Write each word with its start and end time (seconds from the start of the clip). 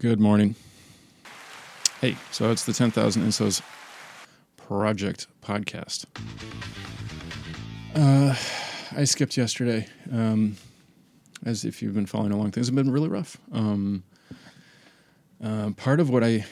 Good 0.00 0.20
morning. 0.20 0.54
Hey, 2.00 2.16
so 2.30 2.52
it's 2.52 2.64
the 2.64 2.72
10,000 2.72 3.20
Ensos 3.20 3.62
Project 4.56 5.26
podcast. 5.42 6.04
Uh, 7.96 8.36
I 8.96 9.02
skipped 9.02 9.36
yesterday. 9.36 9.88
Um, 10.12 10.54
as 11.44 11.64
if 11.64 11.82
you've 11.82 11.94
been 11.94 12.06
following 12.06 12.30
along, 12.30 12.52
things 12.52 12.68
have 12.68 12.76
been 12.76 12.92
really 12.92 13.08
rough. 13.08 13.38
Um, 13.50 14.04
uh, 15.42 15.70
part 15.70 15.98
of 15.98 16.10
what 16.10 16.22
I 16.22 16.46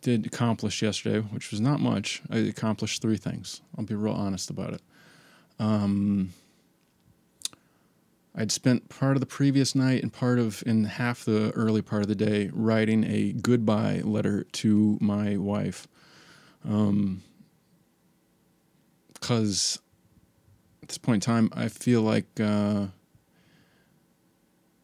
did 0.00 0.24
accomplish 0.24 0.80
yesterday, 0.80 1.18
which 1.18 1.50
was 1.50 1.60
not 1.60 1.80
much, 1.80 2.22
I 2.30 2.36
accomplished 2.36 3.02
three 3.02 3.16
things. 3.16 3.62
I'll 3.76 3.84
be 3.84 3.96
real 3.96 4.14
honest 4.14 4.48
about 4.48 4.74
it. 4.74 4.82
Um, 5.58 6.34
I'd 8.34 8.50
spent 8.50 8.88
part 8.88 9.16
of 9.16 9.20
the 9.20 9.26
previous 9.26 9.74
night 9.74 10.02
and 10.02 10.10
part 10.12 10.38
of 10.38 10.62
in 10.64 10.84
half 10.84 11.24
the 11.24 11.50
early 11.50 11.82
part 11.82 12.02
of 12.02 12.08
the 12.08 12.14
day 12.14 12.50
writing 12.52 13.04
a 13.04 13.32
goodbye 13.32 14.00
letter 14.02 14.44
to 14.44 14.98
my 15.00 15.36
wife. 15.36 15.86
Um, 16.64 17.22
because 19.12 19.78
at 20.82 20.88
this 20.88 20.98
point 20.98 21.26
in 21.26 21.34
time, 21.34 21.50
I 21.52 21.68
feel 21.68 22.00
like 22.02 22.26
uh, 22.40 22.86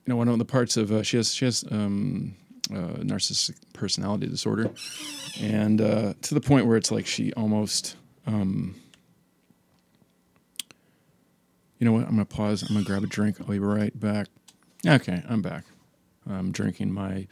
you 0.05 0.07
know 0.07 0.17
one 0.17 0.29
of 0.29 0.39
the 0.39 0.45
parts 0.45 0.77
of 0.77 0.93
uh, 0.93 1.03
she 1.03 1.17
has 1.17 1.35
she 1.35 1.45
has 1.47 1.65
um, 1.71 2.37
uh, 2.71 3.01
narcissistic 3.01 3.57
personality 3.73 4.27
disorder, 4.27 4.71
and 5.41 5.81
uh, 5.81 6.15
to 6.23 6.35
the 6.35 6.41
point 6.41 6.67
where 6.67 6.77
it's 6.77 6.91
like 6.91 7.07
she 7.07 7.33
almost. 7.33 7.97
Um, 8.27 8.75
you 11.79 11.85
know 11.85 11.93
what? 11.93 12.05
I'm 12.05 12.11
gonna 12.11 12.25
pause. 12.25 12.63
I'm 12.63 12.75
gonna 12.75 12.85
grab 12.85 13.05
a 13.05 13.07
drink. 13.07 13.41
I'll 13.41 13.47
be 13.47 13.59
right 13.59 13.99
back. 13.99 14.29
Okay, 14.87 15.23
I'm 15.29 15.43
back. 15.43 15.65
I'm 16.29 16.53
drinking 16.53 16.93
my 16.93 17.27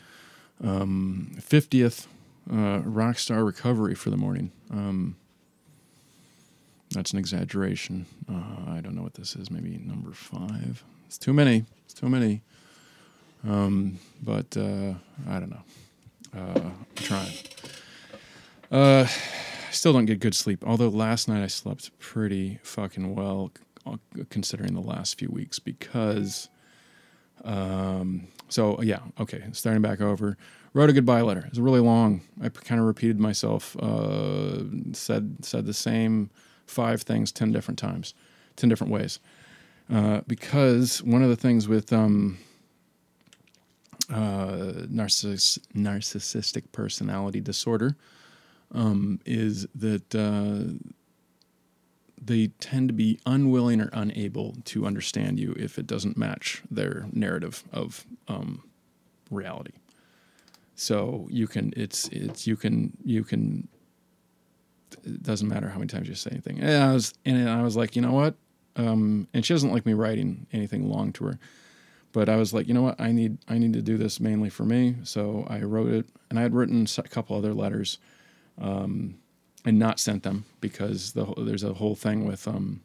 um, 0.62 1.32
50th 1.38 2.06
uh, 2.50 2.80
Rockstar 2.80 3.44
Recovery 3.44 3.94
for 3.94 4.10
the 4.10 4.16
morning. 4.16 4.52
Um, 4.70 5.16
that's 6.90 7.12
an 7.12 7.18
exaggeration. 7.18 8.06
Uh, 8.28 8.70
I 8.70 8.80
don't 8.80 8.94
know 8.94 9.02
what 9.02 9.14
this 9.14 9.36
is. 9.36 9.50
Maybe 9.50 9.78
number 9.78 10.12
five. 10.12 10.84
It's 11.06 11.18
too 11.18 11.32
many. 11.32 11.64
It's 11.84 11.94
too 11.94 12.08
many. 12.08 12.42
Um, 13.46 13.98
but 14.22 14.56
uh, 14.56 14.94
I 15.28 15.40
don't 15.40 15.50
know. 15.50 15.62
Uh, 16.36 16.60
I'm 16.60 16.86
trying. 16.96 17.32
Uh, 18.70 19.06
still 19.70 19.92
don't 19.92 20.06
get 20.06 20.20
good 20.20 20.34
sleep. 20.34 20.64
Although 20.66 20.88
last 20.88 21.28
night 21.28 21.42
I 21.42 21.46
slept 21.48 21.96
pretty 21.98 22.58
fucking 22.62 23.14
well, 23.14 23.52
considering 24.30 24.74
the 24.74 24.80
last 24.80 25.18
few 25.18 25.28
weeks 25.30 25.58
because. 25.58 26.48
Um, 27.44 28.28
so 28.48 28.80
yeah, 28.82 29.00
okay. 29.20 29.44
Starting 29.52 29.82
back 29.82 30.00
over. 30.00 30.36
Wrote 30.72 30.90
a 30.90 30.92
goodbye 30.92 31.22
letter. 31.22 31.40
It 31.40 31.50
was 31.50 31.60
really 31.60 31.80
long. 31.80 32.22
I 32.42 32.48
kind 32.48 32.80
of 32.80 32.86
repeated 32.86 33.18
myself. 33.18 33.76
Uh, 33.78 34.64
said 34.92 35.44
said 35.44 35.66
the 35.66 35.74
same 35.74 36.30
five 36.66 37.02
things 37.02 37.32
ten 37.32 37.52
different 37.52 37.78
times, 37.78 38.14
ten 38.56 38.68
different 38.68 38.92
ways. 38.92 39.20
Uh, 39.92 40.20
because 40.26 41.02
one 41.02 41.22
of 41.22 41.28
the 41.28 41.36
things 41.36 41.68
with 41.68 41.92
um, 41.92 42.38
uh, 44.10 44.84
narciss- 44.90 45.58
narcissistic 45.74 46.64
personality 46.72 47.40
disorder 47.40 47.96
um, 48.74 49.20
is 49.24 49.66
that 49.74 50.14
uh, 50.14 50.74
they 52.20 52.48
tend 52.60 52.88
to 52.88 52.94
be 52.94 53.20
unwilling 53.26 53.80
or 53.80 53.90
unable 53.92 54.56
to 54.64 54.86
understand 54.86 55.38
you 55.38 55.54
if 55.58 55.78
it 55.78 55.86
doesn't 55.86 56.16
match 56.16 56.62
their 56.70 57.06
narrative 57.12 57.62
of 57.72 58.06
um, 58.28 58.62
reality. 59.30 59.72
So 60.74 61.26
you 61.30 61.46
can 61.46 61.72
it's 61.76 62.08
it's 62.08 62.46
you 62.46 62.56
can 62.56 62.96
you 63.04 63.24
can 63.24 63.68
it 65.04 65.22
doesn't 65.22 65.48
matter 65.48 65.68
how 65.68 65.78
many 65.78 65.88
times 65.88 66.08
you 66.08 66.14
say 66.14 66.30
anything. 66.32 66.60
And 66.60 66.84
I 66.84 66.92
was 66.92 67.14
and 67.24 67.48
I 67.48 67.62
was 67.62 67.76
like, 67.76 67.96
you 67.96 68.02
know 68.02 68.12
what? 68.12 68.34
Um, 68.76 69.26
and 69.32 69.44
she 69.44 69.54
doesn't 69.54 69.72
like 69.72 69.86
me 69.86 69.94
writing 69.94 70.46
anything 70.52 70.88
long 70.88 71.12
to 71.14 71.24
her. 71.24 71.38
But 72.12 72.28
I 72.28 72.36
was 72.36 72.54
like, 72.54 72.68
you 72.68 72.74
know 72.74 72.82
what? 72.82 73.00
I 73.00 73.12
need 73.12 73.38
I 73.48 73.58
need 73.58 73.72
to 73.74 73.82
do 73.82 73.96
this 73.96 74.20
mainly 74.20 74.50
for 74.50 74.64
me. 74.64 74.96
So 75.04 75.46
I 75.48 75.60
wrote 75.60 75.92
it, 75.92 76.06
and 76.30 76.38
I 76.38 76.42
had 76.42 76.54
written 76.54 76.86
a 76.96 77.02
couple 77.02 77.36
other 77.36 77.52
letters, 77.52 77.98
um, 78.58 79.16
and 79.66 79.78
not 79.80 79.98
sent 79.98 80.22
them 80.22 80.44
because 80.60 81.12
the, 81.12 81.26
there's 81.36 81.64
a 81.64 81.74
whole 81.74 81.96
thing 81.96 82.24
with 82.24 82.46
um, 82.46 82.80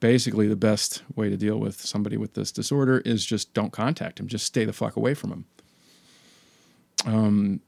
basically 0.00 0.48
the 0.48 0.56
best 0.56 1.02
way 1.14 1.28
to 1.28 1.36
deal 1.36 1.58
with 1.58 1.80
somebody 1.80 2.16
with 2.16 2.32
this 2.32 2.50
disorder 2.50 3.00
is 3.00 3.24
just 3.24 3.52
don't 3.52 3.70
contact 3.70 4.18
him. 4.18 4.26
Just 4.26 4.46
stay 4.46 4.64
the 4.64 4.72
fuck 4.72 4.96
away 4.96 5.12
from 5.12 5.30
him. 5.30 5.44
Um, 7.04 7.60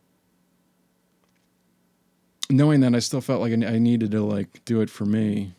knowing 2.49 2.81
that 2.81 2.94
I 2.94 3.00
still 3.00 3.21
felt 3.21 3.43
like 3.43 3.53
I 3.53 3.78
needed 3.78 4.12
to 4.12 4.22
like 4.22 4.65
do 4.65 4.81
it 4.81 4.88
for 4.88 5.05
me, 5.05 5.53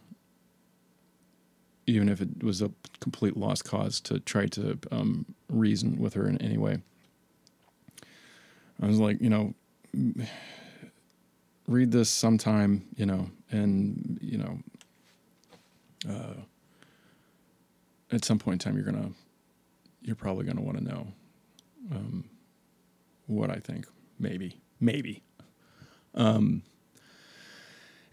even 1.85 2.09
if 2.09 2.22
it 2.22 2.44
was 2.44 2.63
a 2.63 2.72
complete 3.00 3.38
lost 3.38 3.66
cause 3.66 4.01
to 4.01 4.19
try 4.19 4.47
to 4.47 4.79
um, 4.91 5.28
reason 5.47 6.00
with 6.00 6.16
her 6.16 6.28
in 6.28 6.41
any 6.41 6.57
way. 6.57 6.79
I 8.81 8.88
was 8.88 9.00
like, 9.00 9.22
you 9.22 9.29
know, 9.29 9.53
read 11.67 11.91
this 11.91 12.09
sometime, 12.09 12.85
you 12.95 13.05
know, 13.05 13.29
and 13.51 14.17
you 14.22 14.38
know, 14.38 14.59
uh, 16.09 16.41
at 18.11 18.23
some 18.23 18.39
point 18.39 18.53
in 18.55 18.59
time, 18.59 18.75
you're 18.75 18.91
gonna, 18.91 19.11
you're 20.01 20.16
probably 20.16 20.45
gonna 20.45 20.61
want 20.61 20.78
to 20.78 20.83
know 20.83 21.07
um, 21.91 22.29
what 23.28 23.50
I 23.50 23.57
think. 23.57 23.85
Maybe, 24.19 24.59
maybe. 24.79 25.22
Um, 26.16 26.63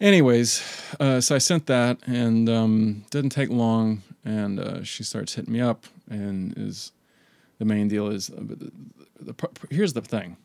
anyways, 0.01 0.63
uh, 1.01 1.21
so 1.21 1.35
I 1.35 1.39
sent 1.39 1.67
that, 1.67 1.99
and 2.07 2.49
um, 2.49 3.05
didn't 3.11 3.31
take 3.31 3.49
long, 3.51 4.03
and 4.25 4.61
uh, 4.61 4.83
she 4.83 5.05
starts 5.05 5.35
hitting 5.35 5.53
me 5.53 5.61
up, 5.61 5.87
and 6.11 6.53
is 6.57 6.93
the 7.59 7.65
main 7.65 7.89
deal 7.89 8.09
is 8.09 8.31
uh, 8.31 8.37
the, 8.41 8.57
the, 8.57 9.33
the, 9.33 9.51
here's 9.71 9.93
the 9.93 10.03
thing. 10.03 10.37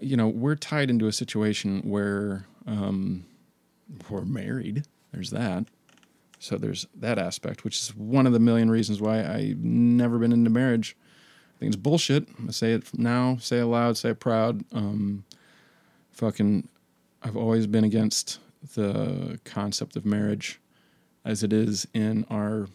You 0.00 0.16
know, 0.16 0.28
we're 0.28 0.54
tied 0.56 0.90
into 0.90 1.06
a 1.06 1.12
situation 1.12 1.80
where 1.82 2.46
um, 2.66 3.24
we're 4.10 4.24
married. 4.24 4.86
There's 5.12 5.30
that. 5.30 5.64
So 6.38 6.56
there's 6.56 6.86
that 6.94 7.18
aspect, 7.18 7.64
which 7.64 7.76
is 7.80 7.96
one 7.96 8.26
of 8.26 8.32
the 8.32 8.38
million 8.38 8.70
reasons 8.70 9.00
why 9.00 9.24
I've 9.24 9.58
never 9.58 10.18
been 10.18 10.32
into 10.32 10.50
marriage. 10.50 10.96
I 11.56 11.58
think 11.58 11.74
it's 11.74 11.82
bullshit. 11.82 12.28
I 12.46 12.52
say 12.52 12.72
it 12.74 12.96
now, 12.96 13.38
say 13.40 13.58
it 13.58 13.64
loud, 13.64 13.96
say 13.96 14.10
it 14.10 14.20
proud. 14.20 14.64
Um, 14.72 15.24
fucking, 16.12 16.68
I've 17.22 17.36
always 17.36 17.66
been 17.66 17.82
against 17.84 18.38
the 18.74 19.40
concept 19.44 19.96
of 19.96 20.04
marriage 20.04 20.60
as 21.24 21.42
it 21.42 21.52
is 21.52 21.88
in 21.92 22.24
our 22.30 22.68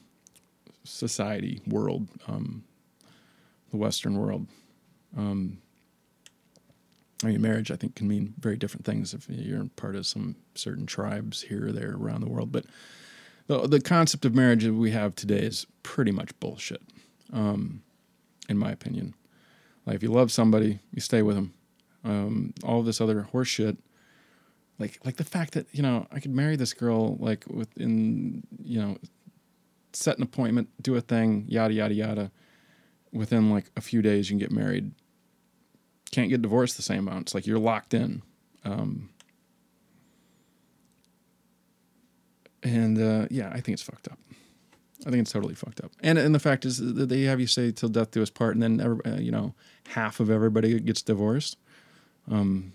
society 0.84 1.62
world, 1.66 2.09
um, 2.28 2.63
the 3.72 3.78
Western 3.78 4.18
world. 4.18 4.47
Um, 5.18 5.59
I 7.23 7.28
mean, 7.28 7.41
marriage, 7.41 7.72
I 7.72 7.75
think, 7.75 7.95
can 7.95 8.07
mean 8.07 8.34
very 8.39 8.57
different 8.57 8.85
things 8.85 9.13
if 9.13 9.28
you're 9.29 9.66
part 9.75 9.95
of 9.95 10.06
some 10.06 10.35
certain 10.56 10.85
tribes 10.85 11.44
here 11.44 11.67
or 11.67 11.72
there 11.72 11.95
around 11.95 12.22
the 12.22 12.29
world. 12.29 12.51
But 12.51 12.66
the, 13.47 13.67
the 13.67 13.81
concept 13.81 14.25
of 14.25 14.35
marriage 14.35 14.63
that 14.63 14.73
we 14.73 14.91
have 14.91 15.16
today 15.16 15.39
is 15.39 15.66
pretty 15.84 16.11
much 16.11 16.38
bullshit, 16.39 16.81
um, 17.31 17.84
in 18.50 18.57
my 18.57 18.72
opinion. 18.72 19.13
Like, 19.85 19.97
if 19.97 20.03
you 20.03 20.11
love 20.11 20.31
somebody, 20.31 20.79
you 20.91 21.01
stay 21.01 21.22
with 21.22 21.35
them. 21.35 21.53
Um, 22.06 22.53
all 22.63 22.84
this 22.84 23.00
other 23.00 23.28
horseshit, 23.31 23.78
like 24.79 25.00
like 25.05 25.16
the 25.16 25.23
fact 25.23 25.53
that 25.53 25.67
you 25.72 25.81
know 25.81 26.07
I 26.11 26.19
could 26.19 26.34
marry 26.34 26.57
this 26.57 26.73
girl 26.73 27.16
like 27.17 27.45
within 27.47 28.44
you 28.61 28.81
know 28.81 28.97
set 29.94 30.17
an 30.17 30.23
appointment, 30.23 30.69
do 30.81 30.95
a 30.95 31.01
thing, 31.01 31.45
yada 31.47 31.73
yada 31.73 31.94
yada. 31.94 32.31
Within 33.11 33.50
like 33.51 33.66
a 33.78 33.81
few 33.81 34.01
days, 34.01 34.29
you 34.29 34.34
can 34.34 34.40
get 34.40 34.51
married. 34.51 34.91
Can't 36.14 36.30
get 36.30 36.44
divorced 36.44 36.78
the 36.78 36.84
same 36.84 37.08
amount. 37.08 37.24
It's 37.24 37.34
like 37.34 37.48
you're 37.48 37.58
locked 37.58 37.96
in. 37.96 38.22
Um, 38.64 39.10
and 42.62 43.02
uh, 43.02 43.28
yeah, 43.32 43.50
I 43.50 43.62
think 43.62 43.70
it's 43.70 43.82
fucked 43.82 44.08
up. 44.08 44.20
I 45.08 45.10
think 45.10 45.22
it's 45.22 45.32
totally 45.32 45.56
fucked 45.56 45.82
up. 45.82 45.92
And 46.02 46.20
and 46.20 46.36
the 46.36 46.40
fact 46.40 46.66
is 46.66 46.78
that 46.78 47.10
they 47.10 47.24
have 47.24 47.40
you 47.40 47.48
say 47.48 47.72
till 47.72 47.90
death 47.90 48.12
do 48.12 48.22
us 48.22 48.30
part, 48.30 48.54
and 48.54 48.62
then 48.62 48.80
every, 48.80 49.04
uh, 49.06 49.18
you 49.20 49.32
know 49.32 49.56
half 49.88 50.20
of 50.20 50.30
everybody 50.30 50.80
gets 50.80 51.02
divorced. 51.02 51.58
Um, 52.30 52.74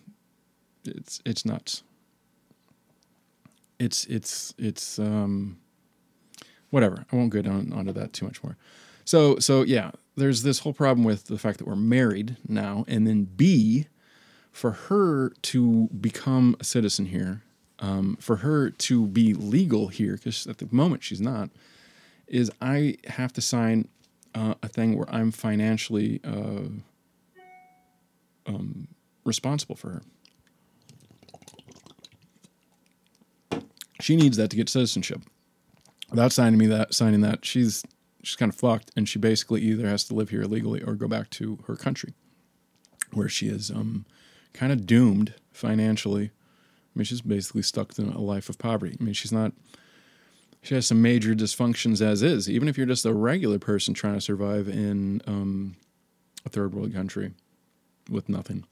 it's 0.85 1.23
it's 1.25 1.45
nuts. 1.45 1.85
It's 3.79 4.05
it's 4.07 4.53
it's 4.59 4.99
um, 4.99 5.59
whatever. 6.71 7.07
I 7.13 7.15
won't 7.15 7.31
go 7.31 7.41
down 7.41 7.73
onto 7.73 7.93
that 7.93 8.13
too 8.13 8.27
much 8.27 8.43
more. 8.43 8.57
So 9.05 9.39
so 9.39 9.63
yeah, 9.63 9.93
there's 10.19 10.43
this 10.43 10.61
whole 10.61 10.73
problem 10.73 11.05
with 11.05 11.27
the 11.27 11.39
fact 11.39 11.59
that 11.59 11.67
we're 11.67 11.77
married 11.77 12.37
now, 12.47 12.85
and 12.89 13.07
then 13.07 13.25
B, 13.25 13.87
for 14.53 14.73
her 14.73 15.31
to 15.43 15.89
become 16.01 16.57
a 16.61 16.65
citizen 16.65 17.07
here, 17.07 17.43
um, 17.79 18.17
for 18.21 18.37
her 18.37 18.71
to 18.71 19.07
be 19.07 19.33
legal 19.33 19.89
here, 19.89 20.15
because 20.17 20.47
at 20.47 20.59
the 20.59 20.69
moment 20.71 21.03
she's 21.03 21.21
not, 21.21 21.51
is 22.27 22.51
I 22.61 22.97
have 23.07 23.33
to 23.35 23.41
sign 23.41 23.89
uh, 24.35 24.55
a 24.63 24.69
thing 24.69 24.97
where 24.97 25.09
I'm 25.11 25.31
financially 25.31 26.21
uh, 26.25 26.69
um, 28.47 28.89
responsible 29.25 29.77
for 29.77 29.91
her. 29.91 30.03
She 34.01 34.17
needs 34.17 34.37
that 34.37 34.51
to 34.51 34.57
get 34.57 34.69
citizenship. 34.69 35.23
Without 36.11 36.33
signing 36.33 36.59
me 36.59 36.67
that, 36.67 36.95
signing 36.95 37.21
that, 37.23 37.45
she's 37.45 37.85
she's 38.23 38.37
kind 38.37 38.53
of 38.53 38.59
fucked, 38.59 38.91
and 38.97 39.09
she 39.09 39.19
basically 39.19 39.63
either 39.63 39.87
has 39.87 40.05
to 40.05 40.15
live 40.15 40.31
here 40.31 40.43
illegally 40.43 40.83
or 40.83 40.95
go 40.95 41.09
back 41.09 41.31
to 41.31 41.59
her 41.67 41.77
country, 41.77 42.15
where 43.13 43.29
she 43.29 43.49
is 43.49 43.71
um, 43.71 44.05
kind 44.53 44.73
of 44.73 44.87
doomed 44.87 45.35
financially. 45.53 46.27
I 46.27 46.99
mean, 46.99 47.05
she's 47.05 47.21
basically 47.21 47.63
stuck 47.63 47.99
in 47.99 48.11
a 48.11 48.21
life 48.21 48.49
of 48.49 48.59
poverty. 48.59 48.97
I 49.01 49.03
mean, 49.03 49.15
she's 49.15 49.33
not. 49.33 49.53
She 50.63 50.75
has 50.75 50.87
some 50.87 51.01
major 51.01 51.35
dysfunctions 51.35 52.01
as 52.01 52.23
is. 52.23 52.51
Even 52.51 52.69
if 52.69 52.77
you're 52.77 52.87
just 52.87 53.07
a 53.07 53.15
regular 53.15 53.61
person 53.61 53.95
trying 53.95 54.15
to 54.15 54.21
survive 54.21 54.69
in 54.69 55.23
um, 55.27 55.77
a 56.45 56.49
third 56.49 56.75
world 56.75 56.93
country 56.93 57.33
with 58.11 58.29
nothing, 58.29 58.65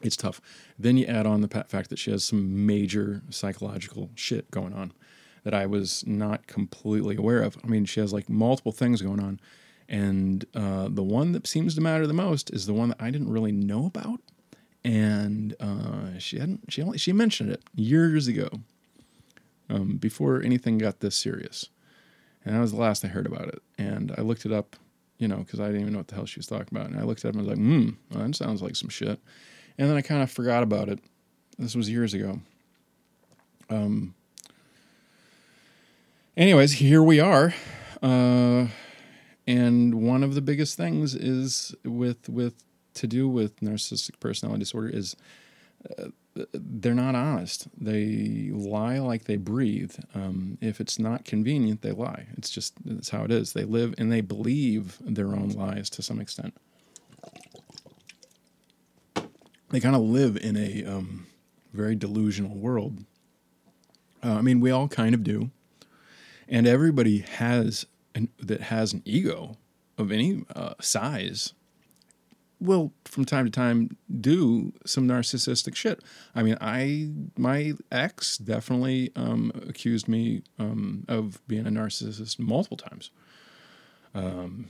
it's 0.00 0.16
tough. 0.16 0.40
Then 0.78 0.96
you 0.96 1.06
add 1.06 1.26
on 1.26 1.40
the 1.40 1.48
fact 1.48 1.90
that 1.90 1.98
she 1.98 2.12
has 2.12 2.22
some 2.22 2.66
major 2.66 3.22
psychological 3.30 4.10
shit 4.14 4.50
going 4.52 4.72
on 4.72 4.92
that 5.44 5.54
I 5.54 5.66
was 5.66 6.04
not 6.06 6.46
completely 6.46 7.16
aware 7.16 7.42
of. 7.42 7.56
I 7.64 7.66
mean, 7.66 7.84
she 7.84 8.00
has 8.00 8.12
like 8.12 8.28
multiple 8.28 8.72
things 8.72 9.02
going 9.02 9.20
on. 9.20 9.40
And 9.88 10.44
uh, 10.54 10.88
the 10.90 11.02
one 11.02 11.32
that 11.32 11.46
seems 11.46 11.74
to 11.74 11.80
matter 11.80 12.06
the 12.06 12.14
most 12.14 12.50
is 12.50 12.66
the 12.66 12.72
one 12.72 12.90
that 12.90 13.02
I 13.02 13.10
didn't 13.10 13.30
really 13.30 13.52
know 13.52 13.86
about. 13.86 14.20
And 14.84 15.54
uh, 15.60 16.18
she 16.18 16.38
hadn't, 16.38 16.72
she 16.72 16.82
only, 16.82 16.98
she 16.98 17.12
mentioned 17.12 17.50
it 17.50 17.62
years 17.74 18.26
ago 18.26 18.48
um, 19.68 19.96
before 19.96 20.42
anything 20.42 20.78
got 20.78 21.00
this 21.00 21.16
serious. 21.16 21.68
And 22.44 22.54
that 22.54 22.60
was 22.60 22.72
the 22.72 22.80
last 22.80 23.04
I 23.04 23.08
heard 23.08 23.26
about 23.26 23.48
it. 23.48 23.62
And 23.78 24.12
I 24.16 24.22
looked 24.22 24.46
it 24.46 24.52
up, 24.52 24.76
you 25.18 25.28
know, 25.28 25.38
because 25.38 25.60
I 25.60 25.66
didn't 25.66 25.82
even 25.82 25.92
know 25.92 26.00
what 26.00 26.08
the 26.08 26.14
hell 26.14 26.26
she 26.26 26.38
was 26.40 26.46
talking 26.46 26.68
about. 26.70 26.90
And 26.90 26.98
I 26.98 27.02
looked 27.02 27.24
at 27.24 27.26
it 27.26 27.28
up 27.30 27.34
and 27.34 27.46
I 27.46 27.50
was 27.50 27.58
like, 27.58 27.64
hmm, 27.64 27.90
well, 28.10 28.26
that 28.26 28.36
sounds 28.36 28.62
like 28.62 28.76
some 28.76 28.88
shit. 28.88 29.20
And 29.78 29.88
then 29.88 29.96
I 29.96 30.02
kind 30.02 30.22
of 30.22 30.30
forgot 30.30 30.62
about 30.62 30.88
it. 30.88 31.00
This 31.58 31.76
was 31.76 31.88
years 31.90 32.14
ago. 32.14 32.40
Um, 33.70 34.14
anyways, 36.36 36.72
here 36.72 37.02
we 37.02 37.20
are. 37.20 37.54
Uh, 38.02 38.66
and 39.46 39.94
one 39.94 40.22
of 40.22 40.34
the 40.34 40.40
biggest 40.40 40.76
things 40.76 41.14
is 41.14 41.74
with 41.84 42.28
with 42.28 42.64
to 42.94 43.06
do 43.06 43.28
with 43.28 43.60
narcissistic 43.60 44.20
personality 44.20 44.60
disorder 44.60 44.88
is 44.88 45.16
uh, 45.98 46.06
they're 46.52 46.94
not 46.94 47.14
honest. 47.14 47.68
They 47.78 48.50
lie 48.52 48.98
like 48.98 49.24
they 49.24 49.36
breathe. 49.36 49.94
Um, 50.14 50.58
if 50.60 50.80
it's 50.80 50.98
not 50.98 51.24
convenient, 51.24 51.82
they 51.82 51.92
lie. 51.92 52.26
It's 52.36 52.50
just 52.50 52.74
that's 52.84 53.10
how 53.10 53.24
it 53.24 53.30
is. 53.30 53.52
They 53.52 53.64
live 53.64 53.94
and 53.98 54.10
they 54.10 54.20
believe 54.20 54.98
their 55.00 55.28
own 55.28 55.50
lies 55.50 55.90
to 55.90 56.02
some 56.02 56.20
extent. 56.20 56.54
They 59.70 59.80
kind 59.80 59.96
of 59.96 60.02
live 60.02 60.36
in 60.36 60.56
a 60.56 60.84
um, 60.84 61.26
very 61.72 61.94
delusional 61.94 62.54
world. 62.54 63.04
Uh, 64.22 64.34
I 64.34 64.42
mean, 64.42 64.60
we 64.60 64.70
all 64.70 64.86
kind 64.86 65.14
of 65.14 65.24
do 65.24 65.50
and 66.48 66.66
everybody 66.66 67.18
has 67.18 67.86
an, 68.14 68.28
that 68.38 68.62
has 68.62 68.92
an 68.92 69.02
ego 69.04 69.56
of 69.98 70.10
any 70.10 70.44
uh, 70.54 70.74
size 70.80 71.54
will 72.62 72.92
from 73.04 73.24
time 73.24 73.44
to 73.44 73.50
time 73.50 73.96
do 74.20 74.72
some 74.86 75.06
narcissistic 75.06 75.74
shit. 75.74 76.00
I 76.34 76.42
mean, 76.42 76.56
I 76.60 77.10
my 77.36 77.72
ex 77.90 78.38
definitely 78.38 79.10
um, 79.16 79.50
accused 79.68 80.08
me 80.08 80.42
um, 80.58 81.04
of 81.08 81.46
being 81.48 81.66
a 81.66 81.70
narcissist 81.70 82.38
multiple 82.38 82.76
times. 82.76 83.10
Um, 84.14 84.68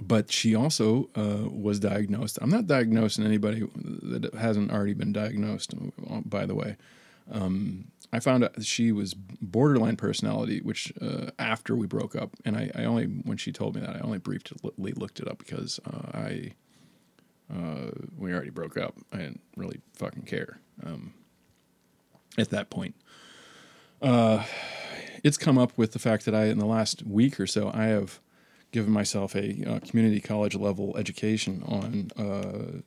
but 0.00 0.30
she 0.30 0.54
also 0.54 1.10
uh, 1.16 1.48
was 1.48 1.80
diagnosed. 1.80 2.38
I'm 2.40 2.50
not 2.50 2.66
diagnosing 2.66 3.24
anybody 3.24 3.66
that 3.74 4.34
hasn't 4.34 4.70
already 4.70 4.94
been 4.94 5.12
diagnosed, 5.12 5.74
by 6.24 6.46
the 6.46 6.54
way. 6.54 6.76
Um, 7.30 7.90
I 8.12 8.20
found 8.20 8.44
out 8.44 8.64
she 8.64 8.90
was 8.90 9.14
borderline 9.14 9.96
personality, 9.96 10.60
which 10.60 10.92
uh, 11.00 11.30
after 11.38 11.76
we 11.76 11.86
broke 11.86 12.16
up, 12.16 12.30
and 12.44 12.56
I, 12.56 12.70
I, 12.74 12.84
only 12.84 13.04
when 13.04 13.36
she 13.36 13.52
told 13.52 13.74
me 13.74 13.82
that 13.82 13.96
I 13.96 14.00
only 14.00 14.18
briefly 14.18 14.92
looked 14.92 15.20
it 15.20 15.28
up 15.28 15.38
because 15.38 15.78
uh, 15.86 16.16
I 16.16 16.52
uh, 17.52 17.90
we 18.16 18.32
already 18.32 18.50
broke 18.50 18.76
up. 18.78 18.96
I 19.12 19.18
didn't 19.18 19.40
really 19.56 19.80
fucking 19.94 20.22
care 20.22 20.58
um, 20.84 21.12
at 22.38 22.50
that 22.50 22.70
point. 22.70 22.94
Uh, 24.00 24.44
it's 25.22 25.36
come 25.36 25.58
up 25.58 25.76
with 25.76 25.92
the 25.92 25.98
fact 25.98 26.24
that 26.24 26.34
I 26.34 26.46
in 26.46 26.58
the 26.58 26.66
last 26.66 27.04
week 27.04 27.38
or 27.38 27.46
so 27.46 27.70
I 27.74 27.86
have 27.86 28.20
given 28.70 28.92
myself 28.92 29.34
a 29.34 29.64
uh, 29.68 29.80
community 29.80 30.20
college 30.20 30.54
level 30.54 30.96
education 30.96 31.62
on 31.66 32.10
uh, 32.16 32.80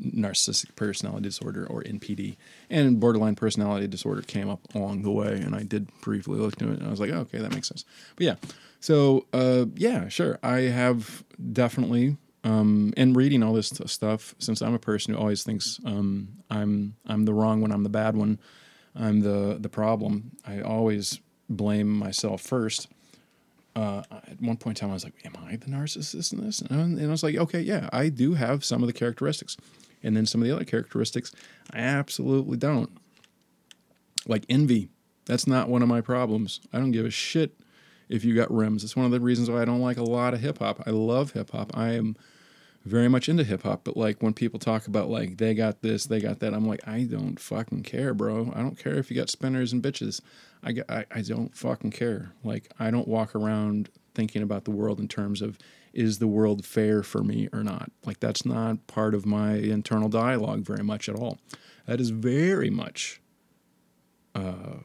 narcissistic 0.00 0.74
personality 0.76 1.22
disorder 1.22 1.66
or 1.66 1.82
NPD, 1.82 2.36
and 2.70 3.00
borderline 3.00 3.34
personality 3.34 3.86
disorder 3.86 4.22
came 4.22 4.48
up 4.48 4.60
along 4.74 5.02
the 5.02 5.10
way, 5.10 5.40
and 5.40 5.54
I 5.54 5.62
did 5.62 5.88
briefly 6.00 6.38
look 6.38 6.60
into 6.60 6.72
it, 6.72 6.78
and 6.78 6.88
I 6.88 6.90
was 6.90 7.00
like, 7.00 7.10
oh, 7.12 7.20
okay, 7.20 7.38
that 7.38 7.54
makes 7.54 7.68
sense. 7.68 7.84
But 8.16 8.24
yeah, 8.24 8.34
so 8.80 9.26
uh, 9.32 9.66
yeah, 9.74 10.08
sure, 10.08 10.38
I 10.42 10.60
have 10.60 11.24
definitely. 11.52 12.16
Um, 12.44 12.94
and 12.96 13.16
reading 13.16 13.42
all 13.42 13.52
this 13.52 13.72
stuff, 13.86 14.34
since 14.38 14.62
I'm 14.62 14.74
a 14.74 14.78
person 14.78 15.14
who 15.14 15.20
always 15.20 15.42
thinks 15.42 15.80
um, 15.84 16.28
I'm 16.48 16.94
I'm 17.06 17.24
the 17.24 17.34
wrong 17.34 17.60
one, 17.60 17.72
I'm 17.72 17.82
the 17.82 17.88
bad 17.88 18.16
one, 18.16 18.38
I'm 18.94 19.20
the 19.20 19.56
the 19.60 19.68
problem. 19.68 20.32
I 20.46 20.60
always 20.60 21.20
blame 21.48 21.90
myself 21.90 22.42
first. 22.42 22.88
Uh, 23.76 24.02
at 24.10 24.40
one 24.40 24.56
point 24.56 24.78
in 24.78 24.80
time, 24.80 24.90
I 24.90 24.94
was 24.94 25.04
like, 25.04 25.14
"Am 25.26 25.36
I 25.46 25.56
the 25.56 25.66
narcissist 25.66 26.32
in 26.32 26.40
this?" 26.40 26.62
And 26.62 26.98
I 26.98 27.06
was 27.08 27.22
like, 27.22 27.36
"Okay, 27.36 27.60
yeah, 27.60 27.90
I 27.92 28.08
do 28.08 28.32
have 28.32 28.64
some 28.64 28.82
of 28.82 28.86
the 28.86 28.94
characteristics." 28.94 29.56
And 30.02 30.16
then 30.16 30.24
some 30.24 30.40
of 30.40 30.48
the 30.48 30.54
other 30.54 30.64
characteristics, 30.64 31.32
I 31.72 31.80
absolutely 31.80 32.56
don't. 32.56 32.90
Like 34.26 34.44
envy. 34.48 34.88
That's 35.26 35.46
not 35.46 35.68
one 35.68 35.82
of 35.82 35.88
my 35.88 36.00
problems. 36.00 36.60
I 36.72 36.78
don't 36.78 36.92
give 36.92 37.04
a 37.04 37.10
shit 37.10 37.60
if 38.08 38.24
you 38.24 38.34
got 38.34 38.50
rims. 38.50 38.82
It's 38.82 38.96
one 38.96 39.04
of 39.04 39.12
the 39.12 39.20
reasons 39.20 39.50
why 39.50 39.60
I 39.60 39.64
don't 39.64 39.80
like 39.80 39.98
a 39.98 40.02
lot 40.02 40.32
of 40.32 40.40
hip 40.40 40.58
hop. 40.58 40.82
I 40.86 40.90
love 40.90 41.32
hip 41.32 41.50
hop. 41.50 41.76
I 41.76 41.92
am 41.92 42.16
very 42.86 43.08
much 43.08 43.28
into 43.28 43.44
hip 43.44 43.62
hop, 43.62 43.82
but 43.84 43.96
like 43.96 44.22
when 44.22 44.32
people 44.32 44.58
talk 44.58 44.86
about 44.86 45.10
like 45.10 45.36
they 45.38 45.54
got 45.54 45.82
this, 45.82 46.06
they 46.06 46.20
got 46.20 46.38
that, 46.40 46.54
I'm 46.54 46.66
like, 46.66 46.86
I 46.86 47.02
don't 47.04 47.38
fucking 47.38 47.82
care, 47.82 48.14
bro. 48.14 48.52
I 48.54 48.60
don't 48.60 48.78
care 48.78 48.94
if 48.94 49.10
you 49.10 49.16
got 49.16 49.28
spinners 49.28 49.72
and 49.72 49.82
bitches. 49.82 50.20
I, 50.64 50.76
I, 50.88 51.04
I 51.10 51.20
don't 51.22 51.54
fucking 51.56 51.90
care. 51.90 52.32
Like 52.44 52.70
I 52.78 52.90
don't 52.90 53.08
walk 53.08 53.34
around 53.34 53.90
thinking 54.14 54.42
about 54.42 54.64
the 54.64 54.70
world 54.70 54.98
in 54.98 55.08
terms 55.08 55.42
of 55.42 55.58
is 55.96 56.18
the 56.18 56.26
world 56.26 56.64
fair 56.64 57.02
for 57.02 57.24
me 57.24 57.48
or 57.54 57.64
not? 57.64 57.90
Like, 58.04 58.20
that's 58.20 58.44
not 58.44 58.86
part 58.86 59.14
of 59.14 59.24
my 59.24 59.54
internal 59.54 60.10
dialogue 60.10 60.60
very 60.60 60.84
much 60.84 61.08
at 61.08 61.16
all. 61.16 61.38
That 61.86 62.00
is 62.00 62.10
very 62.10 62.68
much 62.68 63.22
uh, 64.34 64.80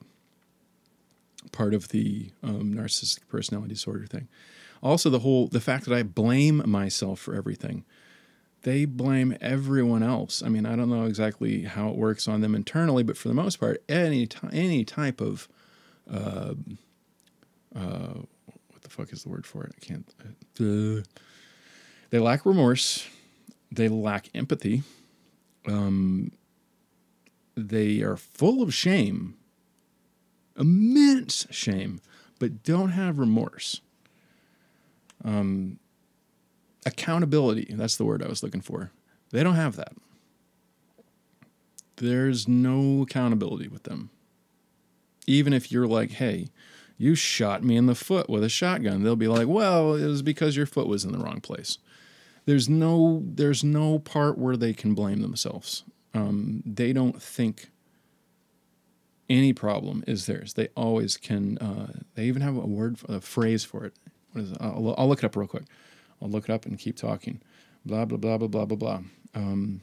part 1.52 1.74
of 1.74 1.90
the 1.90 2.32
um, 2.42 2.74
narcissistic 2.74 3.28
personality 3.28 3.74
disorder 3.74 4.06
thing. 4.06 4.30
Also, 4.84 5.10
the 5.10 5.20
whole 5.20 5.48
the 5.48 5.62
fact 5.62 5.86
that 5.86 5.96
I 5.96 6.04
blame 6.04 6.62
myself 6.66 7.20
for 7.20 7.36
everything. 7.36 7.86
They 8.64 8.86
blame 8.86 9.36
everyone 9.42 10.04
else. 10.04 10.44
I 10.44 10.50
mean, 10.50 10.68
I 10.68 10.76
don't 10.76 10.90
know 10.90 11.06
exactly 11.06 11.64
how 11.64 11.90
it 11.90 11.96
works 11.96 12.28
on 12.28 12.42
them 12.42 12.54
internally, 12.54 13.02
but 13.02 13.18
for 13.18 13.28
the 13.28 13.34
most 13.34 13.60
part, 13.60 13.84
any 13.90 14.28
t- 14.28 14.38
any 14.52 14.86
type 14.86 15.20
of 15.20 15.48
uh, 16.12 16.54
uh, 17.76 18.14
what 18.46 18.82
the 18.82 18.90
fuck 18.90 19.12
is 19.12 19.24
the 19.24 19.30
word 19.30 19.46
for 19.46 19.64
it? 19.64 19.74
I 19.76 19.86
can't. 19.86 20.14
Uh, 20.60 21.02
they 22.12 22.20
lack 22.20 22.46
remorse. 22.46 23.08
They 23.72 23.88
lack 23.88 24.30
empathy. 24.36 24.84
Um, 25.68 26.32
they 27.56 28.02
are 28.02 28.18
full 28.18 28.62
of 28.62 28.74
shame, 28.74 29.36
immense 30.58 31.48
shame, 31.52 32.02
but 32.40 32.64
don't 32.64 32.90
have 32.90 33.20
remorse. 33.20 33.82
Um, 35.24 35.80
accountability, 36.86 37.74
that's 37.76 37.96
the 37.96 38.06
word 38.06 38.24
I 38.24 38.28
was 38.28 38.44
looking 38.44 38.62
for. 38.62 38.92
They 39.32 39.44
don't 39.44 39.56
have 39.56 39.76
that. 39.76 39.94
There's 41.98 42.48
no 42.48 43.04
accountability 43.04 43.68
with 43.68 43.84
them. 43.84 44.10
Even 45.28 45.54
if 45.54 45.72
you're 45.72 45.88
like, 45.88 46.12
hey, 46.12 46.50
you 46.98 47.16
shot 47.16 47.64
me 47.64 47.78
in 47.78 47.86
the 47.86 47.96
foot 47.96 48.30
with 48.30 48.44
a 48.44 48.50
shotgun. 48.50 49.04
They'll 49.04 49.16
be 49.16 49.28
like, 49.28 49.48
well, 49.48 49.96
it 49.96 50.06
was 50.06 50.22
because 50.22 50.56
your 50.56 50.66
foot 50.66 50.88
was 50.88 51.04
in 51.04 51.12
the 51.12 51.20
wrong 51.20 51.42
place. 51.42 51.78
There's 52.46 52.68
no 52.68 53.24
there's 53.26 53.64
no 53.64 54.00
part 54.00 54.38
where 54.38 54.58
they 54.58 54.74
can 54.74 54.94
blame 54.94 55.22
themselves. 55.22 55.84
Um, 56.14 56.64
they 56.66 56.92
don't 56.92 57.22
think 57.22 57.70
any 59.30 59.54
problem 59.54 60.04
is 60.08 60.26
theirs. 60.26 60.54
They 60.54 60.68
always 60.76 61.18
can. 61.18 61.58
Uh, 61.60 62.02
they 62.16 62.26
even 62.26 62.42
have 62.42 62.58
a 62.58 62.66
word, 62.66 62.98
a 63.08 63.22
phrase 63.22 63.64
for 63.64 63.86
it. 63.86 63.94
What 64.32 64.44
is 64.44 64.52
it? 64.52 64.58
I'll, 64.62 64.96
I'll, 64.98 65.08
look 65.08 65.20
it 65.20 65.26
up 65.26 65.36
real 65.36 65.48
quick. 65.48 65.64
I'll 66.22 66.30
look 66.30 66.46
it 66.50 66.54
up 66.54 66.66
and 66.66 66.78
keep 66.78 66.96
talking. 66.96 67.42
Blah 67.86 68.06
blah 68.06 68.18
blah 68.18 68.38
blah 68.38 68.48
blah 68.48 68.66
blah 68.66 68.78
blah. 68.78 69.02
Um, 69.34 69.82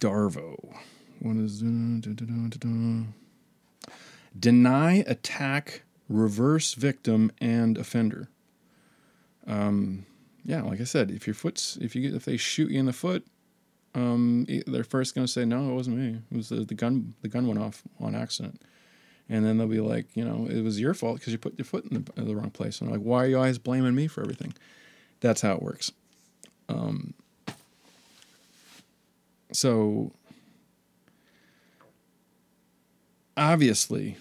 Darvo. 0.00 0.74
What 1.20 1.36
is 1.36 1.60
da, 1.60 3.04
deny, 4.38 5.04
attack, 5.06 5.82
reverse 6.08 6.74
victim, 6.74 7.32
and 7.40 7.76
offender? 7.76 8.28
um, 9.48 10.04
yeah, 10.44 10.62
like 10.62 10.80
I 10.80 10.84
said, 10.84 11.10
if 11.10 11.26
your 11.26 11.34
foot's 11.34 11.76
if 11.80 11.96
you 11.96 12.14
if 12.14 12.24
they 12.24 12.36
shoot 12.36 12.70
you 12.70 12.78
in 12.78 12.86
the 12.86 12.92
foot, 12.92 13.26
um, 13.98 14.46
they're 14.68 14.84
first 14.84 15.14
going 15.16 15.26
to 15.26 15.32
say 15.32 15.44
no, 15.44 15.70
it 15.70 15.74
wasn't 15.74 15.96
me. 15.96 16.20
It 16.30 16.36
was 16.36 16.50
the, 16.50 16.64
the 16.64 16.74
gun. 16.74 17.14
The 17.22 17.28
gun 17.28 17.48
went 17.48 17.58
off 17.58 17.82
on 17.98 18.14
accident, 18.14 18.62
and 19.28 19.44
then 19.44 19.58
they'll 19.58 19.66
be 19.66 19.80
like, 19.80 20.06
you 20.14 20.24
know, 20.24 20.46
it 20.48 20.62
was 20.62 20.80
your 20.80 20.94
fault 20.94 21.18
because 21.18 21.32
you 21.32 21.38
put 21.38 21.58
your 21.58 21.64
foot 21.64 21.84
in 21.86 22.04
the, 22.04 22.12
in 22.20 22.28
the 22.28 22.36
wrong 22.36 22.50
place. 22.50 22.80
And 22.80 22.88
I'm 22.88 22.94
like, 22.94 23.04
why 23.04 23.24
are 23.24 23.26
you 23.26 23.36
always 23.36 23.58
blaming 23.58 23.96
me 23.96 24.06
for 24.06 24.22
everything? 24.22 24.54
That's 25.18 25.40
how 25.40 25.54
it 25.54 25.62
works. 25.62 25.90
Um, 26.68 27.14
so 29.52 30.12
obviously 33.36 34.16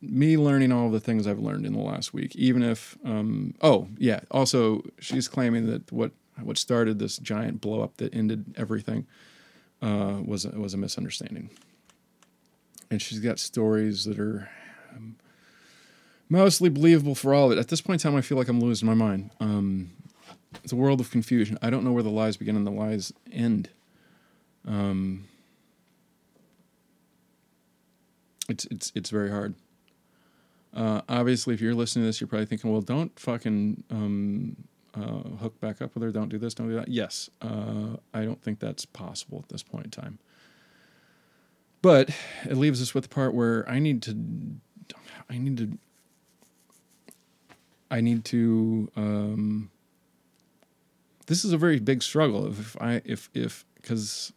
me 0.00 0.36
learning 0.36 0.70
all 0.70 0.90
the 0.90 1.00
things 1.00 1.26
I've 1.26 1.40
learned 1.40 1.66
in 1.66 1.72
the 1.72 1.80
last 1.80 2.14
week, 2.14 2.36
even 2.36 2.62
if, 2.62 2.96
um, 3.04 3.54
oh 3.62 3.88
yeah, 3.98 4.20
also 4.30 4.84
she's 5.00 5.26
claiming 5.26 5.66
that 5.66 5.90
what 5.90 6.12
what 6.42 6.58
started 6.58 6.98
this 6.98 7.18
giant 7.18 7.60
blow 7.60 7.82
up 7.82 7.96
that 7.98 8.14
ended 8.14 8.54
everything 8.56 9.06
uh, 9.82 10.20
was 10.24 10.46
was 10.46 10.74
a 10.74 10.76
misunderstanding, 10.76 11.50
and 12.90 13.00
she's 13.00 13.20
got 13.20 13.38
stories 13.38 14.04
that 14.04 14.18
are 14.18 14.48
um, 14.94 15.16
mostly 16.28 16.68
believable 16.68 17.14
for 17.14 17.34
all 17.34 17.46
of 17.46 17.52
it. 17.52 17.60
At 17.60 17.68
this 17.68 17.80
point 17.80 18.04
in 18.04 18.10
time, 18.10 18.18
I 18.18 18.22
feel 18.22 18.38
like 18.38 18.48
I'm 18.48 18.60
losing 18.60 18.86
my 18.86 18.94
mind. 18.94 19.30
Um, 19.40 19.90
it's 20.64 20.72
a 20.72 20.76
world 20.76 21.00
of 21.00 21.10
confusion. 21.10 21.58
I 21.62 21.70
don't 21.70 21.84
know 21.84 21.92
where 21.92 22.02
the 22.02 22.10
lies 22.10 22.36
begin 22.36 22.56
and 22.56 22.66
the 22.66 22.70
lies 22.70 23.12
end. 23.30 23.70
Um, 24.66 25.26
it's 28.48 28.64
it's 28.66 28.92
it's 28.94 29.10
very 29.10 29.30
hard. 29.30 29.54
Uh, 30.74 31.00
obviously, 31.08 31.54
if 31.54 31.60
you're 31.60 31.74
listening 31.74 32.04
to 32.04 32.06
this, 32.06 32.20
you're 32.20 32.28
probably 32.28 32.46
thinking, 32.46 32.70
"Well, 32.70 32.80
don't 32.80 33.18
fucking 33.18 33.84
um, 33.90 34.56
uh, 35.02 35.36
hook 35.38 35.60
back 35.60 35.80
up 35.80 35.94
with 35.94 36.02
her. 36.02 36.10
Don't 36.10 36.28
do 36.28 36.38
this. 36.38 36.54
Don't 36.54 36.68
do 36.68 36.74
that." 36.74 36.88
Yes, 36.88 37.30
uh, 37.42 37.96
I 38.12 38.24
don't 38.24 38.42
think 38.42 38.58
that's 38.58 38.84
possible 38.84 39.40
at 39.42 39.48
this 39.48 39.62
point 39.62 39.86
in 39.86 39.90
time. 39.90 40.18
But 41.80 42.10
it 42.44 42.56
leaves 42.56 42.82
us 42.82 42.94
with 42.94 43.04
the 43.04 43.08
part 43.08 43.34
where 43.34 43.68
I 43.68 43.78
need 43.78 44.02
to, 44.02 44.16
I 45.30 45.38
need 45.38 45.56
to, 45.58 45.78
I 47.90 48.00
need 48.00 48.24
to. 48.26 48.90
Um, 48.96 49.70
this 51.26 51.44
is 51.44 51.52
a 51.52 51.58
very 51.58 51.78
big 51.78 52.02
struggle. 52.02 52.46
If 52.48 52.76
I 52.80 53.02
if 53.04 53.30
if 53.34 53.64
because 53.76 54.32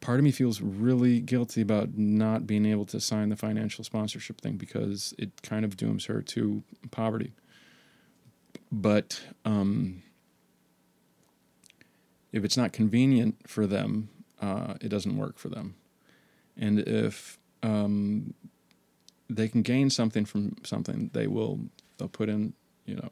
part 0.00 0.20
of 0.20 0.24
me 0.24 0.30
feels 0.30 0.60
really 0.60 1.20
guilty 1.20 1.60
about 1.60 1.96
not 1.96 2.46
being 2.46 2.66
able 2.66 2.84
to 2.86 3.00
sign 3.00 3.28
the 3.28 3.36
financial 3.36 3.82
sponsorship 3.82 4.40
thing 4.40 4.56
because 4.56 5.14
it 5.18 5.42
kind 5.42 5.64
of 5.64 5.76
dooms 5.76 6.04
her 6.06 6.22
to 6.22 6.62
poverty. 6.90 7.32
But 8.70 9.20
um, 9.44 10.02
if 12.32 12.44
it's 12.44 12.56
not 12.56 12.72
convenient 12.72 13.48
for 13.48 13.66
them, 13.66 14.08
uh, 14.40 14.74
it 14.80 14.88
doesn't 14.88 15.16
work 15.16 15.38
for 15.38 15.48
them. 15.48 15.74
And 16.56 16.80
if 16.80 17.38
um, 17.62 18.34
they 19.28 19.48
can 19.48 19.62
gain 19.62 19.90
something 19.90 20.24
from 20.24 20.56
something, 20.62 21.10
they 21.12 21.26
will. 21.26 21.60
They'll 21.98 22.08
put 22.08 22.28
in, 22.28 22.52
you 22.84 22.96
know. 22.96 23.08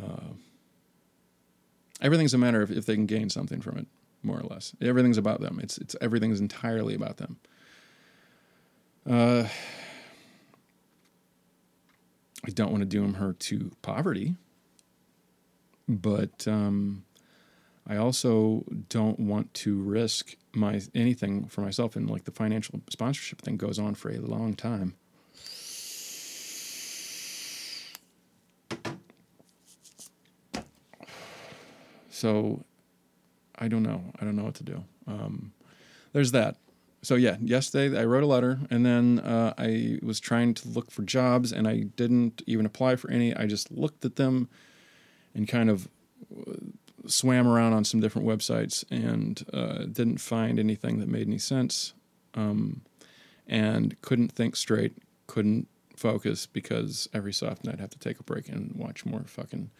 Uh, 0.00 0.32
everything's 2.00 2.34
a 2.34 2.38
matter 2.38 2.62
of 2.62 2.70
if 2.70 2.86
they 2.86 2.94
can 2.94 3.06
gain 3.06 3.28
something 3.28 3.60
from 3.60 3.78
it 3.78 3.86
more 4.22 4.38
or 4.38 4.44
less. 4.44 4.74
Everything's 4.80 5.18
about 5.18 5.40
them. 5.40 5.58
It's 5.62 5.78
it's 5.78 5.96
everything's 6.00 6.40
entirely 6.40 6.94
about 6.94 7.16
them. 7.16 7.38
Uh, 9.08 9.48
I 12.44 12.50
don't 12.50 12.70
want 12.70 12.82
to 12.82 12.86
doom 12.86 13.14
her 13.14 13.32
to 13.32 13.70
poverty, 13.82 14.36
but 15.88 16.46
um, 16.46 17.04
I 17.86 17.96
also 17.96 18.64
don't 18.88 19.18
want 19.20 19.54
to 19.54 19.80
risk 19.80 20.36
my 20.54 20.80
anything 20.94 21.46
for 21.46 21.60
myself. 21.60 21.96
And 21.96 22.10
like 22.10 22.24
the 22.24 22.32
financial 22.32 22.80
sponsorship 22.90 23.42
thing 23.42 23.56
goes 23.56 23.78
on 23.78 23.94
for 23.94 24.10
a 24.10 24.18
long 24.18 24.54
time. 24.54 24.94
So 32.10 32.64
I 33.58 33.68
don't 33.68 33.82
know. 33.82 34.02
I 34.20 34.24
don't 34.24 34.36
know 34.36 34.44
what 34.44 34.54
to 34.54 34.64
do. 34.64 34.84
Um, 35.06 35.52
there's 36.12 36.32
that. 36.32 36.56
So 37.06 37.14
yeah, 37.14 37.36
yesterday 37.40 37.96
I 37.96 38.04
wrote 38.04 38.24
a 38.24 38.26
letter, 38.26 38.58
and 38.68 38.84
then 38.84 39.20
uh, 39.20 39.54
I 39.56 40.00
was 40.02 40.18
trying 40.18 40.54
to 40.54 40.68
look 40.68 40.90
for 40.90 41.02
jobs, 41.02 41.52
and 41.52 41.68
I 41.68 41.82
didn't 41.94 42.42
even 42.48 42.66
apply 42.66 42.96
for 42.96 43.08
any. 43.12 43.32
I 43.32 43.46
just 43.46 43.70
looked 43.70 44.04
at 44.04 44.16
them, 44.16 44.48
and 45.32 45.46
kind 45.46 45.70
of 45.70 45.86
uh, 46.36 46.54
swam 47.06 47.46
around 47.46 47.74
on 47.74 47.84
some 47.84 48.00
different 48.00 48.26
websites, 48.26 48.84
and 48.90 49.46
uh, 49.54 49.84
didn't 49.84 50.18
find 50.18 50.58
anything 50.58 50.98
that 50.98 51.08
made 51.08 51.28
any 51.28 51.38
sense, 51.38 51.94
um, 52.34 52.80
and 53.46 54.02
couldn't 54.02 54.32
think 54.32 54.56
straight. 54.56 54.94
Couldn't 55.28 55.68
focus 55.94 56.46
because 56.46 57.08
every 57.14 57.32
so 57.32 57.46
often 57.46 57.70
I'd 57.70 57.78
have 57.78 57.90
to 57.90 58.00
take 58.00 58.18
a 58.18 58.24
break 58.24 58.48
and 58.48 58.72
watch 58.74 59.06
more 59.06 59.22
fucking 59.22 59.70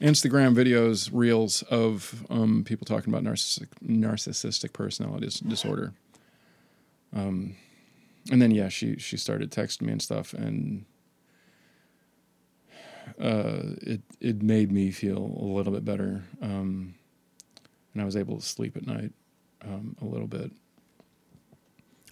Instagram 0.00 0.56
videos, 0.56 1.10
reels 1.12 1.62
of 1.62 2.26
um, 2.28 2.64
people 2.64 2.84
talking 2.84 3.14
about 3.14 3.22
narcissistic, 3.22 3.68
narcissistic 3.86 4.72
personality 4.72 5.28
disorder. 5.46 5.94
Um, 7.14 7.56
and 8.30 8.42
then 8.42 8.50
yeah, 8.50 8.68
she 8.68 8.96
she 8.98 9.16
started 9.16 9.50
texting 9.50 9.82
me 9.82 9.92
and 9.92 10.02
stuff, 10.02 10.34
and 10.34 10.84
uh, 13.20 13.76
it 13.82 14.02
it 14.20 14.42
made 14.42 14.72
me 14.72 14.90
feel 14.90 15.18
a 15.18 15.44
little 15.44 15.72
bit 15.72 15.84
better, 15.84 16.24
um, 16.42 16.94
and 17.92 18.02
I 18.02 18.04
was 18.04 18.16
able 18.16 18.36
to 18.38 18.44
sleep 18.44 18.76
at 18.76 18.86
night 18.86 19.12
um, 19.64 19.96
a 20.00 20.04
little 20.04 20.26
bit. 20.26 20.50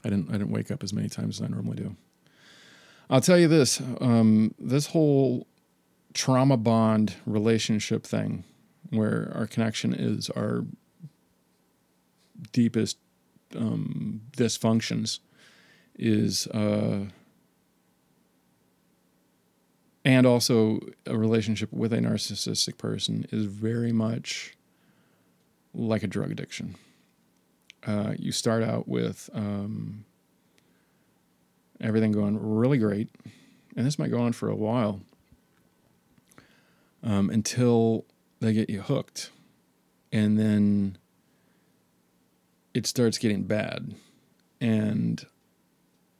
I 0.04 0.10
didn't 0.10 0.28
I 0.28 0.32
didn't 0.32 0.50
wake 0.50 0.70
up 0.70 0.82
as 0.82 0.92
many 0.92 1.08
times 1.08 1.40
as 1.40 1.44
I 1.44 1.48
normally 1.48 1.76
do. 1.76 1.96
I'll 3.10 3.20
tell 3.20 3.38
you 3.38 3.48
this: 3.48 3.82
um, 4.00 4.54
this 4.58 4.88
whole 4.88 5.46
trauma 6.12 6.56
bond 6.56 7.16
relationship 7.26 8.04
thing 8.04 8.44
where 8.90 9.32
our 9.34 9.46
connection 9.46 9.92
is 9.92 10.30
our 10.30 10.64
deepest 12.52 12.98
um, 13.56 14.20
dysfunctions 14.36 15.20
is 15.96 16.46
uh, 16.48 17.04
and 20.04 20.26
also 20.26 20.80
a 21.06 21.16
relationship 21.16 21.72
with 21.72 21.92
a 21.92 21.98
narcissistic 21.98 22.76
person 22.78 23.26
is 23.30 23.46
very 23.46 23.92
much 23.92 24.54
like 25.72 26.02
a 26.02 26.06
drug 26.06 26.30
addiction 26.30 26.76
uh, 27.86 28.14
you 28.18 28.32
start 28.32 28.62
out 28.62 28.88
with 28.88 29.28
um, 29.34 30.04
everything 31.80 32.12
going 32.12 32.38
really 32.40 32.78
great 32.78 33.08
and 33.76 33.86
this 33.86 33.98
might 33.98 34.10
go 34.10 34.20
on 34.20 34.32
for 34.32 34.48
a 34.48 34.54
while 34.54 35.00
um, 37.04 37.30
until 37.30 38.06
they 38.40 38.52
get 38.52 38.70
you 38.70 38.80
hooked. 38.80 39.30
And 40.12 40.38
then 40.38 40.98
it 42.74 42.86
starts 42.86 43.18
getting 43.18 43.44
bad. 43.44 43.94
And 44.60 45.24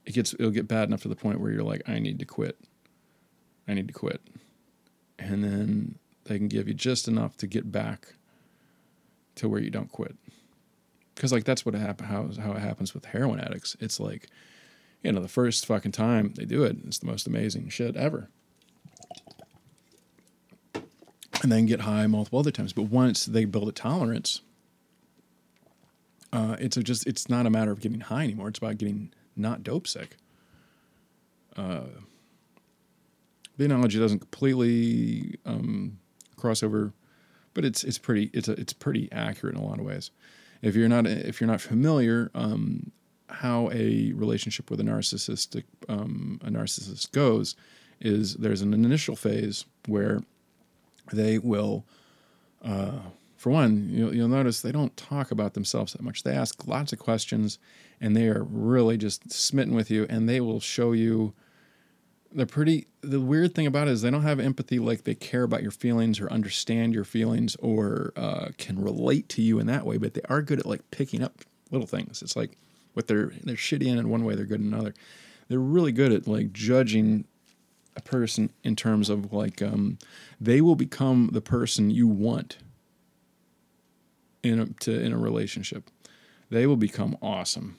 it 0.05 0.13
gets 0.13 0.33
it'll 0.33 0.51
get 0.51 0.67
bad 0.67 0.87
enough 0.87 1.01
to 1.03 1.07
the 1.07 1.15
point 1.15 1.39
where 1.39 1.51
you're 1.51 1.63
like, 1.63 1.87
I 1.87 1.99
need 1.99 2.19
to 2.19 2.25
quit. 2.25 2.57
I 3.67 3.73
need 3.73 3.87
to 3.87 3.93
quit. 3.93 4.21
And 5.19 5.43
then 5.43 5.99
they 6.25 6.37
can 6.37 6.47
give 6.47 6.67
you 6.67 6.73
just 6.73 7.07
enough 7.07 7.37
to 7.37 7.47
get 7.47 7.71
back 7.71 8.15
to 9.35 9.49
where 9.49 9.61
you 9.61 9.69
don't 9.69 9.91
quit. 9.91 10.15
Because 11.13 11.31
like 11.31 11.43
that's 11.43 11.65
what 11.65 11.75
happen 11.75 12.07
how 12.07 12.29
how 12.39 12.53
it 12.53 12.59
happens 12.59 12.93
with 12.93 13.05
heroin 13.05 13.39
addicts. 13.39 13.75
It's 13.79 13.99
like, 13.99 14.27
you 15.03 15.11
know, 15.11 15.21
the 15.21 15.27
first 15.27 15.65
fucking 15.65 15.93
time 15.93 16.33
they 16.35 16.45
do 16.45 16.63
it, 16.63 16.77
it's 16.85 16.99
the 16.99 17.07
most 17.07 17.27
amazing 17.27 17.69
shit 17.69 17.95
ever 17.95 18.29
and 21.45 21.51
then 21.51 21.67
get 21.67 21.81
high 21.81 22.07
multiple 22.07 22.39
other 22.39 22.51
times. 22.51 22.73
But 22.73 22.83
once 22.83 23.25
they 23.25 23.45
build 23.45 23.69
a 23.69 23.71
tolerance, 23.71 24.41
uh, 26.35 26.57
it's 26.59 26.75
just 26.77 27.07
it's 27.07 27.29
not 27.29 27.45
a 27.45 27.49
matter 27.49 27.71
of 27.71 27.79
getting 27.79 28.01
high 28.01 28.23
anymore. 28.23 28.49
It's 28.49 28.57
about 28.57 28.77
getting 28.77 29.13
not 29.35 29.63
dope 29.63 29.87
sick. 29.87 30.17
Uh, 31.55 31.85
the 33.57 33.65
analogy 33.65 33.99
doesn't 33.99 34.19
completely 34.19 35.37
um, 35.45 35.97
cross 36.35 36.61
over, 36.61 36.93
but 37.53 37.63
it's 37.63 37.85
it's 37.85 37.97
pretty 37.97 38.29
it's 38.33 38.49
a, 38.49 38.51
it's 38.53 38.73
pretty 38.73 39.09
accurate 39.13 39.55
in 39.55 39.61
a 39.61 39.65
lot 39.65 39.79
of 39.79 39.85
ways. 39.85 40.11
If 40.61 40.75
you're 40.75 40.89
not 40.89 41.07
if 41.07 41.39
you're 41.39 41.49
not 41.49 41.61
familiar, 41.61 42.31
um, 42.35 42.91
how 43.29 43.69
a 43.71 44.11
relationship 44.13 44.69
with 44.69 44.81
a 44.81 44.83
narcissistic 44.83 45.63
um, 45.87 46.41
a 46.43 46.49
narcissist 46.49 47.11
goes 47.13 47.55
is 48.01 48.35
there's 48.35 48.61
an 48.61 48.73
initial 48.73 49.15
phase 49.15 49.63
where 49.87 50.21
they 51.13 51.37
will, 51.37 51.85
uh, 52.61 52.99
for 53.45 53.51
one, 53.51 53.89
you'll, 53.91 54.15
you'll 54.15 54.27
notice 54.27 54.61
they 54.61 54.71
don't 54.71 54.97
talk 54.97 55.29
about 55.29 55.53
themselves 55.53 55.93
that 55.93 56.01
much. 56.01 56.23
They 56.23 56.31
ask 56.31 56.65
lots 56.65 56.91
of 56.91 56.97
questions 56.97 57.59
and 58.01 58.17
they 58.17 58.27
are 58.27 58.43
really 58.43 58.97
just 58.97 59.31
smitten 59.31 59.75
with 59.75 59.91
you 59.91 60.07
and 60.09 60.27
they 60.27 60.41
will 60.41 60.59
show 60.59 60.93
you 60.93 61.35
they're 62.31 62.47
pretty 62.47 62.87
the 63.01 63.21
weird 63.21 63.53
thing 63.53 63.67
about 63.67 63.87
it 63.87 63.91
is 63.91 64.01
they 64.01 64.09
don't 64.09 64.23
have 64.23 64.39
empathy 64.39 64.79
like 64.79 65.03
they 65.03 65.13
care 65.13 65.43
about 65.43 65.61
your 65.61 65.69
feelings 65.69 66.19
or 66.19 66.27
understand 66.31 66.95
your 66.95 67.03
feelings 67.03 67.55
or 67.57 68.13
uh, 68.15 68.47
can 68.57 68.81
relate 68.81 69.29
to 69.29 69.43
you 69.43 69.59
in 69.59 69.67
that 69.67 69.85
way 69.85 69.97
but 69.97 70.15
they 70.15 70.21
are 70.27 70.41
good 70.41 70.59
at 70.59 70.65
like 70.65 70.81
picking 70.89 71.21
up 71.21 71.43
little 71.69 71.85
things 71.85 72.23
it's 72.23 72.35
like 72.35 72.57
what 72.93 73.05
they're 73.05 73.31
they're 73.43 73.55
shitty 73.55 73.85
in 73.85 73.99
in 73.99 74.09
one 74.09 74.25
way 74.25 74.33
they're 74.33 74.45
good 74.45 74.59
in 74.59 74.73
another 74.73 74.95
they're 75.49 75.59
really 75.59 75.91
good 75.91 76.11
at 76.11 76.25
like 76.25 76.51
judging 76.51 77.25
a 77.95 78.01
person 78.01 78.51
in 78.63 78.75
terms 78.75 79.07
of 79.07 79.31
like 79.31 79.61
um, 79.61 79.99
they 80.41 80.61
will 80.61 80.75
become 80.75 81.29
the 81.31 81.41
person 81.41 81.91
you 81.91 82.07
want 82.07 82.57
in 84.45 84.59
a, 84.59 84.65
to 84.79 84.99
in 84.99 85.11
a 85.11 85.17
relationship 85.17 85.89
they 86.49 86.65
will 86.65 86.77
become 86.77 87.17
awesome 87.21 87.77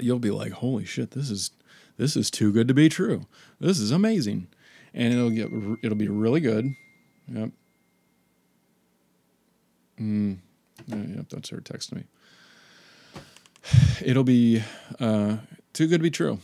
you'll 0.00 0.18
be 0.18 0.30
like 0.30 0.52
holy 0.52 0.84
shit 0.84 1.12
this 1.12 1.30
is 1.30 1.50
this 1.96 2.16
is 2.16 2.30
too 2.30 2.52
good 2.52 2.68
to 2.68 2.74
be 2.74 2.88
true. 2.88 3.26
This 3.60 3.78
is 3.78 3.90
amazing. 3.90 4.48
And 4.94 5.12
it'll 5.12 5.30
get 5.30 5.50
it'll 5.82 5.96
be 5.96 6.08
really 6.08 6.40
good. 6.40 6.66
Yep. 7.28 7.50
Mm, 10.00 10.38
yep, 10.88 11.28
that's 11.30 11.50
her 11.50 11.58
texting 11.58 11.96
me. 11.96 12.04
It'll 14.04 14.24
be 14.24 14.62
uh, 14.98 15.36
too 15.72 15.86
good 15.86 15.98
to 15.98 16.02
be 16.02 16.10
true. 16.10 16.40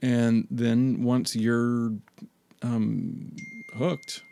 And 0.00 0.46
then 0.50 1.02
once 1.02 1.36
you're 1.36 1.92
um, 2.62 3.36
hooked, 3.74 4.22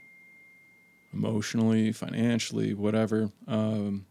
emotionally, 1.17 1.93
financially, 1.93 2.75
whatever, 2.75 3.31
um, 3.49 4.07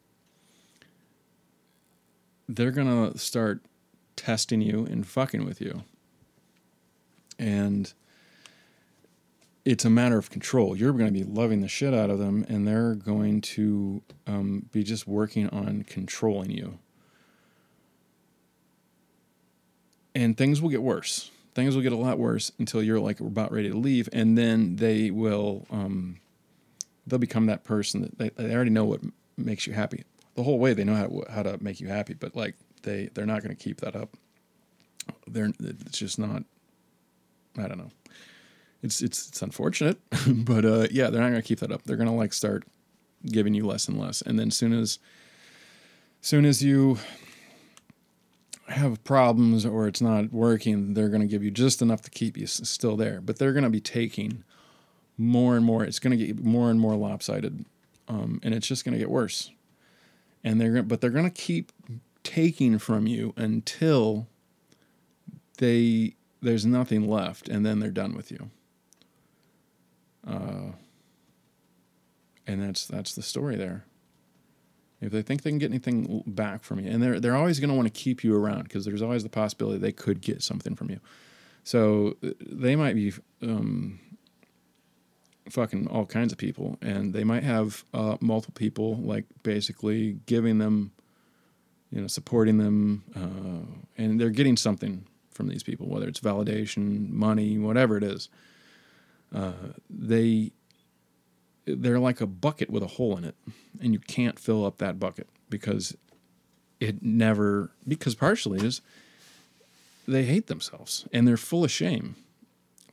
they're 2.48 2.72
going 2.72 3.12
to 3.12 3.18
start 3.18 3.62
testing 4.16 4.62
you 4.62 4.86
and 4.86 5.06
fucking 5.06 5.46
with 5.46 5.60
you 5.60 5.84
and 7.40 7.94
it's 9.64 9.84
a 9.84 9.90
matter 9.90 10.18
of 10.18 10.30
control. 10.30 10.76
You're 10.76 10.94
going 10.94 11.08
to 11.08 11.12
be 11.12 11.24
loving 11.24 11.62
the 11.62 11.68
shit 11.68 11.94
out 11.94 12.10
of 12.10 12.20
them, 12.20 12.46
and 12.48 12.68
they're 12.68 12.94
going 12.94 13.42
to 13.42 14.02
um, 14.28 14.70
be 14.72 14.84
just 14.84 15.08
working 15.08 15.50
on 15.50 15.84
controlling 15.84 16.52
you. 16.52 16.78
And 20.14 20.38
things 20.38 20.62
will 20.62 20.70
get 20.70 20.84
worse. 20.84 21.32
Things 21.56 21.76
will 21.76 21.82
get 21.82 21.92
a 21.92 21.98
lot 21.98 22.20
worse 22.20 22.52
until 22.60 22.84
you're 22.84 23.00
like 23.00 23.20
about 23.20 23.52
ready 23.52 23.70
to 23.70 23.78
leave, 23.78 24.08
and 24.14 24.38
then 24.38 24.76
they 24.76 25.10
will 25.10 25.66
um, 25.72 26.18
they'll 27.08 27.20
become 27.20 27.46
that 27.48 27.64
person 27.64 28.02
that 28.02 28.18
they, 28.18 28.30
they 28.30 28.54
already 28.54 28.72
know 28.72 28.86
what 28.86 29.02
makes 29.38 29.68
you 29.68 29.74
happy. 29.74 30.04
The 30.36 30.44
whole 30.44 30.60
way 30.60 30.74
they 30.74 30.84
know 30.84 30.96
how 30.96 31.08
to, 31.08 31.26
how 31.32 31.44
to 31.44 31.64
make 31.64 31.80
you 31.80 31.88
happy, 31.88 32.14
but 32.14 32.36
like 32.36 32.56
they 32.84 33.10
they're 33.14 33.26
not 33.26 33.42
going 33.44 33.56
to 33.56 33.64
keep 33.64 33.82
that 33.82 33.96
up. 33.96 34.16
They're 35.28 35.52
it's 35.60 35.98
just 35.98 36.20
not 36.20 36.44
I 37.58 37.68
don't 37.68 37.78
know. 37.78 37.92
It's 38.82 39.02
it's 39.02 39.30
it's 39.30 39.42
unfortunate, 39.42 39.98
but 40.28 40.66
uh, 40.66 40.88
yeah, 40.92 41.10
they're 41.10 41.22
not 41.22 41.30
gonna 41.30 41.42
keep 41.42 41.60
that 41.60 41.72
up. 41.72 41.84
They're 41.84 41.98
gonna 41.98 42.16
like 42.16 42.34
start 42.34 42.66
giving 43.26 43.54
you 43.54 43.66
less 43.66 43.88
and 43.88 44.00
less, 44.00 44.22
and 44.22 44.38
then 44.38 44.52
soon 44.52 44.74
as 44.74 45.00
soon 46.22 46.46
as 46.46 46.62
you 46.62 46.98
have 48.68 49.04
problems 49.04 49.66
or 49.66 49.88
it's 49.88 50.02
not 50.02 50.34
working, 50.34 50.94
they're 50.94 51.10
gonna 51.10 51.28
give 51.28 51.44
you 51.44 51.52
just 51.52 51.82
enough 51.82 52.02
to 52.02 52.12
keep 52.12 52.38
you 52.38 52.46
still 52.46 52.96
there. 52.96 53.22
But 53.22 53.40
they're 53.40 53.54
gonna 53.54 53.70
be 53.70 53.82
taking 53.82 54.44
more 55.18 55.56
and 55.56 55.66
more. 55.66 55.84
It's 55.84 56.00
gonna 56.00 56.18
get 56.18 56.44
more 56.44 56.70
and 56.70 56.80
more 56.80 56.96
lopsided, 56.96 57.66
um, 58.08 58.40
and 58.44 58.54
it's 58.54 58.68
just 58.68 58.86
gonna 58.86 58.98
get 58.98 59.10
worse. 59.10 59.52
And 60.44 60.60
they're 60.60 60.84
but 60.84 61.02
they're 61.02 61.10
gonna 61.10 61.30
keep 61.30 61.72
taking 62.24 62.80
from 62.80 63.08
you 63.08 63.34
until 63.38 64.28
they 65.58 66.16
there's 66.42 66.66
nothing 66.66 67.08
left, 67.08 67.50
and 67.50 67.66
then 67.66 67.80
they're 67.80 67.92
done 67.92 68.16
with 68.16 68.32
you. 68.32 68.50
Uh, 70.28 70.72
and 72.48 72.62
that's 72.62 72.86
that's 72.86 73.16
the 73.16 73.22
story 73.22 73.56
there. 73.56 73.86
If 75.02 75.12
they 75.12 75.22
think 75.22 75.44
they 75.44 75.50
can 75.50 75.60
get 75.60 75.72
anything 75.72 76.24
back 76.26 76.64
from 76.64 76.80
you, 76.80 76.90
and 76.90 77.02
they're 77.02 77.20
they're 77.20 77.36
always 77.36 77.60
going 77.60 77.70
to 77.70 77.76
want 77.76 77.88
to 77.88 78.00
keep 78.00 78.24
you 78.24 78.36
around 78.36 78.64
because 78.64 78.86
there's 78.86 79.02
always 79.02 79.24
the 79.24 79.30
possibility 79.30 79.78
they 79.78 79.92
could 79.92 80.22
get 80.22 80.42
something 80.42 80.76
from 80.76 80.90
you. 80.90 81.00
So 81.64 82.16
they 82.22 82.76
might 82.76 82.96
be 82.96 83.14
um, 83.42 84.00
fucking 85.50 85.88
all 85.88 86.06
kinds 86.06 86.32
of 86.32 86.38
people, 86.38 86.78
and 86.82 87.14
they 87.14 87.24
might 87.24 87.44
have 87.44 87.84
uh, 87.94 88.18
multiple 88.20 88.54
people 88.56 88.98
like 88.98 89.26
basically 89.44 90.20
giving 90.26 90.58
them, 90.58 90.92
you 91.92 92.02
know, 92.02 92.08
supporting 92.08 92.58
them, 92.58 93.04
uh, 93.16 94.02
and 94.02 94.20
they're 94.20 94.30
getting 94.30 94.58
something 94.58 95.06
from 95.32 95.48
these 95.48 95.64
people, 95.64 95.88
whether 95.88 96.08
it's 96.08 96.20
validation, 96.20 97.10
money, 97.10 97.58
whatever 97.58 97.98
it 97.98 98.04
is. 98.04 98.30
Uh, 99.34 99.54
they 99.90 100.52
they're 101.66 102.00
like 102.00 102.22
a 102.22 102.28
bucket 102.28 102.70
with 102.70 102.84
a 102.84 102.88
hole 102.88 103.18
in 103.18 103.24
it, 103.24 103.36
and 103.82 103.94
you 103.94 104.00
can't 104.00 104.40
fill 104.40 104.66
up 104.66 104.78
that 104.78 105.00
bucket 105.00 105.28
because 105.50 105.96
it 106.80 107.02
never 107.02 107.72
because 107.88 108.16
partially 108.16 108.66
is 108.66 108.82
they 110.08 110.24
hate 110.24 110.48
themselves 110.48 111.08
and 111.12 111.28
they're 111.28 111.38
full 111.38 111.64
of 111.64 111.72
shame. 111.72 112.16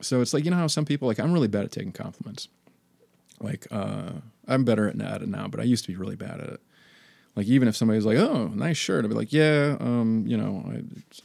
So 0.05 0.21
it's 0.21 0.33
like 0.33 0.45
you 0.45 0.51
know 0.51 0.57
how 0.57 0.67
some 0.67 0.85
people 0.85 1.07
like 1.07 1.19
I'm 1.19 1.33
really 1.33 1.47
bad 1.47 1.65
at 1.65 1.71
taking 1.71 1.91
compliments. 1.91 2.47
Like 3.39 3.67
uh, 3.71 4.11
I'm 4.47 4.63
better 4.63 4.87
at 4.87 5.21
it 5.21 5.27
now, 5.27 5.47
but 5.47 5.59
I 5.59 5.63
used 5.63 5.85
to 5.85 5.91
be 5.91 5.97
really 5.97 6.15
bad 6.15 6.39
at 6.39 6.49
it. 6.49 6.61
Like 7.35 7.47
even 7.47 7.67
if 7.67 7.75
somebody's 7.75 8.05
like, 8.05 8.17
"Oh, 8.17 8.47
nice 8.47 8.77
shirt," 8.77 9.03
I'd 9.03 9.09
be 9.09 9.15
like, 9.15 9.33
"Yeah, 9.33 9.77
um, 9.79 10.23
you 10.27 10.37
know, 10.37 10.71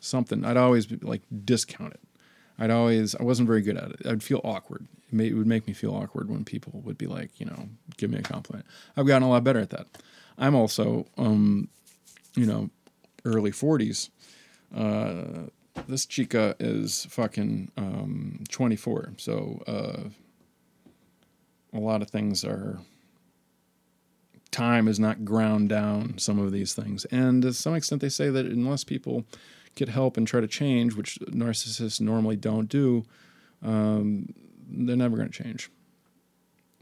something." 0.01 0.45
I'd 0.45 0.57
always 0.57 0.87
be 0.87 0.97
like 0.97 1.23
discount 1.45 1.93
it. 1.93 2.01
I'd 2.59 2.71
always 2.71 3.15
I 3.15 3.23
wasn't 3.23 3.47
very 3.47 3.61
good 3.63 3.77
at 3.77 3.91
it. 3.91 4.07
I'd 4.07 4.23
feel 4.23 4.41
awkward. 4.43 4.87
It, 5.09 5.15
may, 5.15 5.29
it 5.29 5.35
would 5.35 5.47
make 5.47 5.67
me 5.67 5.75
feel 5.75 5.95
awkward 5.95 6.31
when 6.31 6.45
people 6.45 6.81
would 6.85 6.99
be 6.99 7.07
like, 7.07 7.39
you 7.39 7.47
know, 7.47 7.69
give 7.97 8.11
me 8.11 8.19
a 8.19 8.23
compliment. 8.23 8.67
I've 8.97 9.07
gotten 9.07 9.23
a 9.23 9.29
lot 9.31 9.45
better 9.45 9.61
at 9.61 9.71
that. 9.71 9.87
I'm 10.39 10.55
also, 10.55 11.07
um, 11.17 11.69
you 12.35 12.47
know, 12.47 12.71
early 13.25 13.51
40s. 13.51 14.11
Uh, 14.75 15.49
this 15.89 16.07
chica 16.07 16.55
is 16.61 17.07
fucking 17.07 17.73
um, 17.77 18.45
24. 18.51 19.15
So 19.17 19.63
uh, 19.67 20.11
a 21.77 21.81
lot 21.81 22.03
of 22.03 22.11
things 22.11 22.45
are 22.45 22.79
time 24.51 24.89
is 24.89 24.99
not 24.99 25.25
ground 25.25 25.69
down 25.69 26.19
some 26.19 26.39
of 26.39 26.53
these 26.53 26.75
things. 26.75 27.05
And 27.07 27.43
to 27.43 27.53
some 27.53 27.75
extent, 27.75 28.03
they 28.03 28.09
say 28.09 28.31
that 28.31 28.47
unless 28.47 28.85
people 28.85 29.25
get 29.75 29.89
help 29.89 30.17
and 30.17 30.27
try 30.27 30.41
to 30.41 30.47
change, 30.47 30.95
which 30.95 31.19
narcissists 31.21 32.01
normally 32.01 32.37
don't 32.37 32.69
do, 32.69 33.05
um, 33.63 34.29
they're 34.69 34.97
never 34.97 35.17
going 35.17 35.31
to 35.31 35.43
change. 35.43 35.71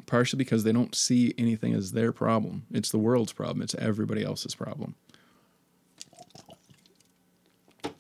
Partially 0.07 0.39
because 0.39 0.65
they 0.65 0.73
don't 0.73 0.95
see 0.95 1.35
anything 1.37 1.75
as 1.75 1.93
their 1.93 2.13
problem. 2.13 2.67
It's 2.71 2.91
the 2.91 2.99
world's 2.99 3.33
problem, 3.33 3.63
it's 3.63 3.75
everybody 3.77 4.25
else's 4.25 4.55
problem. 4.55 4.95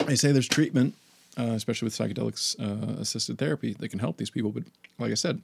They 0.06 0.16
say 0.16 0.32
there's 0.32 0.48
treatment, 0.48 0.94
uh, 1.38 1.52
especially 1.52 1.86
with 1.86 1.94
psychedelics 1.96 2.58
uh, 2.60 3.00
assisted 3.00 3.38
therapy, 3.38 3.74
that 3.78 3.88
can 3.88 3.98
help 3.98 4.16
these 4.16 4.30
people. 4.30 4.50
But 4.52 4.64
like 4.98 5.10
I 5.10 5.14
said, 5.14 5.42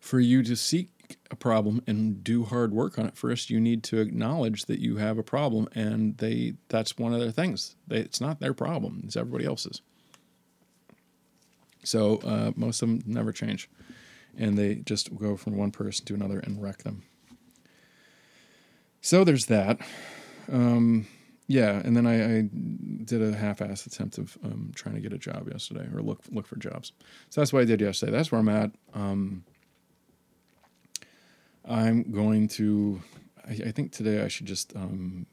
for 0.00 0.18
you 0.18 0.42
to 0.42 0.56
seek 0.56 0.88
a 1.30 1.36
problem 1.36 1.82
and 1.86 2.24
do 2.24 2.44
hard 2.44 2.72
work 2.72 2.98
on 2.98 3.06
it 3.06 3.16
first 3.16 3.50
you 3.50 3.60
need 3.60 3.82
to 3.82 3.98
acknowledge 4.00 4.66
that 4.66 4.78
you 4.78 4.96
have 4.96 5.18
a 5.18 5.22
problem 5.22 5.68
and 5.74 6.16
they 6.18 6.54
that's 6.68 6.96
one 6.98 7.12
of 7.12 7.20
their 7.20 7.32
things. 7.32 7.74
They, 7.88 7.98
it's 7.98 8.20
not 8.20 8.40
their 8.40 8.54
problem 8.54 9.02
it's 9.04 9.16
everybody 9.16 9.44
else's. 9.44 9.82
So 11.82 12.18
uh, 12.18 12.52
most 12.56 12.82
of 12.82 12.88
them 12.88 13.02
never 13.06 13.32
change 13.32 13.68
and 14.38 14.56
they 14.56 14.76
just 14.76 15.14
go 15.16 15.36
from 15.36 15.56
one 15.56 15.72
person 15.72 16.04
to 16.06 16.14
another 16.14 16.38
and 16.38 16.62
wreck 16.62 16.84
them. 16.84 17.02
So 19.00 19.24
there's 19.24 19.46
that. 19.46 19.80
Um, 20.50 21.06
yeah 21.50 21.80
and 21.84 21.96
then 21.96 22.06
I, 22.06 22.38
I, 22.38 22.48
did 23.04 23.22
a 23.22 23.34
half-ass 23.34 23.86
attempt 23.86 24.18
of 24.18 24.38
um, 24.44 24.70
trying 24.74 24.94
to 24.94 25.00
get 25.00 25.12
a 25.12 25.18
job 25.18 25.48
yesterday 25.50 25.88
or 25.92 26.00
look 26.00 26.20
look 26.30 26.46
for 26.46 26.56
jobs 26.56 26.92
so 27.28 27.40
that's 27.40 27.52
what 27.52 27.60
i 27.60 27.64
did 27.64 27.80
yesterday 27.80 28.12
that's 28.12 28.30
where 28.30 28.38
i'm 28.38 28.48
at 28.48 28.70
um, 28.94 29.42
I'm 31.70 32.10
going 32.10 32.48
to. 32.48 33.00
I, 33.48 33.52
I 33.52 33.70
think 33.70 33.92
today 33.92 34.22
I 34.22 34.28
should 34.28 34.46
just. 34.46 34.74
Um, 34.74 35.26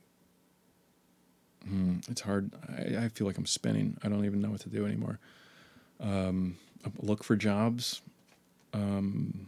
hmm, 1.68 1.98
it's 2.10 2.22
hard. 2.22 2.52
I, 2.70 3.06
I, 3.06 3.10
feel 3.10 3.28
like 3.28 3.38
I'm 3.38 3.46
spinning. 3.46 3.98
I 4.04 4.10
don't 4.10 4.26
even 4.26 4.42
know 4.42 4.52
what 4.52 4.62
to 4.62 4.70
do 4.70 4.86
anymore. 4.86 5.20
Um, 6.00 6.58
look 7.00 7.24
for 7.24 7.36
jobs. 7.36 8.02
Um, 8.74 9.48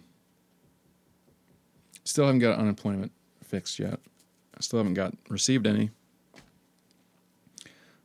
still 2.04 2.26
haven't 2.26 2.40
got 2.40 2.58
unemployment 2.58 3.12
fixed 3.44 3.78
yet. 3.78 4.00
I 4.58 4.62
still 4.62 4.80
haven't 4.80 4.96
got 4.96 5.14
received 5.30 5.68
any. 5.68 5.92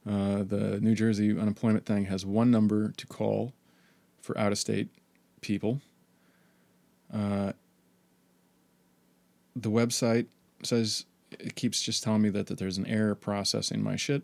Uh, 0.07 0.43
the 0.43 0.79
New 0.81 0.95
Jersey 0.95 1.31
unemployment 1.31 1.87
thing 1.87 2.05
has 2.07 2.27
one 2.27 2.51
number 2.51 2.93
to 2.93 3.07
call 3.07 3.55
for 4.21 4.37
out 4.39 4.53
of 4.53 4.59
state 4.59 4.89
people. 5.41 5.81
Uh, 7.13 7.53
the 9.57 9.71
website 9.71 10.27
says 10.63 11.07
it 11.31 11.55
keeps 11.55 11.81
just 11.81 12.03
telling 12.03 12.23
me 12.23 12.29
that, 12.31 12.49
that 12.49 12.59
there's 12.59 12.77
an 12.79 12.87
error 12.87 13.15
processing 13.15 13.83
my 13.83 13.97
shit. 13.97 14.23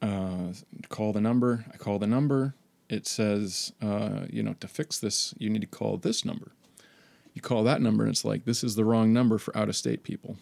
Uh, 0.00 0.52
call 0.88 1.12
the 1.12 1.20
number. 1.20 1.64
I 1.72 1.76
call 1.76 1.98
the 1.98 2.06
number. 2.06 2.54
it 2.90 3.06
says, 3.06 3.72
uh, 3.80 4.26
you 4.28 4.42
know, 4.42 4.54
to 4.60 4.68
fix 4.68 4.98
this, 4.98 5.32
you 5.38 5.48
need 5.48 5.60
to 5.60 5.66
call 5.66 5.96
this 5.96 6.24
number. 6.24 6.52
You 7.32 7.40
call 7.40 7.62
that 7.64 7.80
number, 7.80 8.02
and 8.04 8.10
it's 8.10 8.24
like 8.24 8.44
this 8.44 8.64
is 8.64 8.74
the 8.74 8.84
wrong 8.84 9.12
number 9.12 9.38
for 9.38 9.56
out 9.56 9.68
of 9.68 9.76
state 9.76 10.02
people. 10.02 10.36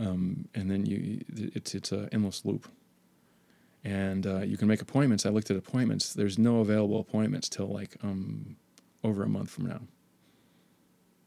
Um, 0.00 0.48
and 0.54 0.68
then 0.70 0.84
you, 0.84 1.20
it's 1.28 1.74
it's 1.74 1.92
a 1.92 2.08
endless 2.12 2.44
loop. 2.44 2.68
And 3.84 4.26
uh, 4.26 4.40
you 4.40 4.56
can 4.56 4.68
make 4.68 4.80
appointments. 4.80 5.26
I 5.26 5.30
looked 5.30 5.50
at 5.50 5.56
appointments. 5.56 6.14
There's 6.14 6.38
no 6.38 6.60
available 6.60 7.00
appointments 7.00 7.48
till 7.48 7.66
like 7.66 7.96
um, 8.02 8.56
over 9.02 9.24
a 9.24 9.28
month 9.28 9.50
from 9.50 9.66
now. 9.66 9.80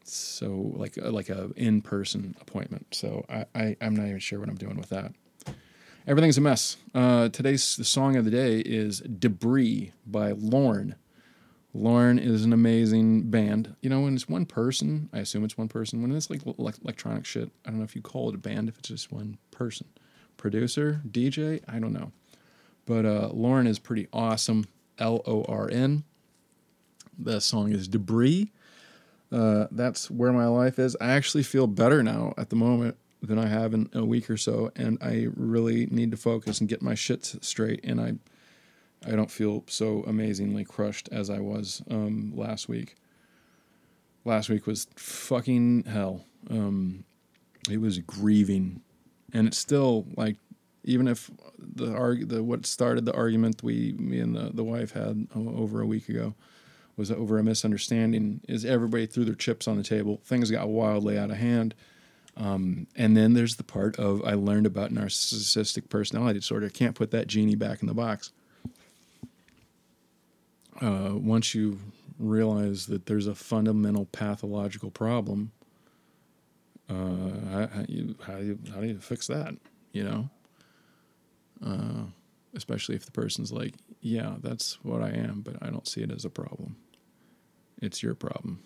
So 0.04 0.72
like 0.74 0.96
uh, 0.98 1.10
like 1.10 1.28
a 1.28 1.50
in 1.56 1.82
person 1.82 2.36
appointment. 2.40 2.86
So 2.94 3.26
I, 3.28 3.44
I 3.54 3.76
I'm 3.80 3.94
not 3.94 4.06
even 4.06 4.20
sure 4.20 4.38
what 4.40 4.48
I'm 4.48 4.56
doing 4.56 4.76
with 4.76 4.88
that. 4.90 5.12
Everything's 6.06 6.38
a 6.38 6.40
mess. 6.40 6.76
Uh, 6.94 7.28
today's 7.28 7.76
the 7.76 7.84
song 7.84 8.16
of 8.16 8.24
the 8.24 8.30
day 8.30 8.60
is 8.60 9.00
"Debris" 9.00 9.92
by 10.06 10.30
Lorn. 10.30 10.94
Lorn 11.74 12.18
is 12.18 12.44
an 12.44 12.52
amazing 12.52 13.28
band. 13.30 13.76
You 13.82 13.90
know, 13.90 14.00
when 14.00 14.14
it's 14.14 14.28
one 14.28 14.46
person, 14.46 15.10
I 15.12 15.18
assume 15.18 15.44
it's 15.44 15.58
one 15.58 15.68
person. 15.68 16.00
When 16.00 16.12
it's 16.12 16.30
like 16.30 16.42
electronic 16.46 17.26
shit, 17.26 17.50
I 17.66 17.70
don't 17.70 17.78
know 17.78 17.84
if 17.84 17.94
you 17.94 18.00
call 18.00 18.28
it 18.28 18.34
a 18.34 18.38
band 18.38 18.68
if 18.68 18.78
it's 18.78 18.88
just 18.88 19.12
one 19.12 19.36
person. 19.50 19.88
Producer, 20.36 21.02
DJ, 21.10 21.62
I 21.68 21.78
don't 21.78 21.92
know. 21.92 22.12
But 22.86 23.04
uh, 23.04 23.30
Lorn 23.32 23.66
is 23.66 23.78
pretty 23.78 24.08
awesome. 24.12 24.66
L 24.98 25.20
O 25.26 25.44
R 25.44 25.68
N. 25.70 26.04
The 27.18 27.40
song 27.40 27.72
is 27.72 27.88
Debris. 27.88 28.52
Uh, 29.32 29.66
that's 29.70 30.10
where 30.10 30.32
my 30.32 30.46
life 30.46 30.78
is. 30.78 30.96
I 31.00 31.12
actually 31.12 31.42
feel 31.42 31.66
better 31.66 32.02
now 32.02 32.32
at 32.38 32.50
the 32.50 32.56
moment 32.56 32.96
than 33.22 33.38
I 33.38 33.46
have 33.46 33.74
in 33.74 33.90
a 33.92 34.04
week 34.04 34.30
or 34.30 34.36
so, 34.36 34.70
and 34.76 34.98
I 35.02 35.26
really 35.34 35.86
need 35.86 36.12
to 36.12 36.16
focus 36.16 36.60
and 36.60 36.68
get 36.68 36.80
my 36.80 36.94
shit 36.94 37.24
straight. 37.40 37.80
And 37.82 38.00
I, 38.00 38.14
I 39.04 39.16
don't 39.16 39.30
feel 39.30 39.64
so 39.66 40.04
amazingly 40.06 40.64
crushed 40.64 41.08
as 41.10 41.28
I 41.28 41.40
was 41.40 41.82
um, 41.90 42.32
last 42.36 42.68
week. 42.68 42.94
Last 44.24 44.48
week 44.48 44.66
was 44.66 44.86
fucking 44.96 45.84
hell. 45.84 46.24
Um, 46.50 47.04
it 47.68 47.80
was 47.80 47.98
grieving, 47.98 48.82
and 49.32 49.48
it's 49.48 49.58
still 49.58 50.06
like, 50.16 50.36
even 50.86 51.06
if 51.08 51.30
the 51.58 51.94
arg 51.94 52.28
the 52.28 52.42
what 52.42 52.64
started 52.64 53.04
the 53.04 53.14
argument 53.14 53.62
we 53.62 53.94
me 53.98 54.20
and 54.20 54.34
the 54.34 54.50
the 54.54 54.64
wife 54.64 54.92
had 54.92 55.26
over 55.34 55.82
a 55.82 55.86
week 55.86 56.08
ago 56.08 56.34
was 56.96 57.10
over 57.10 57.38
a 57.38 57.42
misunderstanding. 57.42 58.40
Is 58.48 58.64
everybody 58.64 59.04
threw 59.04 59.26
their 59.26 59.34
chips 59.34 59.68
on 59.68 59.76
the 59.76 59.82
table? 59.82 60.22
Things 60.24 60.50
got 60.50 60.68
wildly 60.68 61.18
out 61.18 61.30
of 61.30 61.36
hand 61.36 61.74
um, 62.36 62.86
and 62.94 63.16
then 63.16 63.32
there's 63.32 63.56
the 63.56 63.64
part 63.64 63.98
of 63.98 64.22
I 64.24 64.34
learned 64.34 64.66
about 64.66 64.92
narcissistic 64.92 65.88
personality 65.88 66.40
disorder. 66.40 66.66
I 66.66 66.70
can't 66.70 66.94
put 66.94 67.10
that 67.12 67.28
genie 67.28 67.54
back 67.54 67.80
in 67.80 67.88
the 67.88 67.94
box. 67.94 68.32
Uh, 70.80 71.12
once 71.14 71.54
you 71.54 71.78
realize 72.18 72.86
that 72.86 73.06
there's 73.06 73.26
a 73.26 73.34
fundamental 73.34 74.04
pathological 74.06 74.90
problem, 74.90 75.52
uh, 76.90 76.94
how, 77.50 77.66
how, 77.68 77.84
you, 77.88 78.14
how, 78.22 78.36
you, 78.36 78.58
how 78.74 78.80
do 78.80 78.86
you 78.86 78.98
fix 78.98 79.26
that? 79.28 79.54
You 79.92 80.04
know, 80.04 80.28
uh, 81.64 82.04
especially 82.54 82.96
if 82.96 83.04
the 83.04 83.12
person's 83.12 83.52
like, 83.52 83.74
"Yeah, 84.00 84.36
that's 84.40 84.78
what 84.84 85.02
I 85.02 85.10
am, 85.10 85.42
but 85.42 85.56
I 85.62 85.70
don't 85.70 85.88
see 85.88 86.02
it 86.02 86.10
as 86.10 86.24
a 86.24 86.30
problem. 86.30 86.76
It's 87.80 88.02
your 88.02 88.14
problem." 88.14 88.62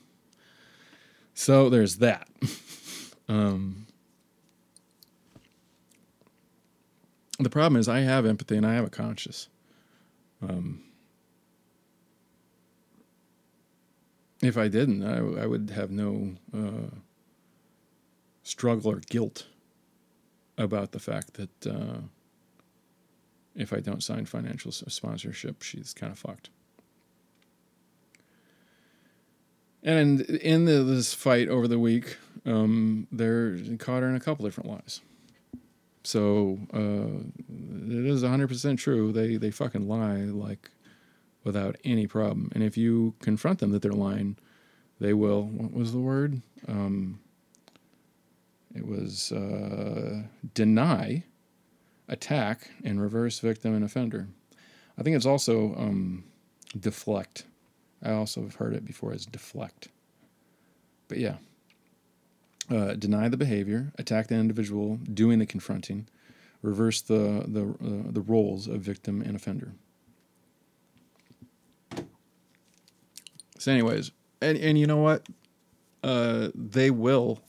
So 1.35 1.69
there's 1.71 1.97
that. 1.97 2.29
Um, 3.29 3.87
the 7.39 7.49
problem 7.49 7.79
is, 7.79 7.89
I 7.89 8.01
have 8.01 8.27
empathy 8.27 8.57
and 8.57 8.67
I 8.67 8.75
have 8.75 8.85
a 8.85 8.91
conscience. 8.91 9.49
Um, 10.43 10.83
if 14.43 14.57
I 14.57 14.69
didn't, 14.69 15.05
I, 15.05 15.43
I 15.43 15.47
would 15.47 15.71
have 15.71 15.93
no 15.93 16.33
uh, 16.53 16.97
struggle 18.43 18.91
or 18.91 19.01
guilt 19.09 19.47
about 20.59 20.93
the 20.93 20.99
fact 20.99 21.35
that 21.35 21.67
uh, 21.67 21.99
if 23.55 23.73
I 23.73 23.81
don't 23.81 24.03
sign 24.03 24.27
financial 24.27 24.73
sponsorship, 24.73 25.63
she's 25.63 25.93
kind 25.93 26.13
of 26.13 26.19
fucked. 26.19 26.51
And 29.83 30.21
in 30.21 30.67
the, 30.67 30.83
this 30.83 31.15
fight 31.15 31.49
over 31.49 31.67
the 31.67 31.79
week, 31.79 32.19
um, 32.45 33.07
they're 33.11 33.59
caught 33.79 34.03
her 34.03 34.09
in 34.09 34.17
a 34.17 34.21
couple 34.21 34.45
different 34.45 34.71
lies. 34.71 35.01
So 36.03 36.59
uh, 36.73 37.25
it 37.49 38.07
is 38.07 38.23
100% 38.23 38.79
true. 38.79 39.13
They 39.13 39.37
they 39.37 39.51
fucking 39.51 39.87
lie 39.89 40.17
like 40.17 40.71
without 41.45 41.77
any 41.85 42.07
problem. 42.07 42.51
And 42.55 42.63
if 42.63 42.77
you 42.77 43.15
confront 43.21 43.59
them 43.59 43.71
that 43.73 43.83
they're 43.83 43.93
lying, 43.93 44.37
they 44.99 45.15
will. 45.15 45.45
What 45.45 45.73
was 45.73 45.93
the 45.93 45.99
word? 45.99 46.43
Um, 46.69 47.21
it 48.75 48.87
was 48.87 49.33
uh, 49.33 50.23
deny, 50.55 51.25
attack, 52.11 52.71
and 52.85 53.01
reverse 53.01 53.39
victim 53.39 53.75
and 53.75 53.85
offender. 53.85 54.29
I 54.99 55.03
think 55.03 55.17
it's 55.17 55.25
also 55.25 55.75
um, 55.77 56.25
deflect. 56.79 57.45
I 58.03 58.13
also 58.13 58.43
have 58.43 58.57
heard 58.57 58.75
it 58.75 58.85
before 58.85 59.13
as 59.13 59.25
deflect. 59.25 59.89
But 61.09 61.19
yeah, 61.19 61.37
uh, 62.71 62.95
deny 62.95 63.29
the 63.29 63.37
behavior, 63.37 63.93
attack 63.99 64.27
the 64.27 64.35
individual 64.35 64.97
doing 64.97 65.39
the 65.39 65.47
confronting, 65.47 66.07
reverse 66.63 67.01
the 67.01 67.45
the 67.47 67.65
uh, 67.85 68.11
the 68.13 68.21
roles 68.21 68.67
of 68.67 68.81
victim 68.81 69.23
and 69.23 69.35
offender. 69.35 69.73
So, 73.59 73.73
anyways, 73.73 74.11
and 74.43 74.59
and 74.59 74.79
you 74.79 74.87
know 74.87 74.99
what? 74.99 75.27
Uh, 76.03 76.49
they 76.55 76.91
will 76.91 77.41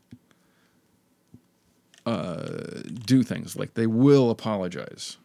do 2.06 3.24
things 3.24 3.56
like 3.56 3.74
they 3.74 3.88
will 3.88 4.30
apologize. 4.30 5.18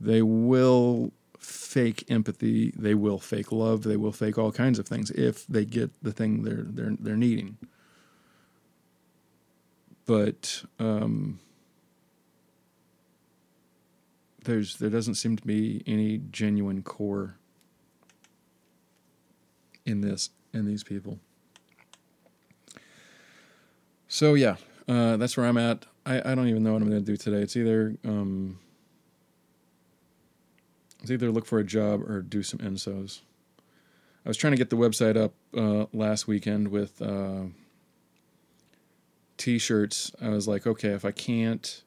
They 0.00 0.22
will 0.22 1.12
fake 1.38 2.04
empathy. 2.08 2.72
They 2.76 2.94
will 2.94 3.18
fake 3.18 3.52
love. 3.52 3.82
They 3.82 3.96
will 3.96 4.12
fake 4.12 4.38
all 4.38 4.52
kinds 4.52 4.78
of 4.78 4.86
things 4.86 5.10
if 5.10 5.46
they 5.46 5.64
get 5.64 5.90
the 6.02 6.12
thing 6.12 6.42
they're 6.42 6.64
they're 6.66 6.96
they're 6.98 7.16
needing. 7.16 7.56
But 10.04 10.62
um, 10.78 11.40
there's 14.44 14.76
there 14.76 14.90
doesn't 14.90 15.16
seem 15.16 15.36
to 15.36 15.46
be 15.46 15.82
any 15.86 16.18
genuine 16.30 16.82
core 16.82 17.36
in 19.84 20.00
this 20.00 20.30
in 20.52 20.66
these 20.66 20.84
people. 20.84 21.18
So 24.08 24.34
yeah, 24.34 24.56
uh, 24.88 25.16
that's 25.16 25.36
where 25.36 25.46
I'm 25.46 25.58
at. 25.58 25.86
I, 26.04 26.32
I 26.32 26.34
don't 26.34 26.48
even 26.48 26.62
know 26.62 26.72
what 26.72 26.82
I'm 26.82 26.90
going 26.90 27.04
to 27.04 27.12
do 27.12 27.16
today. 27.16 27.38
It's 27.38 27.56
either 27.56 27.96
um, 28.04 28.58
it's 31.02 31.10
either 31.10 31.30
look 31.30 31.46
for 31.46 31.58
a 31.58 31.64
job 31.64 32.02
or 32.02 32.22
do 32.22 32.42
some 32.42 32.60
ensos. 32.60 33.20
I 34.24 34.28
was 34.28 34.36
trying 34.36 34.52
to 34.52 34.56
get 34.56 34.70
the 34.70 34.76
website 34.76 35.16
up 35.16 35.34
uh, 35.56 35.86
last 35.92 36.26
weekend 36.26 36.68
with 36.68 37.00
uh, 37.00 37.44
t-shirts. 39.36 40.10
I 40.20 40.30
was 40.30 40.48
like, 40.48 40.66
okay, 40.66 40.88
if 40.88 41.04
I 41.04 41.12
can't 41.12 41.84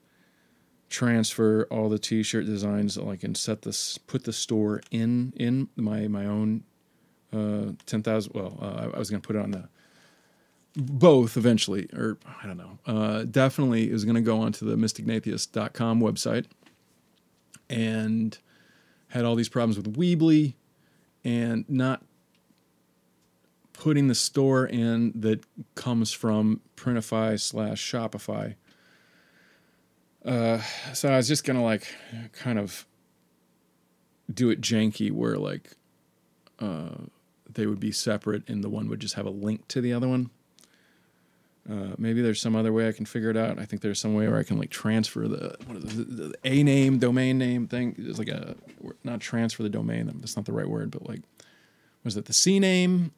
transfer 0.90 1.68
all 1.70 1.90
the 1.90 2.00
t-shirt 2.00 2.46
designs, 2.46 2.98
I 2.98 3.18
can 3.18 3.36
set 3.36 3.64
this, 3.64 3.98
put 3.98 4.24
the 4.24 4.34
store 4.34 4.82
in 4.90 5.34
in 5.36 5.70
my 5.76 6.08
my 6.08 6.26
own 6.26 6.64
uh, 7.34 7.74
ten 7.86 8.04
thousand. 8.04 8.34
Well, 8.34 8.58
uh, 8.62 8.90
I 8.94 9.00
was 9.00 9.10
going 9.10 9.22
to 9.22 9.28
put 9.28 9.36
it 9.36 9.42
on 9.42 9.52
the 9.52 9.70
both 10.80 11.38
eventually, 11.38 11.88
or 11.94 12.18
I 12.42 12.48
don't 12.48 12.58
know. 12.58 12.80
Uh, 12.86 13.24
definitely 13.24 13.92
is 13.92 14.06
going 14.06 14.16
to 14.16 14.22
go 14.22 14.40
onto 14.40 14.66
the 14.66 14.76
mystignatheist.com 14.76 16.02
website 16.02 16.46
and 17.70 18.38
had 19.10 19.26
all 19.26 19.36
these 19.36 19.50
problems 19.50 19.78
with 19.78 19.96
Weebly 19.96 20.56
and 21.24 21.66
not 21.68 22.04
putting 23.74 24.08
the 24.08 24.16
store 24.16 24.66
in 24.66 25.12
that 25.16 25.44
comes 25.76 26.12
from 26.12 26.62
Printify 26.76 27.40
slash 27.40 27.82
Shopify. 27.92 28.56
Uh, 30.26 30.60
so 30.94 31.10
I 31.10 31.18
was 31.18 31.28
just 31.28 31.46
gonna 31.46 31.64
like 31.64 31.88
kind 32.34 32.60
of 32.60 32.86
do 34.32 34.50
it 34.50 34.62
janky 34.62 35.12
where 35.12 35.38
like 35.38 35.72
uh, 36.60 36.90
they 37.50 37.66
would 37.66 37.80
be 37.80 37.92
separate 37.92 38.48
and 38.50 38.64
the 38.64 38.70
one 38.70 38.90
would 38.90 39.00
just 39.00 39.16
have 39.16 39.26
a 39.26 39.32
link 39.32 39.68
to 39.70 39.82
the 39.82 39.94
other 39.94 40.08
one. 40.08 40.30
Uh, 41.70 41.94
maybe 41.98 42.22
there's 42.22 42.42
some 42.42 42.56
other 42.56 42.74
way 42.74 42.88
I 42.88 42.92
can 42.92 43.06
figure 43.06 43.30
it 43.30 43.38
out. 43.38 43.60
I 43.60 43.66
think 43.66 43.82
there's 43.82 44.00
some 44.00 44.16
way 44.16 44.28
where 44.28 44.40
I 44.40 44.44
can 44.44 44.58
like 44.58 44.72
transfer 44.72 45.28
the 45.28 45.50
it, 45.52 45.60
the 45.68 46.34
a 46.44 46.64
name, 46.64 46.98
domain 46.98 47.38
name 47.38 47.68
thing. 47.68 47.96
It's 47.98 48.18
like 48.18 48.30
a 48.30 48.56
not 49.04 49.20
transfer 49.20 49.62
the 49.62 49.70
domain. 49.70 50.12
That's 50.20 50.36
not 50.36 50.46
the 50.46 50.54
right 50.54 50.68
word, 50.68 50.90
but 50.90 51.08
like 51.08 51.22
was 52.04 52.18
it 52.18 52.26
the 52.26 52.34
C 52.34 52.60
name? 52.60 53.12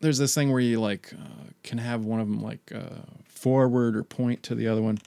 There's 0.00 0.18
this 0.18 0.34
thing 0.34 0.50
where 0.50 0.60
you 0.60 0.80
like 0.80 1.12
uh, 1.14 1.50
can 1.62 1.78
have 1.78 2.04
one 2.04 2.20
of 2.20 2.28
them 2.28 2.42
like 2.42 2.72
uh, 2.74 3.02
forward 3.24 3.96
or 3.96 4.02
point 4.02 4.42
to 4.44 4.54
the 4.54 4.68
other 4.68 4.82
one. 4.82 4.98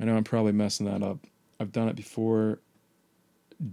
I 0.00 0.04
know 0.04 0.16
I'm 0.16 0.24
probably 0.24 0.52
messing 0.52 0.86
that 0.86 1.02
up. 1.02 1.18
I've 1.60 1.72
done 1.72 1.88
it 1.88 1.96
before 1.96 2.60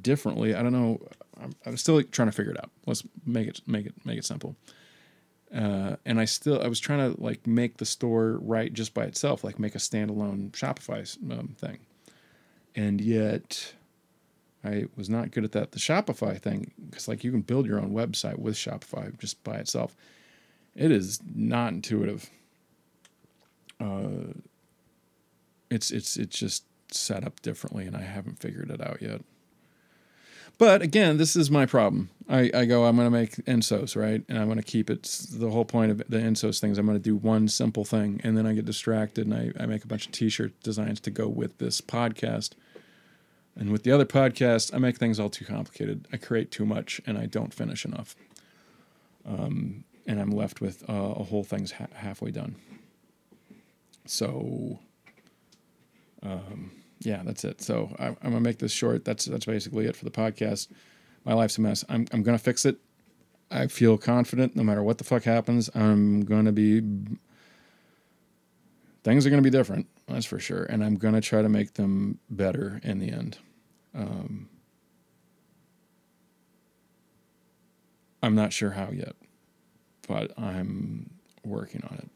differently. 0.01 0.53
I 0.53 0.61
don't 0.61 0.73
know. 0.73 1.01
I'm, 1.41 1.53
I'm 1.65 1.77
still 1.77 2.01
trying 2.03 2.27
to 2.27 2.31
figure 2.33 2.51
it 2.51 2.57
out. 2.57 2.71
Let's 2.85 3.03
make 3.25 3.47
it 3.47 3.61
make 3.65 3.85
it 3.85 3.93
make 4.05 4.17
it 4.17 4.25
simple. 4.25 4.55
Uh, 5.53 5.97
and 6.05 6.19
I 6.19 6.25
still 6.25 6.61
I 6.61 6.67
was 6.67 6.79
trying 6.79 7.13
to 7.13 7.21
like 7.21 7.45
make 7.45 7.77
the 7.77 7.85
store 7.85 8.39
right 8.41 8.71
just 8.71 8.93
by 8.93 9.03
itself, 9.03 9.43
like 9.43 9.59
make 9.59 9.75
a 9.75 9.79
standalone 9.79 10.51
Shopify 10.51 11.05
um, 11.37 11.55
thing, 11.57 11.79
and 12.73 13.01
yet 13.01 13.73
I 14.63 14.85
was 14.95 15.09
not 15.09 15.31
good 15.31 15.43
at 15.43 15.51
that. 15.51 15.71
The 15.71 15.79
Shopify 15.79 16.39
thing, 16.39 16.71
because 16.89 17.07
like 17.07 17.23
you 17.23 17.31
can 17.31 17.41
build 17.41 17.65
your 17.65 17.79
own 17.79 17.91
website 17.91 18.39
with 18.39 18.55
Shopify 18.55 19.17
just 19.19 19.43
by 19.43 19.55
itself. 19.55 19.95
It 20.73 20.91
is 20.91 21.19
not 21.35 21.73
intuitive. 21.73 22.29
Uh, 23.79 24.33
it's 25.69 25.91
it's 25.91 26.15
it's 26.15 26.37
just 26.37 26.63
set 26.93 27.25
up 27.25 27.41
differently, 27.41 27.85
and 27.85 27.97
I 27.97 28.01
haven't 28.03 28.39
figured 28.39 28.69
it 28.69 28.81
out 28.81 29.01
yet. 29.01 29.21
But 30.57 30.81
again, 30.81 31.17
this 31.17 31.35
is 31.35 31.49
my 31.49 31.65
problem. 31.65 32.09
I, 32.29 32.51
I 32.53 32.65
go, 32.65 32.85
I'm 32.85 32.95
going 32.95 33.07
to 33.07 33.11
make 33.11 33.35
Ensos, 33.45 33.95
right? 33.95 34.23
And 34.29 34.37
I'm 34.37 34.45
going 34.45 34.57
to 34.57 34.63
keep 34.63 34.89
it. 34.89 35.03
The 35.31 35.49
whole 35.49 35.65
point 35.65 35.91
of 35.91 35.97
the 36.07 36.17
Ensos 36.17 36.59
things, 36.59 36.77
I'm 36.77 36.85
going 36.85 36.97
to 36.97 37.03
do 37.03 37.15
one 37.15 37.47
simple 37.47 37.83
thing. 37.83 38.21
And 38.23 38.37
then 38.37 38.45
I 38.45 38.53
get 38.53 38.65
distracted 38.65 39.27
and 39.27 39.33
I, 39.33 39.51
I 39.61 39.65
make 39.65 39.83
a 39.83 39.87
bunch 39.87 40.05
of 40.05 40.11
t 40.11 40.29
shirt 40.29 40.53
designs 40.63 40.99
to 41.01 41.11
go 41.11 41.27
with 41.27 41.57
this 41.57 41.81
podcast. 41.81 42.51
And 43.55 43.71
with 43.71 43.83
the 43.83 43.91
other 43.91 44.05
podcast, 44.05 44.73
I 44.73 44.77
make 44.77 44.97
things 44.97 45.19
all 45.19 45.29
too 45.29 45.45
complicated. 45.45 46.07
I 46.13 46.17
create 46.17 46.51
too 46.51 46.65
much 46.65 47.01
and 47.05 47.17
I 47.17 47.25
don't 47.25 47.53
finish 47.53 47.83
enough. 47.83 48.15
Um, 49.25 49.83
and 50.07 50.19
I'm 50.19 50.31
left 50.31 50.61
with 50.61 50.89
uh, 50.89 50.93
a 50.93 51.23
whole 51.23 51.43
thing's 51.43 51.73
ha- 51.73 51.87
halfway 51.93 52.31
done. 52.31 52.55
So, 54.05 54.79
um, 56.23 56.71
yeah, 57.03 57.21
that's 57.23 57.43
it. 57.43 57.61
So 57.61 57.95
I, 57.99 58.07
am 58.07 58.17
gonna 58.21 58.39
make 58.39 58.59
this 58.59 58.71
short. 58.71 59.05
That's 59.05 59.25
that's 59.25 59.45
basically 59.45 59.85
it 59.85 59.95
for 59.95 60.05
the 60.05 60.11
podcast. 60.11 60.67
My 61.25 61.33
life's 61.33 61.57
a 61.57 61.61
mess. 61.61 61.83
I'm 61.89 62.07
I'm 62.11 62.23
gonna 62.23 62.37
fix 62.37 62.65
it. 62.65 62.77
I 63.49 63.67
feel 63.67 63.97
confident 63.97 64.55
no 64.55 64.63
matter 64.63 64.83
what 64.83 64.97
the 64.97 65.03
fuck 65.03 65.23
happens. 65.23 65.69
I'm 65.75 66.21
gonna 66.21 66.51
be. 66.51 66.81
Things 69.03 69.25
are 69.25 69.29
gonna 69.31 69.41
be 69.41 69.49
different. 69.49 69.87
That's 70.07 70.25
for 70.25 70.39
sure. 70.39 70.63
And 70.63 70.83
I'm 70.83 70.95
gonna 70.95 71.21
try 71.21 71.41
to 71.41 71.49
make 71.49 71.73
them 71.73 72.19
better 72.29 72.79
in 72.83 72.99
the 72.99 73.11
end. 73.11 73.39
Um, 73.95 74.47
I'm 78.21 78.35
not 78.35 78.53
sure 78.53 78.71
how 78.71 78.91
yet, 78.91 79.15
but 80.07 80.37
I'm 80.37 81.09
working 81.43 81.83
on 81.89 81.97
it 81.97 82.09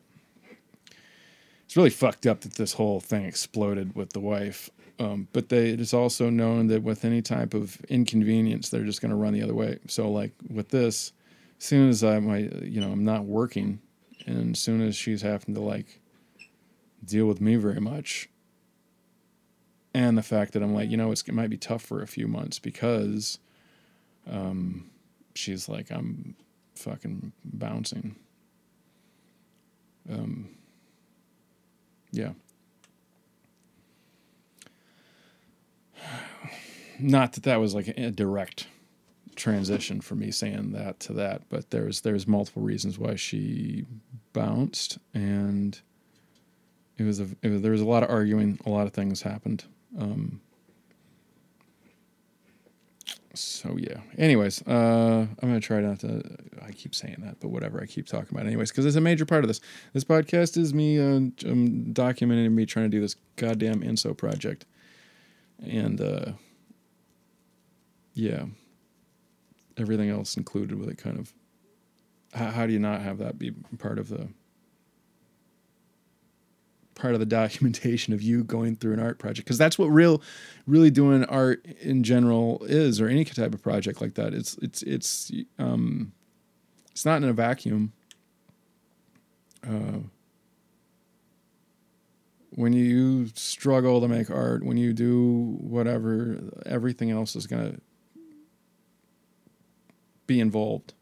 it's 1.76 1.78
really 1.78 1.89
fucked 1.89 2.26
up 2.26 2.39
that 2.39 2.54
this 2.54 2.71
whole 2.71 3.02
thing 3.02 3.26
exploded 3.26 3.95
with 3.95 4.13
the 4.13 4.19
wife. 4.21 4.69
Um, 4.97 5.27
but 5.34 5.49
they, 5.49 5.71
it 5.71 5.81
is 5.81 5.93
also 5.93 6.29
known 6.29 6.67
that 6.67 6.84
with 6.84 7.03
any 7.03 7.21
type 7.21 7.53
of 7.53 7.81
inconvenience, 7.89 8.69
they're 8.69 8.86
just 8.86 9.01
going 9.01 9.10
to 9.10 9.17
run 9.17 9.34
the 9.34 9.43
other 9.43 9.53
way. 9.53 9.79
So, 9.88 10.10
like 10.10 10.31
with 10.49 10.69
this, 10.69 11.12
as 11.60 11.65
soon 11.65 11.89
as 11.89 12.03
I'm, 12.03 12.29
you 12.63 12.79
know, 12.79 12.91
I'm 12.91 13.03
not 13.03 13.25
working, 13.25 13.79
and 14.25 14.55
as 14.55 14.60
soon 14.60 14.81
as 14.81 14.95
she's 14.95 15.21
having 15.21 15.53
to 15.55 15.62
like 15.62 15.99
deal 17.03 17.25
with 17.25 17.41
me 17.41 17.58
very 17.58 17.81
much, 17.81 18.29
and 19.93 20.17
the 20.17 20.23
fact 20.23 20.53
that 20.53 20.63
I'm 20.63 20.73
like, 20.73 20.89
you 20.89 20.97
know, 20.97 21.12
it 21.12 21.31
might 21.34 21.49
be 21.49 21.58
tough 21.58 21.81
for 21.81 22.01
a 22.01 22.08
few 22.08 22.27
months 22.27 22.60
because, 22.60 23.39
um, 24.29 24.89
she's 25.34 25.67
like, 25.67 25.91
I'm 25.91 26.36
fucking 26.75 27.31
bouncing. 27.43 28.15
Um, 30.10 30.49
yeah. 32.12 32.31
Not 36.99 37.34
that 37.34 37.43
that 37.43 37.60
was 37.60 37.75
like 37.75 37.88
a 37.88 38.12
direct 38.12 38.67
transition 39.36 40.01
for 40.01 40.15
me 40.15 40.31
saying 40.31 40.71
that 40.71 40.99
to 41.01 41.13
that, 41.13 41.43
but 41.49 41.69
there's 41.69 42.01
there's 42.01 42.27
multiple 42.27 42.62
reasons 42.62 42.97
why 42.97 43.15
she 43.15 43.86
bounced, 44.34 44.97
and 45.13 45.79
it 46.97 47.03
was 47.03 47.19
a 47.19 47.27
it 47.41 47.49
was, 47.49 47.62
there 47.62 47.71
was 47.71 47.81
a 47.81 47.86
lot 47.86 48.03
of 48.03 48.10
arguing, 48.10 48.60
a 48.65 48.69
lot 48.69 48.88
of 48.88 48.93
things 48.93 49.21
happened. 49.21 49.65
Um, 49.99 50.41
so 53.34 53.77
yeah. 53.77 53.99
Anyways, 54.17 54.65
uh, 54.67 55.27
I'm 55.41 55.49
gonna 55.49 55.60
try 55.60 55.81
not 55.81 55.99
to. 55.99 56.23
I 56.65 56.71
keep 56.71 56.95
saying 56.95 57.17
that, 57.19 57.39
but 57.39 57.49
whatever. 57.49 57.81
I 57.81 57.86
keep 57.86 58.08
talking 58.08 58.29
about 58.31 58.45
it 58.45 58.47
anyways 58.49 58.71
because 58.71 58.86
it's 58.86 58.95
a 58.95 59.01
major 59.01 59.25
part 59.25 59.43
of 59.43 59.47
this. 59.49 59.60
This 59.93 60.03
podcast 60.03 60.58
is 60.58 60.73
me 60.73 60.99
uh, 60.99 61.15
um, 61.15 61.31
documenting 61.91 62.51
me 62.51 62.65
trying 62.65 62.86
to 62.86 62.89
do 62.89 63.01
this 63.01 63.15
goddamn 63.36 63.81
Enso 63.81 64.15
project, 64.15 64.65
and 65.65 65.99
uh, 65.99 66.31
yeah, 68.15 68.45
everything 69.78 70.10
else 70.10 70.36
included 70.38 70.80
with 70.80 70.89
it. 70.89 70.97
Kind 70.97 71.19
of. 71.19 71.34
How, 72.34 72.49
how 72.51 72.65
do 72.65 72.73
you 72.73 72.80
not 72.80 73.01
have 73.01 73.19
that 73.19 73.38
be 73.38 73.51
part 73.78 73.99
of 73.99 74.10
the 74.10 74.30
part 76.95 77.13
of 77.13 77.19
the 77.19 77.25
documentation 77.28 78.13
of 78.13 78.21
you 78.21 78.43
going 78.43 78.75
through 78.75 78.93
an 78.93 78.99
art 78.99 79.19
project 79.19 79.45
because 79.45 79.58
that's 79.58 79.78
what 79.78 79.88
real 79.88 80.21
really 80.65 80.89
doing 80.89 81.23
art 81.25 81.63
in 81.82 82.04
general 82.04 82.63
is 82.65 82.99
or 82.99 83.08
any 83.08 83.23
type 83.23 83.54
of 83.54 83.62
project 83.62 84.01
like 84.01 84.15
that 84.15 84.34
it's 84.34 84.58
it's 84.62 84.82
it's 84.84 85.32
um 85.60 86.13
it's 86.91 87.06
not 87.06 87.21
in 87.21 87.30
a 87.30 87.34
vacuum 87.34 87.91
uh 89.67 89.99
when 92.51 92.71
you 92.71 93.28
struggle 93.36 93.99
to 93.99 94.08
make 94.08 94.30
art 94.30 94.63
when 94.63 94.78
you 94.78 94.93
do 94.93 95.58
whatever 95.60 96.39
everything 96.65 97.12
else 97.12 97.36
is 97.36 97.45
going 97.45 97.73
to 97.73 97.82
be 100.27 100.39
involved 100.39 100.93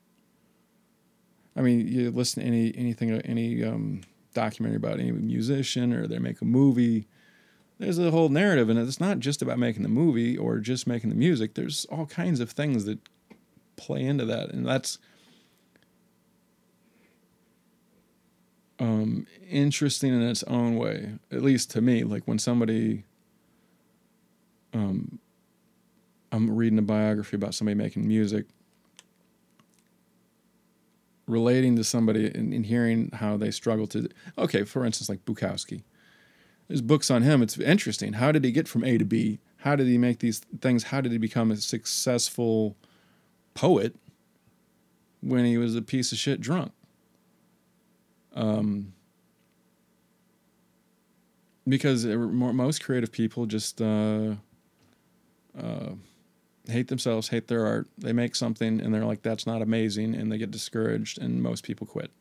i 1.56 1.62
mean 1.62 1.88
you 1.88 2.12
listen 2.12 2.42
to 2.42 2.48
any 2.48 2.74
anything 2.78 3.12
any 3.22 3.64
um 3.64 4.02
documentary 4.34 4.78
about 4.78 5.00
any 5.00 5.12
musician 5.12 5.94
or 5.94 6.08
they 6.08 6.20
make 6.20 6.42
a 6.42 6.46
movie. 6.46 7.08
There's 7.80 8.00
a 8.00 8.12
whole 8.12 8.30
narrative, 8.30 8.70
and 8.70 8.80
it's 8.80 9.00
not 9.00 9.20
just 9.20 9.42
about 9.42 9.60
making 9.60 9.84
the 9.84 9.90
movie 9.90 10.38
or 10.38 10.60
just 10.60 10.88
making 10.88 11.10
the 11.10 11.16
music. 11.16 11.54
There's 11.54 11.86
all 11.86 12.06
kinds 12.06 12.40
of 12.40 12.52
things 12.52 12.86
that 12.86 13.00
play 13.76 14.04
into 14.04 14.26
that, 14.26 14.52
and 14.52 14.66
that's 14.66 15.00
um, 18.80 19.26
interesting 19.50 20.14
in 20.14 20.22
its 20.22 20.44
own 20.44 20.76
way, 20.76 21.14
at 21.32 21.42
least 21.42 21.72
to 21.72 21.82
me. 21.82 22.04
Like 22.04 22.24
when 22.26 22.40
somebody, 22.40 23.04
um, 24.74 25.20
I'm 26.32 26.56
reading 26.56 26.80
a 26.80 26.84
biography 26.84 27.36
about 27.36 27.56
somebody 27.56 27.76
making 27.76 28.08
music, 28.08 28.46
relating 31.28 31.76
to 31.76 31.84
somebody 31.84 32.28
and, 32.28 32.54
and, 32.54 32.66
hearing 32.66 33.10
how 33.14 33.38
they 33.38 33.50
struggle 33.50 33.88
to 33.88 34.10
okay 34.38 34.64
for 34.64 34.86
instance 34.86 35.10
like 35.10 35.24
bukowski. 35.26 35.84
There's 36.68 36.82
books 36.82 37.12
on 37.12 37.24
him. 37.24 37.42
It's 37.42 37.58
interesting. 37.58 38.14
How 38.14 38.32
did 38.32 38.44
he 38.44 38.52
get 38.52 38.68
from 38.68 38.84
a 38.84 38.98
to 38.98 39.06
b? 39.06 39.40
How 39.58 39.76
did 39.76 39.88
he 39.88 39.98
make 39.98 40.20
these 40.20 40.40
things? 40.60 40.86
How 40.86 41.02
did 41.02 41.12
he 41.12 41.18
become 41.18 41.52
a 41.52 41.58
successful 41.58 42.76
poet 43.54 43.96
when 45.22 45.46
he 45.46 45.58
was 45.58 45.76
a 45.76 45.82
piece 45.82 46.12
of 46.12 46.18
shit 46.18 46.42
drunk? 46.42 46.72
Um, 48.34 48.94
because 51.68 52.06
most 52.06 52.84
creative 52.84 53.12
people 53.12 53.46
just 53.46 53.82
uh, 53.82 54.36
uh, 55.58 55.92
hate 56.70 56.88
themselves, 56.88 57.30
hate 57.30 57.48
their 57.48 57.66
art. 57.66 57.88
They 57.98 58.14
make 58.14 58.36
something 58.36 58.80
and 58.80 58.94
they're 58.94 59.06
like, 59.06 59.22
that's 59.22 59.46
not 59.46 59.62
amazing, 59.62 60.16
and 60.16 60.32
they 60.32 60.38
get 60.38 60.52
discouraged, 60.52 61.22
and 61.22 61.42
most 61.42 61.64
people 61.64 61.86
quit. 61.86 62.12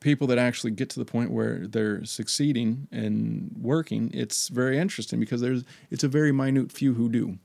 People 0.00 0.26
that 0.28 0.38
actually 0.38 0.70
get 0.70 0.88
to 0.90 0.98
the 0.98 1.04
point 1.04 1.30
where 1.30 1.66
they're 1.66 2.04
succeeding 2.04 2.88
and 2.90 3.54
working, 3.60 4.10
it's 4.14 4.48
very 4.48 4.78
interesting 4.78 5.20
because 5.20 5.40
there's 5.40 5.64
it's 5.90 6.04
a 6.04 6.08
very 6.08 6.32
minute 6.32 6.72
few 6.72 6.94
who 6.94 7.08
do. 7.10 7.38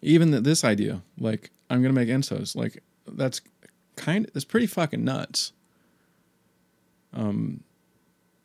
Even 0.00 0.30
the, 0.30 0.40
this 0.40 0.64
idea, 0.64 1.02
like 1.18 1.50
I'm 1.68 1.82
gonna 1.82 1.92
make 1.92 2.08
ensos, 2.08 2.56
like 2.56 2.82
that's 3.06 3.42
kind 3.96 4.26
of 4.26 4.32
that's 4.32 4.46
pretty 4.46 4.66
fucking 4.66 5.04
nuts. 5.04 5.52
Um, 7.12 7.62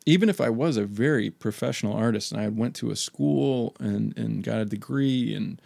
even 0.06 0.30
if 0.30 0.42
I 0.42 0.50
was 0.50 0.78
a 0.78 0.86
very 0.86 1.30
professional 1.30 1.94
artist 1.94 2.32
and 2.32 2.42
I 2.42 2.48
went 2.48 2.76
to 2.78 2.92
a 2.92 2.96
school 2.96 3.76
and, 3.80 4.18
and 4.18 4.44
got 4.44 4.60
a 4.60 4.66
degree, 4.66 5.34
and 5.34 5.62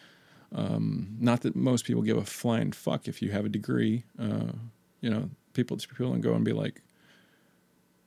um, 0.54 1.16
not 1.20 1.42
that 1.42 1.56
most 1.56 1.86
people 1.86 2.02
give 2.02 2.18
a 2.18 2.26
flying 2.26 2.72
fuck 2.72 3.08
if 3.08 3.22
you 3.22 3.32
have 3.32 3.46
a 3.46 3.50
degree, 3.50 4.04
uh, 4.20 4.52
you 5.02 5.10
know, 5.10 5.30
people 5.54 5.78
people 5.78 6.10
don't 6.10 6.22
go 6.22 6.34
and 6.34 6.44
be 6.44 6.54
like, 6.54 6.82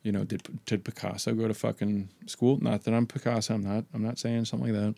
you 0.02 0.12
know, 0.12 0.24
did 0.24 0.42
did 0.66 0.84
Picasso 0.84 1.32
go 1.34 1.48
to 1.48 1.54
fucking 1.54 2.08
school? 2.26 2.58
Not 2.60 2.84
that 2.84 2.94
I'm 2.94 3.06
Picasso. 3.06 3.54
I'm 3.54 3.62
not. 3.62 3.84
I'm 3.92 4.02
not 4.02 4.18
saying 4.18 4.44
something 4.44 4.72
like 4.72 4.80
that. 4.80 4.94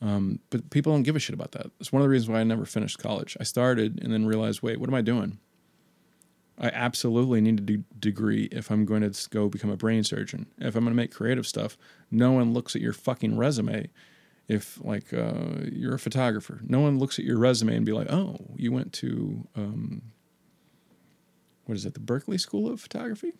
Um, 0.00 0.38
but 0.50 0.70
people 0.70 0.92
don't 0.92 1.02
give 1.02 1.16
a 1.16 1.18
shit 1.18 1.34
about 1.34 1.52
that. 1.52 1.70
It's 1.80 1.92
one 1.92 2.02
of 2.02 2.04
the 2.04 2.10
reasons 2.10 2.30
why 2.30 2.40
I 2.40 2.44
never 2.44 2.64
finished 2.64 2.98
college. 2.98 3.36
I 3.40 3.44
started 3.44 4.00
and 4.02 4.12
then 4.12 4.26
realized, 4.26 4.62
wait, 4.62 4.78
what 4.78 4.88
am 4.88 4.94
I 4.94 5.00
doing? 5.02 5.38
I 6.60 6.68
absolutely 6.68 7.40
need 7.40 7.58
a 7.60 7.62
de- 7.62 7.84
degree 7.98 8.48
if 8.50 8.70
I'm 8.70 8.84
going 8.84 9.08
to 9.08 9.28
go 9.30 9.48
become 9.48 9.70
a 9.70 9.76
brain 9.76 10.02
surgeon. 10.02 10.46
If 10.58 10.74
I'm 10.74 10.84
going 10.84 10.92
to 10.92 10.96
make 10.96 11.12
creative 11.12 11.46
stuff, 11.46 11.78
no 12.10 12.32
one 12.32 12.52
looks 12.52 12.74
at 12.74 12.82
your 12.82 12.92
fucking 12.92 13.36
resume 13.36 13.88
if 14.48 14.82
like 14.82 15.12
uh, 15.12 15.66
you're 15.70 15.94
a 15.94 15.98
photographer, 15.98 16.60
no 16.66 16.80
one 16.80 16.98
looks 16.98 17.18
at 17.18 17.24
your 17.24 17.38
resume 17.38 17.76
and 17.76 17.86
be 17.86 17.92
like, 17.92 18.10
"Oh, 18.10 18.38
you 18.56 18.72
went 18.72 18.92
to 18.94 19.46
um, 19.54 20.02
what 21.66 21.76
is 21.76 21.84
it, 21.84 21.92
the 21.94 22.00
Berkeley 22.00 22.38
School 22.38 22.70
of 22.72 22.80
Photography?" 22.80 23.34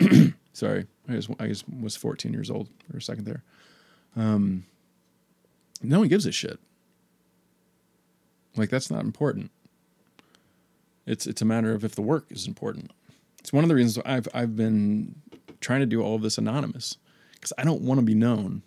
Sorry, 0.54 0.86
I 1.08 1.12
just 1.12 1.30
I 1.38 1.46
just 1.46 1.68
was 1.68 1.94
14 1.94 2.32
years 2.32 2.50
old 2.50 2.68
for 2.90 2.96
a 2.96 3.02
second 3.02 3.26
there. 3.26 3.44
Um, 4.16 4.64
no 5.82 6.00
one 6.00 6.08
gives 6.08 6.24
a 6.24 6.32
shit. 6.32 6.58
Like 8.56 8.70
that's 8.70 8.90
not 8.90 9.04
important. 9.04 9.50
It's 11.06 11.26
it's 11.26 11.42
a 11.42 11.44
matter 11.44 11.72
of 11.72 11.84
if 11.84 11.94
the 11.94 12.02
work 12.02 12.26
is 12.30 12.46
important. 12.46 12.92
It's 13.38 13.52
one 13.52 13.64
of 13.64 13.68
the 13.68 13.74
reasons 13.74 14.02
I've 14.04 14.28
I've 14.34 14.56
been 14.56 15.14
trying 15.60 15.80
to 15.80 15.86
do 15.86 16.02
all 16.02 16.14
of 16.14 16.22
this 16.22 16.38
anonymous 16.38 16.96
because 17.34 17.52
I 17.56 17.64
don't 17.64 17.82
want 17.82 18.00
to 18.00 18.04
be 18.04 18.14
known 18.14 18.62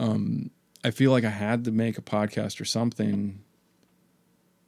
um, 0.00 0.50
I 0.82 0.90
feel 0.90 1.10
like 1.10 1.24
I 1.24 1.30
had 1.30 1.64
to 1.64 1.70
make 1.70 1.98
a 1.98 2.02
podcast 2.02 2.60
or 2.60 2.64
something 2.64 3.40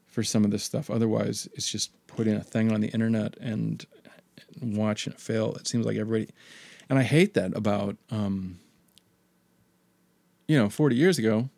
for 0.06 0.22
some 0.22 0.44
of 0.44 0.50
this 0.50 0.62
stuff. 0.62 0.90
Otherwise, 0.90 1.48
it's 1.54 1.70
just 1.70 1.90
putting 2.06 2.34
a 2.34 2.44
thing 2.44 2.70
on 2.70 2.82
the 2.82 2.88
internet 2.88 3.36
and 3.40 3.84
watching 4.60 5.14
it 5.14 5.20
fail. 5.20 5.54
It 5.54 5.66
seems 5.66 5.86
like 5.86 5.96
everybody, 5.96 6.30
and 6.90 6.98
I 6.98 7.02
hate 7.02 7.32
that 7.34 7.56
about, 7.56 7.96
um, 8.10 8.58
you 10.46 10.58
know, 10.58 10.68
40 10.68 10.96
years 10.96 11.18
ago, 11.18 11.48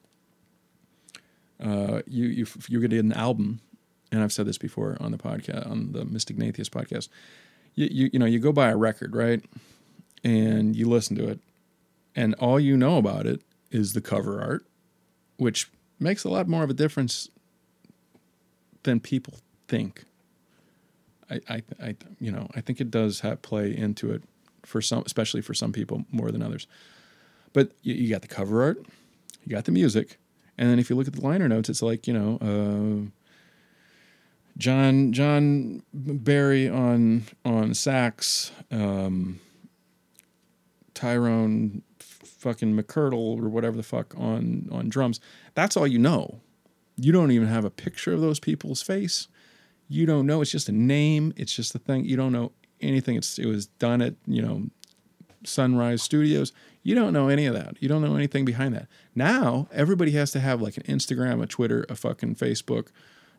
uh, 1.61 2.03
you 2.07 2.27
you 2.27 2.47
you 2.69 2.81
get 2.81 2.93
an 2.93 3.13
album, 3.13 3.61
and 4.15 4.23
I've 4.23 4.33
said 4.33 4.47
this 4.47 4.59
before 4.59 4.97
on 5.01 5.11
the 5.11 5.19
podcast 5.19 5.69
on 5.69 5.93
the 5.93 6.05
Mystic 6.05 6.39
Natheist 6.39 6.71
podcast. 6.71 7.09
You, 7.75 7.89
you 7.91 8.11
you 8.13 8.19
know 8.19 8.27
you 8.27 8.39
go 8.39 8.53
buy 8.53 8.71
a 8.71 8.77
record 8.77 9.17
right, 9.17 9.45
and 10.23 10.77
you 10.77 10.89
listen 10.89 11.17
to 11.17 11.29
it, 11.29 11.41
and 12.15 12.35
all 12.35 12.61
you 12.61 12.77
know 12.77 12.97
about 12.97 13.27
it 13.27 13.43
is 13.73 13.93
the 13.93 14.01
cover 14.01 14.41
art, 14.41 14.65
which 15.37 15.69
makes 15.99 16.23
a 16.23 16.29
lot 16.29 16.47
more 16.47 16.63
of 16.63 16.71
a 16.71 16.75
difference 16.75 17.29
than 18.85 19.01
people 19.01 19.35
think. 19.67 20.05
I, 21.29 21.41
I, 21.49 21.63
I 21.83 21.97
you 22.21 22.31
know, 22.31 22.49
I 22.55 22.61
think 22.61 22.81
it 22.81 22.91
does 22.91 23.21
have 23.21 23.43
play 23.43 23.77
into 23.77 24.13
it 24.13 24.23
for 24.65 24.81
some, 24.81 25.03
especially 25.05 25.41
for 25.41 25.55
some 25.55 25.73
people 25.73 26.05
more 26.13 26.31
than 26.31 26.43
others. 26.43 26.69
But 27.53 27.73
you, 27.83 27.95
you 27.95 28.11
got 28.11 28.23
the 28.23 28.29
cover 28.29 28.63
art, 28.63 28.87
you 29.45 29.51
got 29.51 29.65
the 29.65 29.73
music, 29.73 30.19
and 30.57 30.71
then 30.71 30.79
if 30.79 30.89
you 30.89 30.95
look 30.95 31.09
at 31.09 31.15
the 31.15 31.21
liner 31.21 31.49
notes, 31.49 31.69
it's 31.69 31.83
like 31.83 32.07
you 32.07 32.13
know, 32.13 32.39
uh, 32.41 33.11
John 34.57 35.13
John 35.13 35.83
Barry 35.93 36.69
on 36.69 37.25
on 37.45 37.75
sax, 37.75 38.53
um, 38.71 39.41
Tyrone 40.95 41.83
fucking 41.99 42.77
McCurdle 42.77 43.43
or 43.43 43.49
whatever 43.49 43.77
the 43.77 43.83
fuck 43.83 44.15
on 44.17 44.69
on 44.71 44.89
drums. 44.89 45.21
That's 45.55 45.77
all 45.77 45.87
you 45.87 45.99
know. 45.99 46.41
You 46.97 47.11
don't 47.11 47.33
even 47.33 47.49
have 47.49 47.65
a 47.65 47.71
picture 47.71 48.13
of 48.13 48.21
those 48.21 48.39
people's 48.39 48.83
face. 48.83 49.27
You 49.89 50.07
don't 50.07 50.27
know. 50.27 50.41
It's 50.41 50.51
just 50.51 50.69
a 50.69 50.73
name. 50.73 51.33
It's 51.37 51.55
just 51.55 51.75
a 51.75 51.79
thing. 51.79 52.05
You 52.05 52.17
don't 52.17 52.33
know 52.33 52.53
anything. 52.81 53.17
It's 53.17 53.39
it 53.39 53.47
was 53.47 53.67
done 53.67 54.03
at 54.03 54.15
you 54.27 54.43
know 54.43 54.65
Sunrise 55.45 56.03
Studios. 56.03 56.53
You 56.83 56.95
don't 56.95 57.13
know 57.13 57.29
any 57.29 57.47
of 57.47 57.55
that. 57.55 57.77
You 57.81 57.89
don't 57.89 58.03
know 58.03 58.15
anything 58.15 58.45
behind 58.45 58.75
that. 58.75 58.87
Now 59.15 59.69
everybody 59.73 60.13
has 60.13 60.31
to 60.33 60.41
have 60.41 60.63
like 60.63 60.77
an 60.77 60.85
Instagram, 60.85 61.43
a 61.43 61.47
Twitter, 61.47 61.87
a 61.89 61.97
fucking 61.97 62.37
Facebook, 62.37 62.89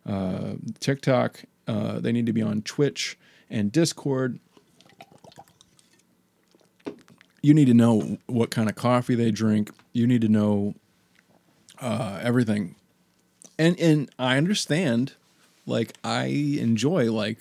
uh, 0.06 0.54
TikTok. 0.80 1.44
Uh, 1.68 2.00
they 2.00 2.12
need 2.12 2.26
to 2.26 2.34
be 2.34 2.42
on 2.42 2.62
Twitch 2.62 3.18
and 3.50 3.72
Discord 3.72 4.40
you 7.46 7.54
need 7.54 7.66
to 7.66 7.76
know 7.76 8.18
what 8.26 8.50
kind 8.50 8.68
of 8.68 8.76
coffee 8.76 9.14
they 9.14 9.30
drink. 9.30 9.70
You 9.94 10.08
need 10.08 10.22
to 10.22 10.28
know 10.28 10.74
uh, 11.80 12.20
everything. 12.24 12.74
And 13.60 13.80
and 13.80 14.10
I 14.18 14.38
understand, 14.38 15.14
like 15.68 15.94
I 16.04 16.26
enjoy 16.26 17.12
like 17.12 17.38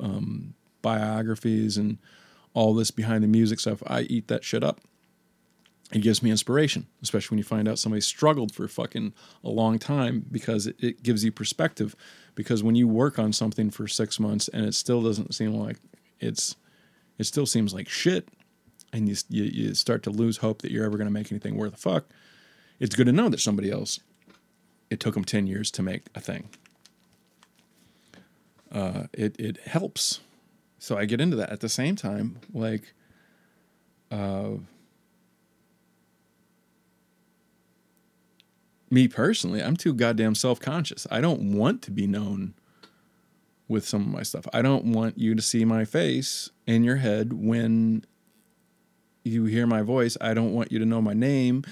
um, 0.00 0.54
biographies 0.80 1.76
and 1.76 1.98
all 2.54 2.72
this 2.72 2.90
behind 2.90 3.22
the 3.22 3.28
music 3.28 3.60
stuff. 3.60 3.82
I 3.86 4.02
eat 4.02 4.28
that 4.28 4.42
shit 4.42 4.64
up. 4.64 4.80
It 5.92 6.02
gives 6.02 6.22
me 6.22 6.30
inspiration, 6.30 6.86
especially 7.02 7.34
when 7.34 7.38
you 7.38 7.44
find 7.44 7.66
out 7.66 7.78
somebody 7.78 8.00
struggled 8.00 8.54
for 8.54 8.68
fucking 8.68 9.12
a 9.42 9.48
long 9.48 9.78
time 9.78 10.24
because 10.30 10.68
it, 10.68 10.76
it 10.78 11.02
gives 11.02 11.24
you 11.24 11.32
perspective. 11.32 11.96
Because 12.36 12.62
when 12.62 12.76
you 12.76 12.86
work 12.86 13.18
on 13.18 13.32
something 13.32 13.70
for 13.70 13.88
six 13.88 14.20
months 14.20 14.48
and 14.48 14.64
it 14.64 14.74
still 14.74 15.02
doesn't 15.02 15.34
seem 15.34 15.52
like 15.52 15.78
it's, 16.20 16.54
it 17.18 17.24
still 17.24 17.46
seems 17.46 17.74
like 17.74 17.88
shit 17.88 18.28
and 18.92 19.08
you, 19.08 19.16
you, 19.28 19.44
you 19.44 19.74
start 19.74 20.02
to 20.04 20.10
lose 20.10 20.38
hope 20.38 20.62
that 20.62 20.70
you're 20.70 20.84
ever 20.84 20.96
going 20.96 21.08
to 21.08 21.12
make 21.12 21.32
anything 21.32 21.56
worth 21.56 21.74
a 21.74 21.76
fuck, 21.76 22.04
it's 22.78 22.94
good 22.94 23.06
to 23.06 23.12
know 23.12 23.28
that 23.28 23.40
somebody 23.40 23.70
else, 23.70 24.00
it 24.90 25.00
took 25.00 25.14
them 25.14 25.24
10 25.24 25.46
years 25.46 25.70
to 25.72 25.82
make 25.82 26.06
a 26.14 26.20
thing. 26.20 26.48
Uh, 28.72 29.04
it, 29.12 29.38
it 29.38 29.58
helps. 29.66 30.20
So 30.78 30.96
I 30.96 31.04
get 31.04 31.20
into 31.20 31.36
that. 31.36 31.50
At 31.50 31.60
the 31.60 31.68
same 31.68 31.96
time, 31.96 32.38
like, 32.54 32.94
uh, 34.10 34.52
me 38.90 39.08
personally, 39.08 39.62
I'm 39.62 39.76
too 39.76 39.94
goddamn 39.94 40.34
self 40.34 40.60
conscious. 40.60 41.06
I 41.10 41.20
don't 41.20 41.52
want 41.52 41.82
to 41.82 41.90
be 41.90 42.06
known 42.06 42.54
with 43.68 43.86
some 43.86 44.02
of 44.02 44.08
my 44.08 44.22
stuff. 44.22 44.46
I 44.52 44.62
don't 44.62 44.86
want 44.86 45.18
you 45.18 45.34
to 45.34 45.42
see 45.42 45.64
my 45.64 45.84
face 45.84 46.50
in 46.66 46.82
your 46.82 46.96
head 46.96 47.32
when 47.32 48.04
you 49.24 49.44
hear 49.44 49.66
my 49.66 49.82
voice, 49.82 50.16
I 50.20 50.34
don't 50.34 50.52
want 50.52 50.72
you 50.72 50.78
to 50.78 50.84
know 50.84 51.00
my 51.00 51.14
name. 51.14 51.64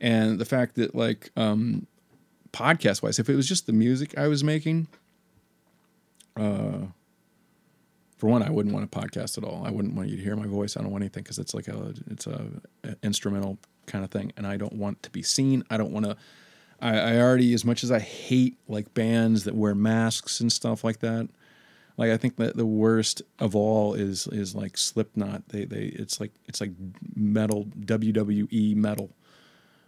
And 0.00 0.38
the 0.38 0.44
fact 0.44 0.76
that 0.76 0.94
like 0.94 1.30
um, 1.36 1.86
podcast 2.52 3.02
wise, 3.02 3.18
if 3.18 3.28
it 3.28 3.36
was 3.36 3.48
just 3.48 3.66
the 3.66 3.72
music 3.72 4.16
I 4.18 4.28
was 4.28 4.42
making, 4.42 4.88
uh, 6.36 6.86
for 8.16 8.28
one, 8.28 8.42
I 8.42 8.50
wouldn't 8.50 8.74
want 8.74 8.84
a 8.84 8.98
podcast 8.98 9.38
at 9.38 9.44
all. 9.44 9.64
I 9.66 9.70
wouldn't 9.70 9.94
want 9.94 10.08
you 10.08 10.16
to 10.16 10.22
hear 10.22 10.36
my 10.36 10.46
voice. 10.46 10.76
I 10.76 10.82
don't 10.82 10.90
want 10.90 11.02
anything 11.02 11.24
because 11.24 11.38
it's 11.38 11.54
like 11.54 11.68
a 11.68 11.94
it's 12.10 12.26
a, 12.26 12.46
a, 12.84 12.96
instrumental 13.02 13.58
kind 13.86 14.04
of 14.04 14.10
thing, 14.10 14.32
and 14.36 14.46
I 14.46 14.56
don't 14.56 14.74
want 14.74 15.02
to 15.02 15.10
be 15.10 15.22
seen. 15.22 15.64
I 15.70 15.76
don't 15.76 15.92
want 15.92 16.06
to. 16.06 16.16
I, 16.84 16.98
I 16.98 17.18
already, 17.18 17.54
as 17.54 17.64
much 17.64 17.82
as 17.82 17.90
I 17.90 17.98
hate 17.98 18.58
like 18.68 18.92
bands 18.92 19.44
that 19.44 19.54
wear 19.54 19.74
masks 19.74 20.40
and 20.40 20.52
stuff 20.52 20.84
like 20.84 21.00
that, 21.00 21.28
like 21.96 22.10
I 22.10 22.18
think 22.18 22.36
that 22.36 22.56
the 22.56 22.66
worst 22.66 23.22
of 23.38 23.56
all 23.56 23.94
is 23.94 24.26
is 24.28 24.54
like 24.54 24.76
Slipknot. 24.76 25.48
They 25.48 25.64
they 25.64 25.84
it's 25.84 26.20
like 26.20 26.32
it's 26.46 26.60
like 26.60 26.72
metal 27.16 27.64
WWE 27.80 28.76
metal. 28.76 29.10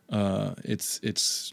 Uh, 0.09 0.55
it's 0.65 0.99
it's 1.03 1.53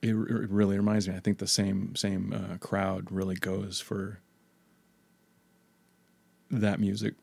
it, 0.00 0.10
it 0.10 0.16
really 0.16 0.76
reminds 0.76 1.08
me. 1.08 1.14
I 1.14 1.20
think 1.20 1.38
the 1.38 1.46
same 1.46 1.94
same 1.94 2.32
uh, 2.32 2.56
crowd 2.56 3.10
really 3.10 3.34
goes 3.34 3.80
for 3.80 4.20
that 6.50 6.80
music. 6.80 7.14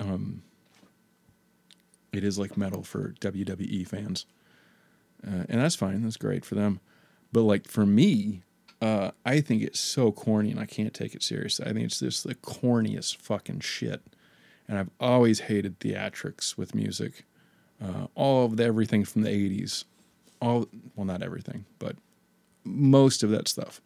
Um, 0.00 0.42
it 2.12 2.24
is 2.24 2.38
like 2.38 2.56
metal 2.56 2.82
for 2.82 3.14
WWE 3.20 3.86
fans, 3.86 4.26
uh, 5.26 5.44
and 5.48 5.60
that's 5.60 5.76
fine. 5.76 6.02
That's 6.02 6.16
great 6.16 6.44
for 6.44 6.54
them. 6.54 6.80
But 7.32 7.42
like 7.42 7.68
for 7.68 7.86
me, 7.86 8.42
uh, 8.80 9.10
I 9.24 9.40
think 9.40 9.62
it's 9.62 9.80
so 9.80 10.10
corny 10.10 10.50
and 10.50 10.60
I 10.60 10.66
can't 10.66 10.94
take 10.94 11.14
it 11.14 11.22
seriously. 11.22 11.66
I 11.66 11.72
think 11.72 11.84
it's 11.84 12.00
just 12.00 12.24
the 12.24 12.34
corniest 12.34 13.16
fucking 13.16 13.60
shit. 13.60 14.02
And 14.66 14.78
I've 14.78 14.90
always 14.98 15.40
hated 15.40 15.80
theatrics 15.80 16.56
with 16.56 16.74
music. 16.74 17.24
Uh, 17.82 18.06
all 18.14 18.46
of 18.46 18.56
the, 18.56 18.64
everything 18.64 19.04
from 19.04 19.22
the 19.22 19.30
80s. 19.30 19.84
All 20.40 20.66
well 20.96 21.04
not 21.04 21.22
everything, 21.22 21.66
but 21.78 21.96
most 22.64 23.22
of 23.22 23.28
that 23.30 23.46
stuff. 23.46 23.82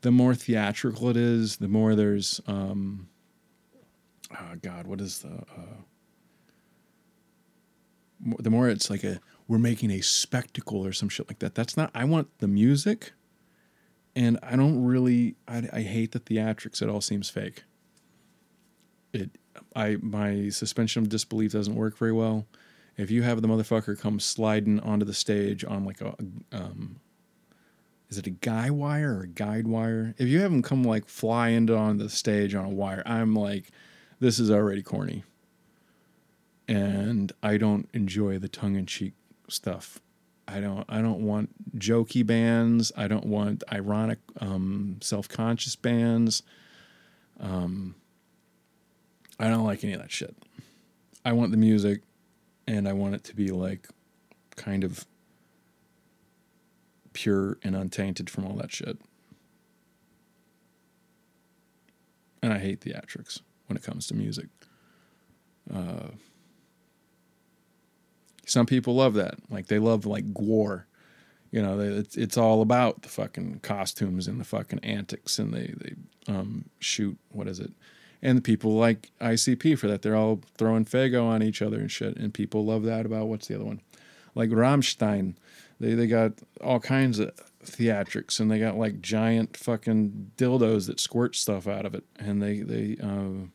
The 0.00 0.10
more 0.10 0.34
theatrical 0.34 1.10
it 1.10 1.18
is, 1.18 1.58
the 1.58 1.68
more 1.68 1.94
there's 1.94 2.40
um, 2.46 3.08
oh 4.32 4.54
god, 4.62 4.86
what 4.86 5.02
is 5.02 5.18
the 5.18 5.28
uh, 5.28 5.82
the 8.38 8.50
more 8.50 8.68
it's 8.68 8.88
like 8.88 9.04
a 9.04 9.20
we're 9.52 9.58
making 9.58 9.90
a 9.90 10.00
spectacle 10.00 10.82
or 10.82 10.94
some 10.94 11.10
shit 11.10 11.28
like 11.28 11.40
that. 11.40 11.54
That's 11.54 11.76
not 11.76 11.90
I 11.94 12.06
want 12.06 12.38
the 12.38 12.48
music 12.48 13.12
and 14.16 14.38
I 14.42 14.56
don't 14.56 14.82
really 14.82 15.34
I, 15.46 15.68
I 15.70 15.80
hate 15.82 16.12
the 16.12 16.20
theatrics. 16.20 16.80
It 16.80 16.88
all 16.88 17.02
seems 17.02 17.28
fake. 17.28 17.64
It 19.12 19.32
I 19.76 19.98
my 20.00 20.48
suspension 20.48 21.02
of 21.02 21.10
disbelief 21.10 21.52
doesn't 21.52 21.74
work 21.74 21.98
very 21.98 22.12
well. 22.12 22.46
If 22.96 23.10
you 23.10 23.24
have 23.24 23.42
the 23.42 23.48
motherfucker 23.48 23.98
come 24.00 24.20
sliding 24.20 24.80
onto 24.80 25.04
the 25.04 25.12
stage 25.12 25.66
on 25.66 25.84
like 25.84 26.00
a 26.00 26.14
um, 26.50 27.00
is 28.08 28.16
it 28.16 28.26
a 28.26 28.30
guy 28.30 28.70
wire 28.70 29.18
or 29.18 29.22
a 29.24 29.28
guide 29.28 29.68
wire? 29.68 30.14
If 30.16 30.28
you 30.28 30.40
have 30.40 30.50
him 30.50 30.62
come 30.62 30.82
like 30.82 31.06
fly 31.08 31.48
into 31.48 31.76
on 31.76 31.98
the 31.98 32.08
stage 32.08 32.54
on 32.54 32.64
a 32.64 32.70
wire, 32.70 33.02
I'm 33.04 33.34
like, 33.34 33.70
this 34.18 34.38
is 34.38 34.50
already 34.50 34.82
corny. 34.82 35.24
And 36.66 37.32
I 37.42 37.58
don't 37.58 37.90
enjoy 37.92 38.38
the 38.38 38.48
tongue 38.48 38.76
in 38.76 38.86
cheek 38.86 39.12
stuff 39.52 40.00
I 40.48 40.60
don't 40.60 40.84
I 40.88 41.00
don't 41.00 41.22
want 41.22 41.78
jokey 41.78 42.26
bands. 42.26 42.92
I 42.96 43.08
don't 43.08 43.26
want 43.26 43.62
ironic, 43.72 44.18
um, 44.40 44.98
self 45.00 45.28
conscious 45.28 45.76
bands. 45.76 46.42
Um, 47.40 47.94
I 49.38 49.48
don't 49.48 49.64
like 49.64 49.82
any 49.84 49.92
of 49.92 50.00
that 50.00 50.10
shit. 50.10 50.36
I 51.24 51.32
want 51.32 51.52
the 51.52 51.56
music, 51.56 52.02
and 52.66 52.88
I 52.88 52.92
want 52.92 53.14
it 53.14 53.24
to 53.24 53.36
be 53.36 53.50
like 53.50 53.88
kind 54.56 54.84
of 54.84 55.06
pure 57.12 57.58
and 57.62 57.76
untainted 57.76 58.28
from 58.28 58.44
all 58.44 58.54
that 58.56 58.72
shit. 58.72 58.98
And 62.42 62.52
I 62.52 62.58
hate 62.58 62.80
theatrics 62.80 63.40
when 63.68 63.76
it 63.76 63.82
comes 63.82 64.06
to 64.08 64.14
music. 64.14 64.48
Uh, 65.72 66.08
some 68.46 68.66
people 68.66 68.94
love 68.94 69.14
that. 69.14 69.36
Like 69.50 69.66
they 69.66 69.78
love 69.78 70.06
like 70.06 70.32
gore. 70.34 70.86
You 71.50 71.62
know, 71.62 71.76
they, 71.76 71.86
it's 71.86 72.16
it's 72.16 72.36
all 72.36 72.62
about 72.62 73.02
the 73.02 73.08
fucking 73.08 73.60
costumes 73.62 74.26
and 74.26 74.40
the 74.40 74.44
fucking 74.44 74.80
antics, 74.80 75.38
and 75.38 75.52
they 75.52 75.74
they 75.76 75.94
um, 76.32 76.66
shoot 76.78 77.18
what 77.30 77.48
is 77.48 77.60
it? 77.60 77.72
And 78.22 78.38
the 78.38 78.42
people 78.42 78.72
like 78.74 79.10
ICP 79.20 79.78
for 79.78 79.88
that. 79.88 80.02
They're 80.02 80.16
all 80.16 80.40
throwing 80.56 80.84
Faygo 80.84 81.24
on 81.24 81.42
each 81.42 81.60
other 81.60 81.78
and 81.78 81.90
shit. 81.90 82.16
And 82.16 82.32
people 82.32 82.64
love 82.64 82.84
that 82.84 83.04
about 83.04 83.26
what's 83.26 83.48
the 83.48 83.56
other 83.56 83.64
one? 83.64 83.80
Like 84.34 84.50
Rammstein. 84.50 85.34
They 85.80 85.94
they 85.94 86.06
got 86.06 86.32
all 86.62 86.78
kinds 86.78 87.18
of 87.18 87.32
theatrics 87.64 88.40
and 88.40 88.50
they 88.50 88.58
got 88.58 88.76
like 88.76 89.00
giant 89.00 89.56
fucking 89.56 90.32
dildos 90.36 90.86
that 90.86 91.00
squirt 91.00 91.34
stuff 91.36 91.66
out 91.66 91.84
of 91.84 91.94
it. 91.94 92.04
And 92.18 92.40
they 92.40 92.60
they 92.60 92.96
uh, 93.02 93.48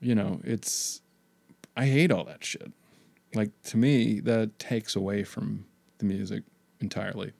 you 0.00 0.14
know, 0.14 0.40
it's 0.44 1.00
I 1.76 1.86
hate 1.86 2.12
all 2.12 2.24
that 2.24 2.44
shit. 2.44 2.70
Like 3.34 3.50
to 3.64 3.76
me, 3.76 4.20
that 4.20 4.58
takes 4.58 4.94
away 4.94 5.24
from 5.24 5.66
the 5.98 6.04
music 6.04 6.44
entirely. 6.80 7.32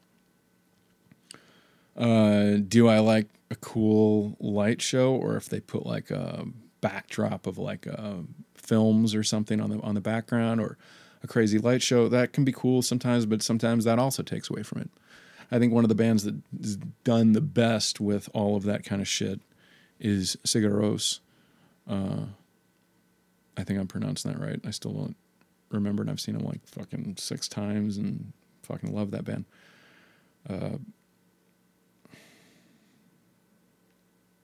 Uh, 1.97 2.57
do 2.67 2.89
I 2.89 3.01
like 3.01 3.29
a 3.51 3.57
cool 3.57 4.37
light 4.41 4.81
show, 4.81 5.15
or 5.15 5.37
if 5.37 5.49
they 5.49 5.61
put 5.61 5.85
like 5.85 6.11
a 6.11 6.47
backdrop 6.81 7.47
of 7.47 7.59
like 7.59 7.87
uh, 7.87 8.23
films 8.55 9.15
or 9.15 9.23
something 9.23 9.61
on 9.61 9.71
the 9.71 9.79
on 9.81 9.95
the 9.95 10.01
background, 10.01 10.61
or 10.61 10.79
a 11.23 11.27
crazy 11.27 11.59
light 11.59 11.83
show? 11.83 12.09
That 12.09 12.33
can 12.33 12.45
be 12.45 12.53
cool 12.53 12.81
sometimes, 12.81 13.27
but 13.27 13.43
sometimes 13.43 13.85
that 13.85 13.99
also 13.99 14.23
takes 14.23 14.49
away 14.49 14.63
from 14.63 14.81
it. 14.81 14.91
I 15.51 15.59
think 15.59 15.75
one 15.75 15.85
of 15.85 15.91
the 15.91 15.95
bands 15.95 16.25
that 16.25 16.37
has 16.63 16.79
done 17.05 17.33
the 17.33 17.43
best 17.43 18.01
with 18.01 18.31
all 18.33 18.57
of 18.57 18.63
that 18.63 18.85
kind 18.85 19.03
of 19.03 19.09
shit 19.09 19.41
is 20.01 20.37
Sigur 20.47 20.73
Rós. 20.73 21.21
Uh, 21.87 22.27
I 23.57 23.65
think 23.65 23.79
I'm 23.79 23.87
pronouncing 23.87 24.33
that 24.33 24.41
right. 24.41 24.61
I 24.65 24.71
still 24.71 24.93
don't 24.93 25.17
remember, 25.73 26.03
and 26.03 26.11
I've 26.11 26.21
seen 26.21 26.37
them 26.37 26.47
like 26.47 26.67
fucking 26.67 27.17
six 27.19 27.49
times, 27.49 27.97
and 27.97 28.33
fucking 28.63 28.95
love 28.95 29.11
that 29.13 29.25
band. 29.25 29.45
Uh, 30.49 30.79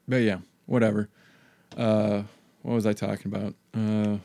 but 0.07 0.17
yeah, 0.17 0.39
whatever. 0.67 1.09
Uh, 1.77 2.23
what 2.63 2.75
was 2.75 2.87
I 2.87 2.93
talking 2.93 3.33
about? 3.33 3.55
Uh, 3.75 4.19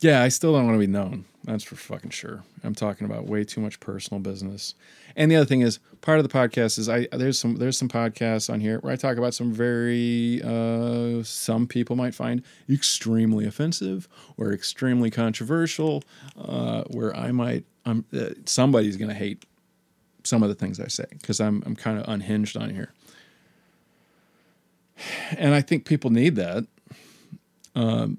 yeah, 0.00 0.22
I 0.22 0.28
still 0.28 0.52
don't 0.52 0.66
want 0.66 0.74
to 0.76 0.80
be 0.80 0.86
known. 0.86 1.24
That's 1.44 1.64
for 1.64 1.74
fucking 1.74 2.10
sure. 2.10 2.44
I'm 2.62 2.74
talking 2.74 3.06
about 3.06 3.26
way 3.26 3.44
too 3.44 3.62
much 3.62 3.80
personal 3.80 4.20
business. 4.20 4.74
And 5.16 5.30
the 5.30 5.36
other 5.36 5.46
thing 5.46 5.62
is, 5.62 5.78
part 6.02 6.18
of 6.18 6.28
the 6.28 6.32
podcast 6.32 6.78
is 6.78 6.88
I 6.88 7.08
there's 7.12 7.38
some 7.38 7.56
there's 7.56 7.78
some 7.78 7.88
podcasts 7.88 8.52
on 8.52 8.60
here 8.60 8.78
where 8.80 8.92
I 8.92 8.96
talk 8.96 9.16
about 9.16 9.32
some 9.32 9.50
very 9.50 10.42
uh, 10.44 11.22
some 11.22 11.66
people 11.66 11.96
might 11.96 12.14
find 12.14 12.42
extremely 12.68 13.46
offensive 13.46 14.06
or 14.36 14.52
extremely 14.52 15.10
controversial, 15.10 16.02
uh, 16.38 16.84
where 16.90 17.16
I 17.16 17.32
might 17.32 17.64
I'm 17.86 18.04
uh, 18.12 18.30
somebody's 18.44 18.98
gonna 18.98 19.14
hate 19.14 19.44
some 20.24 20.42
of 20.42 20.50
the 20.50 20.54
things 20.54 20.78
I 20.78 20.88
say 20.88 21.06
because 21.10 21.40
I'm 21.40 21.62
I'm 21.64 21.74
kind 21.74 21.98
of 21.98 22.06
unhinged 22.06 22.58
on 22.58 22.68
here, 22.68 22.92
and 25.38 25.54
I 25.54 25.62
think 25.62 25.86
people 25.86 26.10
need 26.10 26.36
that. 26.36 26.66
Um, 27.74 28.18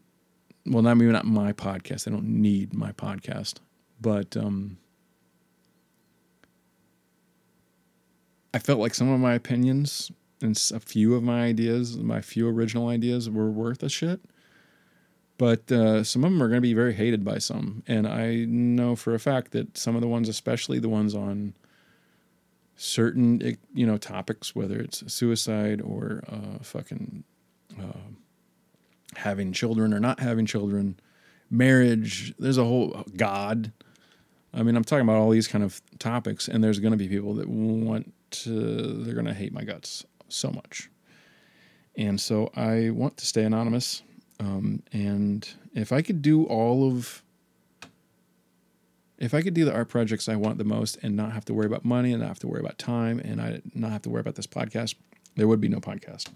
well, 0.66 0.84
not 0.84 0.96
maybe 0.98 1.12
not 1.12 1.26
my 1.26 1.54
podcast. 1.54 2.08
I 2.08 2.12
don't 2.12 2.28
need 2.42 2.74
my 2.74 2.92
podcast, 2.92 3.56
but 4.00 4.36
um, 4.38 4.78
I 8.54 8.60
felt 8.60 8.80
like 8.80 8.94
some 8.94 9.10
of 9.10 9.20
my 9.20 9.34
opinions 9.34 10.12
and 10.42 10.60
a 10.74 10.80
few 10.80 11.16
of 11.16 11.24
my 11.24 11.44
ideas, 11.44 11.98
my 11.98 12.22
few 12.22 12.48
original 12.48 12.88
ideas, 12.88 13.30
were 13.30 13.50
worth 13.50 13.84
a 13.84 13.90
shit. 13.90 14.22
But 15.38 15.72
uh, 15.72 16.04
some 16.04 16.24
of 16.24 16.32
them 16.32 16.42
are 16.42 16.48
going 16.48 16.58
to 16.58 16.62
be 16.62 16.74
very 16.74 16.94
hated 16.94 17.26
by 17.26 17.40
some, 17.40 17.82
and 17.88 18.08
I 18.08 18.46
know 18.46 18.96
for 18.96 19.16
a 19.16 19.20
fact 19.20 19.52
that 19.54 19.76
some 19.76 19.96
of 19.96 20.02
the 20.02 20.08
ones, 20.08 20.30
especially 20.30 20.78
the 20.78 20.90
ones 20.90 21.16
on 21.16 21.56
certain 22.76 23.58
you 23.74 23.88
know 23.88 23.98
topics, 23.98 24.56
whether 24.56 24.80
it's 24.80 25.12
suicide 25.12 25.82
or 25.82 26.24
uh, 26.28 26.64
fucking. 26.64 27.24
Uh, 27.80 28.12
having 29.16 29.52
children 29.52 29.94
or 29.94 30.00
not 30.00 30.20
having 30.20 30.46
children, 30.46 31.00
marriage. 31.50 32.34
There's 32.40 32.58
a 32.58 32.64
whole 32.64 33.04
God. 33.16 33.72
I 34.54 34.64
mean, 34.64 34.76
I'm 34.76 34.84
talking 34.84 35.04
about 35.04 35.18
all 35.18 35.30
these 35.30 35.48
kind 35.48 35.64
of 35.64 35.82
topics, 36.00 36.48
and 36.48 36.64
there's 36.64 36.80
going 36.80 36.92
to 36.92 36.98
be 36.98 37.08
people 37.08 37.36
that 37.36 37.48
want 37.48 38.14
to, 38.32 39.04
they're 39.04 39.14
going 39.14 39.26
to 39.26 39.34
hate 39.34 39.54
my 39.54 39.64
guts 39.64 40.06
so 40.28 40.52
much. 40.52 40.90
And 41.96 42.20
so 42.20 42.50
I 42.56 42.90
want 42.90 43.18
to 43.18 43.26
stay 43.26 43.44
anonymous. 43.44 44.02
Um, 44.40 44.84
and 44.92 45.48
if 45.74 45.92
I 45.92 46.02
could 46.02 46.22
do 46.22 46.46
all 46.46 46.88
of, 46.88 47.24
if 49.18 49.34
I 49.34 49.42
could 49.42 49.54
do 49.54 49.66
the 49.66 49.74
art 49.74 49.90
projects 49.90 50.28
I 50.28 50.36
want 50.36 50.58
the 50.58 50.64
most 50.64 50.98
and 51.04 51.16
not 51.16 51.34
have 51.34 51.46
to 51.46 51.54
worry 51.54 51.68
about 51.68 51.86
money 51.86 52.12
and 52.12 52.22
not 52.22 52.30
have 52.30 52.40
to 52.40 52.48
worry 52.48 52.62
about 52.62 52.80
time 52.80 53.20
and 53.20 53.42
I 53.42 53.62
not 53.76 53.92
have 53.92 54.02
to 54.04 54.10
worry 54.10 54.22
about 54.22 54.36
this 54.36 54.48
podcast, 54.48 54.96
there 55.36 55.48
would 55.48 55.62
be 55.62 55.68
no 55.68 55.80
podcast. 55.80 56.30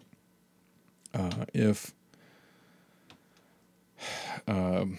Uh, 1.14 1.46
if 1.54 1.94
um, 4.48 4.98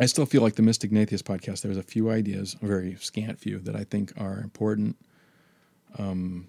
I 0.00 0.06
still 0.06 0.26
feel 0.26 0.42
like 0.42 0.54
the 0.54 0.62
Mystic 0.62 0.92
Natheist 0.92 1.24
podcast, 1.24 1.62
there's 1.62 1.76
a 1.76 1.82
few 1.82 2.10
ideas, 2.10 2.56
a 2.62 2.66
very 2.66 2.96
scant 2.96 3.38
few, 3.38 3.58
that 3.60 3.74
I 3.74 3.84
think 3.84 4.12
are 4.16 4.38
important. 4.38 4.96
Um, 5.98 6.48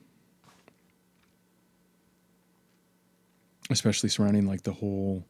especially 3.69 4.09
surrounding 4.09 4.45
like 4.45 4.63
the 4.63 4.73
whole 4.73 5.25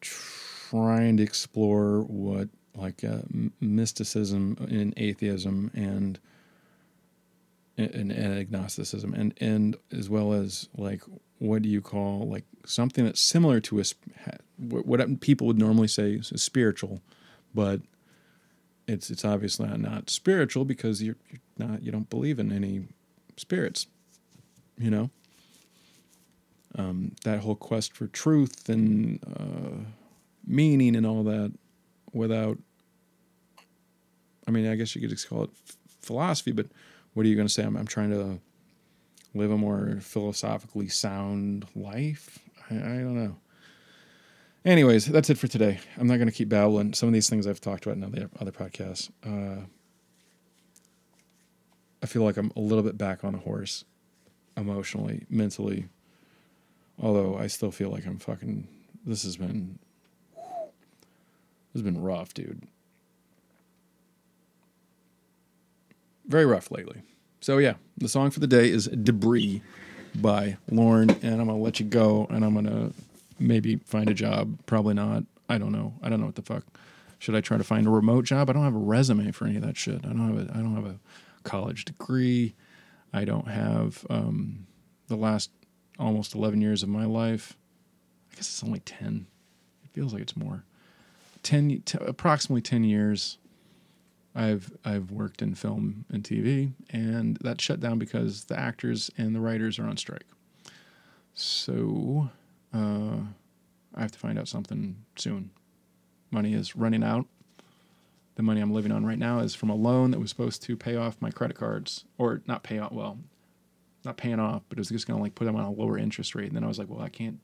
trying 0.00 1.16
to 1.16 1.22
explore 1.22 2.02
what 2.02 2.48
like 2.74 3.02
uh, 3.04 3.18
mysticism 3.60 4.56
and 4.70 4.92
atheism 4.96 5.70
and, 5.74 6.18
and 7.78 8.10
and 8.10 8.38
agnosticism 8.38 9.12
and 9.12 9.34
and 9.38 9.76
as 9.92 10.08
well 10.08 10.32
as 10.32 10.68
like 10.76 11.02
what 11.38 11.60
do 11.62 11.68
you 11.68 11.82
call 11.82 12.26
like 12.26 12.44
something 12.64 13.04
that's 13.04 13.20
similar 13.20 13.60
to 13.60 13.80
a 13.80 13.84
what 14.58 15.20
people 15.20 15.46
would 15.46 15.58
normally 15.58 15.88
say 15.88 16.12
is 16.12 16.42
spiritual, 16.42 17.02
but 17.54 17.80
it's 18.86 19.10
it's 19.10 19.24
obviously 19.24 19.68
not, 19.76 20.08
spiritual 20.08 20.64
because 20.64 21.02
you're, 21.02 21.16
you're 21.30 21.40
not 21.58 21.82
you 21.82 21.92
don't 21.92 22.08
believe 22.08 22.38
in 22.38 22.52
any 22.52 22.86
spirits, 23.36 23.86
you 24.78 24.90
know. 24.90 25.10
Um, 26.78 27.12
that 27.24 27.40
whole 27.40 27.54
quest 27.54 27.94
for 27.94 28.06
truth 28.06 28.68
and 28.68 29.18
uh, 29.24 29.88
meaning 30.46 30.94
and 30.94 31.06
all 31.06 31.22
that, 31.24 31.52
without. 32.12 32.58
I 34.48 34.52
mean, 34.52 34.68
I 34.68 34.76
guess 34.76 34.94
you 34.94 35.00
could 35.00 35.10
just 35.10 35.28
call 35.28 35.44
it 35.44 35.50
philosophy, 36.00 36.52
but 36.52 36.66
what 37.16 37.24
are 37.24 37.30
you 37.30 37.34
going 37.34 37.48
to 37.48 37.52
say? 37.52 37.62
I'm, 37.62 37.78
I'm 37.78 37.86
trying 37.86 38.10
to 38.10 38.38
live 39.32 39.50
a 39.50 39.56
more 39.56 39.96
philosophically 40.02 40.88
sound 40.88 41.64
life. 41.74 42.38
I, 42.70 42.74
I 42.74 42.78
don't 42.98 43.14
know. 43.14 43.36
Anyways, 44.66 45.06
that's 45.06 45.30
it 45.30 45.38
for 45.38 45.48
today. 45.48 45.80
I'm 45.96 46.08
not 46.08 46.16
going 46.16 46.28
to 46.28 46.34
keep 46.34 46.50
babbling. 46.50 46.92
Some 46.92 47.08
of 47.08 47.14
these 47.14 47.30
things 47.30 47.46
I've 47.46 47.60
talked 47.60 47.86
about 47.86 47.96
in 47.96 48.04
other, 48.04 48.28
other 48.38 48.52
podcasts. 48.52 49.10
Uh, 49.24 49.62
I 52.02 52.06
feel 52.06 52.22
like 52.22 52.36
I'm 52.36 52.52
a 52.54 52.60
little 52.60 52.84
bit 52.84 52.98
back 52.98 53.24
on 53.24 53.32
the 53.32 53.38
horse 53.38 53.86
emotionally, 54.54 55.24
mentally. 55.30 55.88
Although 57.00 57.38
I 57.38 57.46
still 57.46 57.70
feel 57.70 57.88
like 57.88 58.04
I'm 58.04 58.18
fucking. 58.18 58.68
This 59.06 59.22
has 59.22 59.38
been. 59.38 59.78
This 60.34 61.80
has 61.80 61.82
been 61.82 62.02
rough, 62.02 62.34
dude. 62.34 62.64
Very 66.26 66.46
rough 66.46 66.70
lately. 66.70 67.02
So 67.40 67.58
yeah, 67.58 67.74
the 67.96 68.08
song 68.08 68.30
for 68.30 68.40
the 68.40 68.46
day 68.46 68.68
is 68.70 68.86
"Debris" 68.88 69.62
by 70.14 70.56
Lorn, 70.70 71.10
and 71.22 71.40
I'm 71.40 71.46
gonna 71.46 71.58
let 71.58 71.78
you 71.78 71.86
go, 71.86 72.26
and 72.30 72.44
I'm 72.44 72.54
gonna 72.54 72.92
maybe 73.38 73.76
find 73.76 74.08
a 74.10 74.14
job. 74.14 74.58
Probably 74.66 74.94
not. 74.94 75.24
I 75.48 75.58
don't 75.58 75.72
know. 75.72 75.94
I 76.02 76.08
don't 76.08 76.20
know 76.20 76.26
what 76.26 76.34
the 76.34 76.42
fuck. 76.42 76.64
Should 77.18 77.34
I 77.34 77.40
try 77.40 77.56
to 77.56 77.64
find 77.64 77.86
a 77.86 77.90
remote 77.90 78.24
job? 78.24 78.50
I 78.50 78.52
don't 78.52 78.64
have 78.64 78.74
a 78.74 78.78
resume 78.78 79.30
for 79.32 79.46
any 79.46 79.56
of 79.56 79.62
that 79.62 79.76
shit. 79.76 80.04
I 80.04 80.08
don't 80.08 80.36
have 80.36 80.48
a. 80.48 80.52
I 80.52 80.56
don't 80.56 80.74
have 80.74 80.86
a 80.86 80.98
college 81.44 81.84
degree. 81.84 82.54
I 83.12 83.24
don't 83.24 83.48
have 83.48 84.04
um, 84.10 84.66
the 85.08 85.16
last 85.16 85.50
almost 85.98 86.34
11 86.34 86.60
years 86.60 86.82
of 86.82 86.88
my 86.88 87.06
life. 87.06 87.56
I 88.32 88.36
guess 88.36 88.48
it's 88.48 88.62
only 88.62 88.80
10. 88.80 89.26
It 89.84 89.90
feels 89.92 90.12
like 90.12 90.22
it's 90.22 90.36
more. 90.36 90.64
10, 91.42 91.82
t- 91.84 91.98
approximately 92.04 92.60
10 92.60 92.84
years 92.84 93.38
I've 94.36 94.70
I've 94.84 95.10
worked 95.10 95.42
in 95.42 95.54
film 95.54 96.04
and 96.10 96.22
TV, 96.22 96.72
and 96.90 97.38
that 97.38 97.60
shut 97.60 97.80
down 97.80 97.98
because 97.98 98.44
the 98.44 98.58
actors 98.58 99.10
and 99.18 99.34
the 99.34 99.40
writers 99.40 99.78
are 99.78 99.86
on 99.86 99.96
strike. 99.96 100.26
So 101.34 102.30
uh, 102.74 103.18
I 103.94 104.00
have 104.00 104.12
to 104.12 104.18
find 104.18 104.38
out 104.38 104.48
something 104.48 104.96
soon. 105.16 105.50
Money 106.30 106.54
is 106.54 106.76
running 106.76 107.02
out. 107.02 107.26
the 108.36 108.42
money 108.42 108.60
I'm 108.60 108.72
living 108.72 108.92
on 108.92 109.06
right 109.06 109.18
now 109.18 109.40
is 109.40 109.54
from 109.54 109.70
a 109.70 109.74
loan 109.74 110.10
that 110.10 110.20
was 110.20 110.30
supposed 110.30 110.62
to 110.64 110.76
pay 110.76 110.96
off 110.96 111.16
my 111.20 111.30
credit 111.30 111.56
cards, 111.56 112.04
or 112.18 112.42
not 112.46 112.62
pay 112.62 112.78
off. 112.78 112.92
Well, 112.92 113.18
not 114.04 114.18
paying 114.18 114.38
off, 114.40 114.62
but 114.68 114.78
it 114.78 114.80
was 114.80 114.90
just 114.90 115.06
gonna 115.06 115.22
like 115.22 115.34
put 115.34 115.46
them 115.46 115.56
on 115.56 115.64
a 115.64 115.70
lower 115.72 115.98
interest 115.98 116.34
rate. 116.34 116.48
And 116.48 116.56
then 116.56 116.64
I 116.64 116.68
was 116.68 116.78
like, 116.78 116.88
well, 116.90 117.00
I 117.02 117.08
can't 117.08 117.40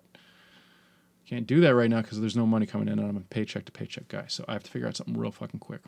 can't 1.26 1.47
do 1.47 1.61
that 1.61 1.74
right 1.74 1.88
now 1.90 2.03
because 2.03 2.20
there's 2.20 2.36
no 2.36 2.47
money 2.47 2.66
coming 2.66 2.88
in, 2.88 2.99
and 2.99 3.09
I'm 3.09 3.16
a 3.16 3.20
paycheck 3.20 3.64
to 3.66 3.72
paycheck 3.72 4.09
guy. 4.09 4.24
So 4.28 4.45
I 4.49 4.53
have 4.55 4.64
to 4.64 4.70
figure 4.70 4.88
out 4.88 4.97
something 4.97 5.16
real 5.16 5.32
fucking 5.32 5.61
quick. 5.61 5.80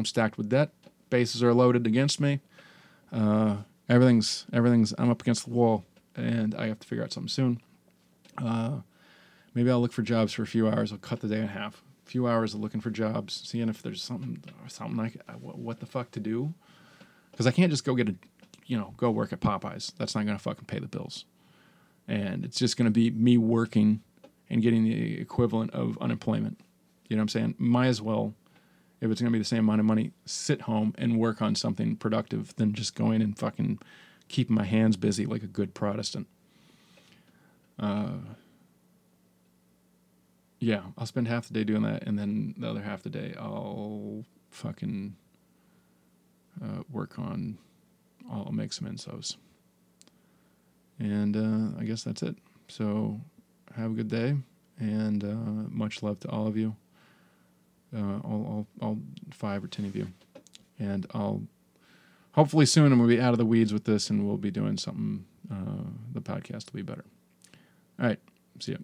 I'm 0.00 0.06
stacked 0.06 0.38
with 0.38 0.48
debt. 0.48 0.70
Bases 1.10 1.42
are 1.42 1.52
loaded 1.52 1.86
against 1.86 2.20
me. 2.20 2.40
Uh, 3.12 3.58
everything's 3.86 4.46
everything's. 4.50 4.94
I'm 4.96 5.10
up 5.10 5.20
against 5.20 5.44
the 5.44 5.50
wall, 5.50 5.84
and 6.16 6.54
I 6.54 6.68
have 6.68 6.78
to 6.80 6.88
figure 6.88 7.04
out 7.04 7.12
something 7.12 7.28
soon. 7.28 7.60
Uh, 8.38 8.78
maybe 9.52 9.70
I'll 9.70 9.80
look 9.80 9.92
for 9.92 10.00
jobs 10.00 10.32
for 10.32 10.42
a 10.42 10.46
few 10.46 10.68
hours. 10.68 10.90
I'll 10.90 10.98
cut 10.98 11.20
the 11.20 11.28
day 11.28 11.40
in 11.40 11.48
half. 11.48 11.82
A 12.06 12.10
few 12.10 12.26
hours 12.26 12.54
of 12.54 12.60
looking 12.60 12.80
for 12.80 12.90
jobs, 12.90 13.42
seeing 13.44 13.68
if 13.68 13.82
there's 13.82 14.02
something 14.02 14.42
something 14.68 14.96
like 14.96 15.20
what, 15.38 15.58
what 15.58 15.80
the 15.80 15.86
fuck 15.86 16.10
to 16.12 16.20
do. 16.20 16.54
Because 17.30 17.46
I 17.46 17.50
can't 17.50 17.70
just 17.70 17.84
go 17.84 17.94
get 17.94 18.08
a, 18.08 18.14
you 18.64 18.78
know, 18.78 18.94
go 18.96 19.10
work 19.10 19.34
at 19.34 19.40
Popeyes. 19.40 19.92
That's 19.98 20.14
not 20.14 20.24
gonna 20.24 20.38
fucking 20.38 20.64
pay 20.64 20.78
the 20.78 20.88
bills. 20.88 21.26
And 22.08 22.42
it's 22.42 22.58
just 22.58 22.78
gonna 22.78 22.90
be 22.90 23.10
me 23.10 23.36
working 23.36 24.00
and 24.48 24.62
getting 24.62 24.84
the 24.84 25.20
equivalent 25.20 25.72
of 25.72 25.98
unemployment. 26.00 26.58
You 27.08 27.16
know 27.16 27.20
what 27.20 27.24
I'm 27.24 27.28
saying? 27.28 27.54
Might 27.58 27.88
as 27.88 28.00
well, 28.00 28.34
if 29.00 29.10
it's 29.10 29.20
going 29.20 29.32
to 29.32 29.36
be 29.36 29.38
the 29.38 29.44
same 29.44 29.60
amount 29.60 29.80
of 29.80 29.86
money, 29.86 30.12
sit 30.26 30.62
home 30.62 30.94
and 30.98 31.18
work 31.18 31.40
on 31.40 31.54
something 31.54 31.96
productive 31.96 32.54
than 32.56 32.74
just 32.74 32.94
going 32.94 33.22
and 33.22 33.38
fucking 33.38 33.78
keeping 34.28 34.54
my 34.54 34.64
hands 34.64 34.96
busy 34.96 35.26
like 35.26 35.42
a 35.42 35.46
good 35.46 35.74
Protestant. 35.74 36.26
Uh, 37.78 38.18
yeah, 40.58 40.82
I'll 40.98 41.06
spend 41.06 41.28
half 41.28 41.48
the 41.48 41.54
day 41.54 41.64
doing 41.64 41.82
that, 41.82 42.02
and 42.06 42.18
then 42.18 42.54
the 42.58 42.68
other 42.68 42.82
half 42.82 43.02
the 43.02 43.08
day 43.08 43.34
I'll 43.38 44.24
fucking 44.50 45.16
uh, 46.62 46.82
work 46.90 47.18
on. 47.18 47.56
I'll 48.30 48.52
make 48.52 48.72
some 48.72 48.86
ensos, 48.86 49.36
and 50.98 51.36
uh, 51.36 51.80
I 51.80 51.84
guess 51.84 52.04
that's 52.04 52.22
it. 52.22 52.36
So 52.68 53.20
have 53.74 53.92
a 53.92 53.94
good 53.94 54.08
day, 54.08 54.36
and 54.78 55.24
uh, 55.24 55.68
much 55.70 56.02
love 56.02 56.20
to 56.20 56.28
all 56.28 56.46
of 56.46 56.56
you, 56.56 56.76
uh, 57.96 58.18
all, 58.24 58.66
all, 58.80 58.88
all 58.88 58.98
five 59.30 59.64
or 59.64 59.68
ten 59.68 59.84
of 59.84 59.96
you. 59.96 60.08
And 60.78 61.06
I'll 61.12 61.42
hopefully 62.32 62.66
soon 62.66 62.92
I'm 62.92 62.98
to 63.10 63.16
be 63.16 63.20
out 63.20 63.32
of 63.32 63.38
the 63.38 63.46
weeds 63.46 63.72
with 63.72 63.84
this, 63.84 64.10
and 64.10 64.26
we'll 64.26 64.36
be 64.36 64.50
doing 64.50 64.76
something. 64.76 65.24
Uh, 65.50 65.90
the 66.12 66.20
podcast 66.20 66.72
will 66.72 66.78
be 66.78 66.82
better. 66.82 67.04
All 68.00 68.06
right, 68.06 68.18
see 68.60 68.72
ya. 68.72 68.78